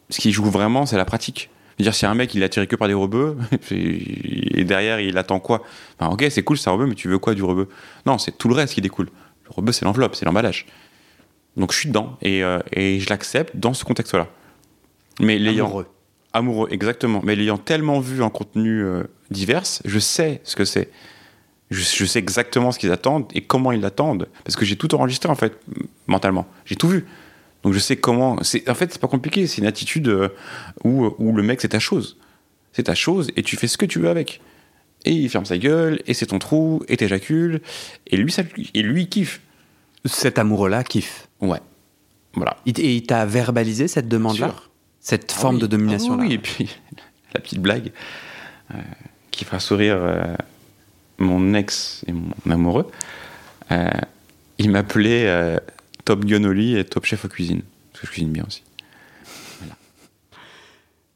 ce 0.09 0.21
qui 0.21 0.31
joue 0.31 0.45
vraiment, 0.45 0.87
c'est 0.87 0.97
la 0.97 1.05
pratique. 1.05 1.51
C'est-à-dire, 1.81 1.95
si 1.95 2.05
un 2.05 2.15
mec, 2.15 2.35
il 2.35 2.43
est 2.43 2.45
attiré 2.45 2.67
que 2.67 2.77
par 2.77 2.89
des 2.89 2.95
rebeux, 2.95 3.39
et 3.71 4.65
derrière, 4.65 5.01
il 5.01 5.17
attend 5.17 5.41
quoi? 5.41 5.63
Enfin, 5.99 6.13
ok, 6.13 6.27
c'est 6.29 6.43
cool, 6.43 6.59
c'est 6.59 6.69
un 6.69 6.75
rebeu, 6.75 6.85
mais 6.85 6.95
tu 6.95 7.09
veux 7.09 7.19
quoi 7.19 7.35
du 7.35 7.43
rebeu? 7.43 7.69
Non, 8.05 8.19
c'est 8.19 8.37
tout 8.37 8.49
le 8.49 8.55
reste 8.55 8.75
qui 8.75 8.83
découle. 8.83 9.09
Le 9.45 9.51
rebeu, 9.51 9.73
c'est 9.73 9.87
l'enveloppe, 9.87 10.15
c'est 10.15 10.27
l'emballage. 10.27 10.67
Donc, 11.57 11.73
je 11.73 11.79
suis 11.79 11.89
dedans, 11.89 12.19
et, 12.21 12.45
euh, 12.45 12.59
et 12.73 13.01
je 13.01 13.09
l'accepte 13.09 13.57
dans 13.57 13.73
ce 13.73 13.85
contexte-là. 13.85 14.29
Mais 15.21 15.39
l'ayant 15.39 15.67
Amoureux. 15.69 15.87
amoureux, 16.35 16.69
exactement. 16.71 17.23
Mais 17.25 17.35
l'ayant 17.35 17.57
tellement 17.57 17.99
vu 17.99 18.23
en 18.23 18.29
contenu 18.29 18.83
euh, 18.83 19.05
divers, 19.31 19.65
je 19.83 19.99
sais 19.99 20.43
ce 20.45 20.57
que 20.57 20.67
c'est. 20.67 20.91
Je, 21.71 21.81
je 21.81 22.05
sais 22.05 22.19
exactement 22.19 22.73
ce 22.73 22.79
qu'ils 22.79 22.93
attendent 22.93 23.27
et 23.35 23.41
comment 23.41 23.73
ils 23.73 23.81
l'attendent. 23.81 24.29
Parce 24.45 24.55
que 24.57 24.67
j'ai 24.67 24.77
tout 24.77 24.95
enregistré, 24.95 25.31
en 25.31 25.35
fait, 25.35 25.59
mentalement. 26.07 26.47
J'ai 26.67 26.77
tout 26.77 26.89
vu. 26.89 27.07
Donc 27.63 27.73
je 27.75 27.79
sais 27.79 27.97
comment. 27.97 28.33
En 28.33 28.75
fait, 28.75 28.93
c'est 28.93 29.01
pas 29.01 29.09
compliqué. 29.09 29.47
C'est 29.47 29.59
une 29.61 29.67
attitude 29.67 30.09
euh, 30.09 30.29
où, 30.85 31.11
où 31.19 31.33
le 31.35 31.43
mec, 31.43 31.61
c'est 31.61 31.69
ta 31.69 31.79
chose. 31.79 32.17
C'est 32.73 32.85
ta 32.85 32.95
chose 32.95 33.31
et 33.37 33.43
tu 33.43 33.57
fais 33.57 33.67
ce 33.67 33.77
que 33.77 33.87
tu 33.87 33.99
veux 33.99 34.09
avec. 34.09 34.41
Et 35.05 35.13
il 35.13 35.29
ferme 35.31 35.47
sa 35.47 35.57
gueule, 35.57 36.01
et 36.07 36.13
c'est 36.13 36.27
ton 36.27 36.39
trou, 36.39 36.83
et 36.87 36.97
t'éjacules. 36.99 37.63
Et 38.07 38.19
lui, 38.19 38.31
ça, 38.31 38.43
et 38.75 38.83
lui, 38.83 39.03
il 39.03 39.09
kiffe. 39.09 39.41
Cet 40.05 40.39
amoureux-là 40.39 40.85
kiffe. 40.85 41.27
Ouais. 41.41 41.61
Voilà. 42.35 42.57
Et 42.67 42.97
il 42.97 43.03
t'a 43.05 43.25
verbalisé 43.27 43.89
cette 43.89 44.09
demande-là. 44.09 44.55
Cette 45.01 45.33
Ah 45.37 45.41
forme 45.41 45.55
oui. 45.57 45.63
de 45.63 45.67
domination-là 45.67 46.23
Ah 46.23 46.27
oui, 46.29 46.35
et 46.35 46.39
puis 46.39 46.77
la 47.35 47.41
petite 47.41 47.61
blague 47.61 47.93
euh, 48.75 48.79
qui 49.31 49.45
fera 49.47 49.59
sourire 49.59 49.97
euh, 49.99 50.23
mon 51.19 51.55
ex 51.55 52.05
et 52.07 52.13
mon 52.13 52.31
amoureux. 52.51 52.91
euh, 53.73 53.89
il 54.59 54.71
m'appelait 54.71 55.59
Top 56.11 56.25
Gun 56.25 56.43
au 56.43 56.53
lit 56.53 56.77
et 56.77 56.85
Top 56.85 57.05
Chef 57.05 57.25
aux 57.25 57.29
cuisines. 57.29 57.63
Parce 57.93 58.01
que 58.01 58.07
je 58.09 58.11
cuisine 58.11 58.33
bien 58.33 58.45
aussi. 58.45 58.65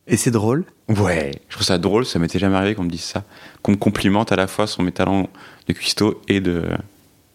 Et 0.06 0.16
c'est 0.16 0.30
drôle 0.30 0.64
Ouais. 0.86 1.32
Je 1.48 1.54
trouve 1.54 1.66
ça 1.66 1.78
drôle, 1.78 2.06
ça 2.06 2.20
m'était 2.20 2.38
jamais 2.38 2.54
arrivé 2.54 2.76
qu'on 2.76 2.84
me 2.84 2.90
dise 2.90 3.02
ça. 3.02 3.24
Qu'on 3.62 3.72
me 3.72 3.76
complimente 3.76 4.30
à 4.30 4.36
la 4.36 4.46
fois 4.46 4.68
sur 4.68 4.84
mes 4.84 4.92
talents 4.92 5.28
de 5.66 5.72
cuistot 5.72 6.22
et 6.28 6.40
de, 6.40 6.68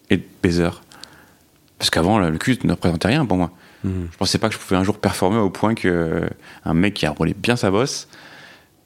et 0.10 0.16
de 0.16 0.24
baiser. 0.42 0.70
Parce 1.78 1.90
qu'avant, 1.90 2.18
le 2.18 2.38
cul 2.38 2.58
ne 2.64 2.72
représentait 2.72 3.10
rien 3.10 3.26
pour 3.26 3.36
moi. 3.36 3.52
Je 3.84 4.18
pensais 4.18 4.38
pas 4.38 4.48
que 4.48 4.54
je 4.54 4.60
pouvais 4.60 4.78
un 4.78 4.86
jour 4.86 4.98
performer 4.98 5.40
au 5.40 5.50
point 5.50 5.76
que 5.76 6.30
un 6.64 6.74
mec 6.74 6.94
qui 6.94 7.06
a 7.08 7.12
roulé 7.12 7.34
bien 7.34 7.58
sa 7.58 7.72
bosse 7.72 8.08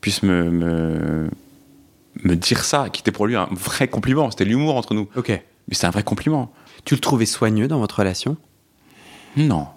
puisse 0.02 0.24
me, 0.24 0.50
me, 0.50 1.30
me 2.24 2.36
dire 2.36 2.64
ça, 2.64 2.90
qui 2.90 3.02
était 3.02 3.12
pour 3.12 3.28
lui 3.28 3.36
un 3.36 3.50
vrai 3.52 3.88
compliment. 3.88 4.32
C'était 4.32 4.46
l'humour 4.46 4.76
entre 4.76 4.96
nous. 4.96 5.08
Ok. 5.16 5.30
Mais 5.30 5.76
c'était 5.76 5.86
un 5.86 5.92
vrai 5.92 6.04
compliment. 6.04 6.52
Tu 6.86 6.96
le 6.96 7.02
trouvais 7.02 7.28
soigneux 7.28 7.68
dans 7.68 7.78
votre 7.78 8.00
relation? 8.00 8.36
Non. 9.38 9.68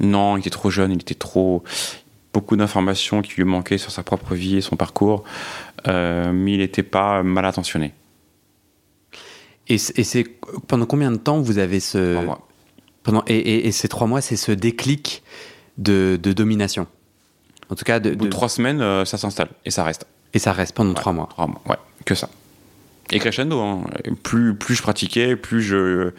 Non, 0.00 0.36
il 0.36 0.40
était 0.40 0.50
trop 0.50 0.70
jeune, 0.70 0.92
il 0.92 1.00
était 1.00 1.14
trop. 1.14 1.62
Beaucoup 2.32 2.56
d'informations 2.56 3.22
qui 3.22 3.34
lui 3.36 3.44
manquaient 3.44 3.78
sur 3.78 3.90
sa 3.90 4.02
propre 4.02 4.34
vie 4.34 4.56
et 4.56 4.60
son 4.60 4.76
parcours. 4.76 5.24
Euh, 5.88 6.30
mais 6.32 6.52
il 6.54 6.58
n'était 6.58 6.82
pas 6.82 7.22
mal 7.22 7.44
intentionné. 7.44 7.94
Et 9.70 9.76
c'est 9.78 10.24
pendant 10.66 10.86
combien 10.86 11.10
de 11.12 11.16
temps 11.18 11.40
vous 11.40 11.58
avez 11.58 11.78
ce 11.80 12.14
Pour 12.14 12.22
moi. 12.24 12.48
pendant 13.02 13.22
et, 13.26 13.36
et- 13.36 13.66
et 13.66 13.72
ces 13.72 13.88
trois 13.88 14.06
mois, 14.06 14.20
c'est 14.22 14.36
ce 14.36 14.50
déclic 14.52 15.22
de, 15.76 16.18
de 16.22 16.32
domination? 16.32 16.86
En 17.68 17.74
tout 17.74 17.84
cas, 17.84 18.00
de, 18.00 18.10
Au 18.10 18.12
bout 18.12 18.18
de 18.20 18.24
de- 18.26 18.30
trois 18.30 18.48
semaines, 18.48 18.80
euh, 18.80 19.04
ça 19.04 19.18
s'installe 19.18 19.50
et 19.66 19.70
ça 19.70 19.84
reste. 19.84 20.06
et 20.32 20.38
ça 20.38 20.52
reste 20.52 20.74
pendant 20.74 20.94
trois 20.94 21.12
mois. 21.12 21.26
Trois 21.30 21.46
mois, 21.46 21.60
ouais, 21.68 21.76
que 22.06 22.14
ça. 22.14 22.30
Et 23.10 23.18
crescendo, 23.18 23.60
hein. 23.60 23.84
plus, 24.22 24.54
plus 24.54 24.74
je 24.74 24.82
pratiquais, 24.82 25.36
plus 25.36 25.60
je, 25.62 26.12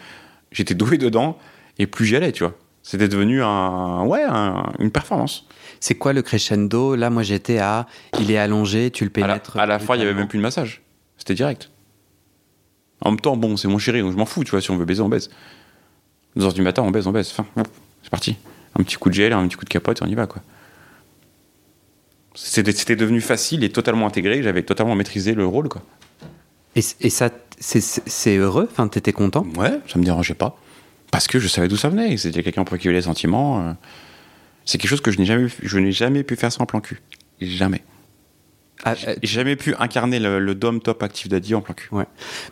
j'étais 0.51 0.75
doué 0.75 0.97
dedans, 0.99 1.37
et 1.79 1.87
plus 1.87 2.05
j'y 2.05 2.15
allais, 2.15 2.31
tu 2.31 2.43
vois. 2.43 2.53
C'était 2.83 3.07
devenu 3.07 3.41
un, 3.43 4.03
ouais, 4.05 4.23
un- 4.23 4.71
une 4.79 4.91
performance. 4.91 5.45
C'est 5.79 5.95
quoi 5.95 6.13
le 6.13 6.21
crescendo? 6.21 6.95
Là, 6.95 7.09
moi, 7.09 7.23
j'étais 7.23 7.57
à 7.59 7.87
il 8.19 8.31
est 8.31 8.37
allongé, 8.37 8.91
tu 8.91 9.03
le 9.05 9.11
À 9.15 9.19
la, 9.21 9.27
pénètres. 9.27 9.57
à 9.57 9.65
la 9.65 9.79
fois, 9.79 9.95
il 9.95 9.99
y 9.99 10.03
avait 10.03 10.13
même 10.13 10.27
plus 10.27 10.37
de 10.37 10.43
massage. 10.43 10.81
C'était 11.17 11.33
direct. 11.35 11.69
En 13.01 13.11
même 13.11 13.19
temps, 13.19 13.37
bon, 13.37 13.55
c'est 13.57 13.67
mon 13.67 13.77
chéri, 13.79 14.01
donc 14.01 14.11
je 14.11 14.17
m'en 14.17 14.25
fous, 14.25 14.43
tu 14.43 14.51
vois, 14.51 14.61
si 14.61 14.71
on 14.71 14.77
veut 14.77 14.85
baiser, 14.85 15.01
on 15.01 15.09
baise. 15.09 15.29
2 16.35 16.45
heures 16.45 16.53
du 16.53 16.61
matin, 16.61 16.81
on 16.83 16.91
baise, 16.91 17.07
on 17.07 17.11
baise. 17.11 17.33
Enfin, 17.37 17.45
c'est 18.03 18.09
parti. 18.09 18.37
Un 18.77 18.83
petit 18.83 18.95
coup 18.97 19.09
de 19.09 19.13
gel, 19.15 19.33
un 19.33 19.47
petit 19.47 19.55
coup 19.57 19.65
de 19.65 19.69
capote, 19.69 20.01
et 20.01 20.03
on 20.03 20.07
y 20.07 20.15
va, 20.15 20.27
quoi. 20.27 20.41
C'était 22.35 22.95
devenu 22.95 23.21
facile 23.21 23.63
et 23.63 23.69
totalement 23.71 24.07
intégré, 24.07 24.41
j'avais 24.43 24.63
totalement 24.63 24.95
maîtrisé 24.95 25.33
le 25.33 25.45
rôle, 25.45 25.67
quoi. 25.69 25.81
Et 26.75 27.09
ça, 27.09 27.29
c'est 27.59 28.37
heureux? 28.37 28.67
Enfin, 28.71 28.87
t'étais 28.87 29.11
content? 29.11 29.45
Ouais, 29.57 29.79
ça 29.87 29.99
me 29.99 30.03
dérangeait 30.05 30.35
pas. 30.35 30.57
Parce 31.11 31.27
que 31.27 31.39
je 31.39 31.47
savais 31.47 31.67
d'où 31.67 31.77
ça 31.77 31.89
venait. 31.89 32.15
C'était 32.17 32.43
quelqu'un 32.43 32.63
pour 32.63 32.77
qui 32.77 32.83
il 32.83 32.87
y 32.87 32.89
avait 32.89 32.97
les 32.99 33.03
sentiments. 33.05 33.67
euh. 33.67 33.73
C'est 34.65 34.77
quelque 34.77 34.89
chose 34.91 35.01
que 35.01 35.11
je 35.11 35.17
n'ai 35.17 35.25
jamais, 35.25 35.47
je 35.63 35.79
n'ai 35.79 35.91
jamais 35.91 36.23
pu 36.23 36.35
faire 36.35 36.51
sans 36.51 36.65
plan 36.65 36.79
cul. 36.79 37.01
Jamais. 37.41 37.81
Ah, 38.85 38.93
euh, 39.07 39.15
J'ai 39.23 39.33
jamais 39.33 39.55
pu 39.57 39.73
incarner 39.79 40.19
le, 40.19 40.39
le 40.39 40.55
dom 40.55 40.79
top 40.79 41.03
actif 41.03 41.27
daddy 41.27 41.53
en 41.55 41.61
plan 41.61 41.73
cul. 41.73 41.89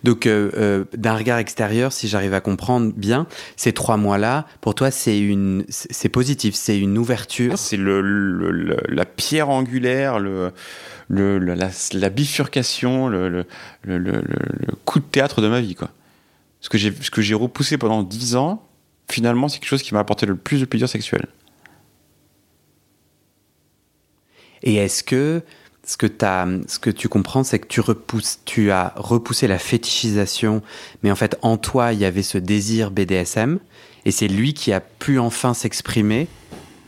Donc, 0.03 0.25
euh, 0.25 0.49
euh, 0.57 0.83
d'un 0.93 1.15
regard 1.15 1.37
extérieur, 1.37 1.93
si 1.93 2.07
j'arrive 2.09 2.33
à 2.33 2.41
comprendre 2.41 2.91
bien, 2.97 3.27
ces 3.55 3.71
trois 3.71 3.95
mois-là, 3.95 4.45
pour 4.59 4.75
toi, 4.75 4.91
c'est 4.91 5.17
une, 5.19 5.63
c'est 5.69 6.09
positif, 6.09 6.55
c'est 6.55 6.77
une 6.79 6.97
ouverture. 6.97 7.57
C'est 7.57 7.77
le, 7.77 8.01
le- 8.01 8.51
le- 8.51 8.77
la 8.89 9.05
pierre 9.05 9.49
angulaire, 9.49 10.19
le, 10.19 10.51
la, 11.09 11.69
la 11.93 12.09
bifurcation, 12.09 13.07
le- 13.07 13.45
le 13.85 14.23
coup 14.83 14.99
de 14.99 15.05
théâtre 15.05 15.41
de 15.41 15.47
ma 15.47 15.61
vie. 15.61 15.75
Quoi. 15.75 15.91
Ce 16.61 16.69
que 16.69 16.77
j'ai 16.77 16.93
ce 17.01 17.11
que 17.11 17.21
j'ai 17.21 17.33
repoussé 17.35 17.77
pendant 17.77 18.03
10 18.03 18.35
ans, 18.35 18.63
finalement, 19.09 19.47
c'est 19.47 19.59
quelque 19.59 19.69
chose 19.69 19.83
qui 19.83 19.93
m'a 19.93 19.99
apporté 19.99 20.25
le 20.25 20.35
plus 20.35 20.59
de 20.59 20.65
plaisir 20.65 20.89
sexuel. 20.89 21.27
Et 24.63 24.75
est-ce 24.75 25.03
que 25.03 25.41
ce 25.85 25.95
que, 25.95 26.07
t'as- 26.07 26.47
ce 26.67 26.79
que 26.79 26.89
tu 26.89 27.07
comprends, 27.07 27.45
c'est 27.45 27.59
que 27.59 27.67
tu, 27.67 27.79
repousses, 27.79 28.39
tu 28.43 28.71
as 28.71 28.91
repoussé 28.97 29.47
la 29.47 29.57
fétichisation, 29.57 30.61
mais 31.01 31.11
en 31.11 31.15
fait, 31.15 31.37
en 31.41 31.55
toi, 31.55 31.93
il 31.93 31.99
y 31.99 32.03
avait 32.05 32.23
ce 32.23 32.37
désir 32.37 32.91
BDSM, 32.91 33.59
et 34.03 34.11
c'est 34.11 34.27
lui 34.27 34.53
qui 34.53 34.73
a 34.73 34.81
pu 34.81 35.17
enfin 35.17 35.53
s'exprimer 35.53 36.27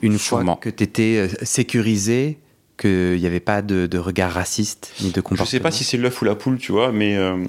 une 0.01 0.17
Sûrement. 0.17 0.55
fois 0.55 0.61
que 0.61 0.69
tu 0.69 0.83
étais 0.83 1.29
sécurisé, 1.43 2.39
qu'il 2.77 3.15
n'y 3.19 3.25
avait 3.25 3.39
pas 3.39 3.61
de, 3.61 3.87
de 3.87 3.97
regard 3.97 4.33
raciste 4.33 4.91
ni 4.99 5.11
de 5.11 5.15
Je 5.15 5.21
comportement. 5.21 5.45
sais 5.45 5.59
pas 5.61 5.71
si 5.71 5.85
c'est 5.85 5.97
l'œuf 5.97 6.21
ou 6.21 6.25
la 6.25 6.35
poule, 6.35 6.57
tu 6.57 6.73
vois, 6.73 6.91
mais 6.91 7.15
euh, 7.15 7.45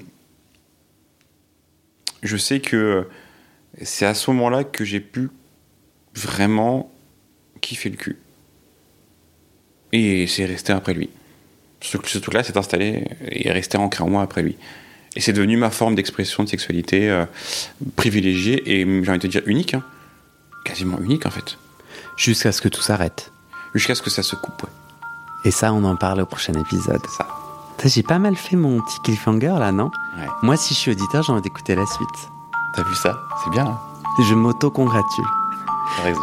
je 2.23 2.37
sais 2.37 2.61
que 2.61 3.09
c'est 3.83 4.07
à 4.07 4.15
ce 4.15 4.31
moment-là 4.33 4.65
que 4.65 4.85
j'ai 4.85 5.01
pu 5.01 5.31
vraiment 6.15 6.91
kiffer 7.61 7.91
le 7.91 7.97
cul. 7.97 8.19
Et 9.93 10.27
c'est 10.27 10.45
resté 10.45 10.73
après 10.73 10.95
lui. 10.95 11.11
Ce, 11.81 11.97
ce 12.05 12.19
truc-là 12.19 12.43
s'est 12.43 12.57
installé 12.59 13.05
et 13.27 13.49
est 13.49 13.53
resté 13.53 13.79
ancré 13.79 14.05
en 14.05 14.09
moi 14.11 14.23
après 14.23 14.43
lui. 14.43 14.57
Et 15.17 15.21
c'est 15.21 15.33
devenu 15.33 15.57
ma 15.57 15.71
forme 15.71 15.95
d'expression 15.97 16.45
de 16.45 16.49
sexualité 16.49 17.11
euh, 17.11 17.25
privilégiée 17.97 18.63
et 18.81 18.85
j'ai 19.03 19.11
envie 19.11 19.19
de 19.19 19.27
dire 19.29 19.43
unique. 19.47 19.75
hein. 19.75 19.83
Quasiment 20.65 20.99
unique 21.01 21.27
en 21.27 21.31
fait. 21.31 21.59
Jusqu'à 22.17 22.53
ce 22.53 22.61
que 22.61 22.69
tout 22.69 22.83
s'arrête. 22.83 23.33
Jusqu'à 23.75 23.95
ce 23.95 24.03
que 24.03 24.11
ça 24.11 24.23
se 24.23 24.37
coupe. 24.37 24.63
ouais. 24.63 24.69
Et 25.45 25.51
ça, 25.51 25.73
on 25.73 25.83
en 25.85 25.97
parle 25.97 26.21
au 26.21 26.27
prochain 26.27 26.53
épisode. 26.53 27.01
Ça. 27.17 27.27
J'ai 27.85 28.03
pas 28.03 28.19
mal 28.19 28.37
fait 28.37 28.57
mon 28.57 28.81
petit 28.83 29.01
cliffhanger 29.01 29.57
là, 29.59 29.73
non 29.73 29.91
Ouais. 30.19 30.27
Moi, 30.43 30.57
si 30.57 30.75
je 30.75 30.79
suis 30.79 30.91
auditeur, 30.91 31.23
j'ai 31.23 31.33
envie 31.33 31.41
d'écouter 31.43 31.75
la 31.75 31.87
suite. 31.87 32.09
T'as 32.75 32.83
vu 32.83 32.95
ça 32.95 33.19
C'est 33.43 33.51
bien, 33.51 33.67
hein 33.67 33.79
Je 34.29 34.35
m'auto-congratule. 34.35 35.25
T'as 35.97 36.03
raison. 36.03 36.21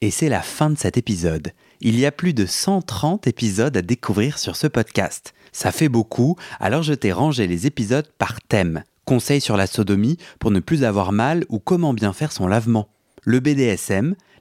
Et 0.00 0.10
c'est 0.10 0.28
la 0.28 0.42
fin 0.42 0.70
de 0.70 0.78
cet 0.78 0.96
épisode. 0.96 1.52
Il 1.80 1.98
y 1.98 2.06
a 2.06 2.12
plus 2.12 2.32
de 2.32 2.46
130 2.46 3.26
épisodes 3.26 3.76
à 3.76 3.82
découvrir 3.82 4.38
sur 4.38 4.56
ce 4.56 4.66
podcast. 4.68 5.34
Ça 5.52 5.72
fait 5.72 5.88
beaucoup, 5.88 6.36
alors 6.60 6.82
je 6.82 6.94
t'ai 6.94 7.12
rangé 7.12 7.46
les 7.46 7.66
épisodes 7.66 8.08
par 8.18 8.40
thème. 8.42 8.84
Conseils 9.04 9.40
sur 9.40 9.56
la 9.56 9.66
sodomie 9.66 10.16
pour 10.38 10.52
ne 10.52 10.60
plus 10.60 10.84
avoir 10.84 11.12
mal 11.12 11.44
ou 11.48 11.58
comment 11.58 11.92
bien 11.92 12.12
faire 12.12 12.32
son 12.32 12.46
lavement. 12.46 12.88
Le 13.24 13.40
BDSM, 13.40 14.14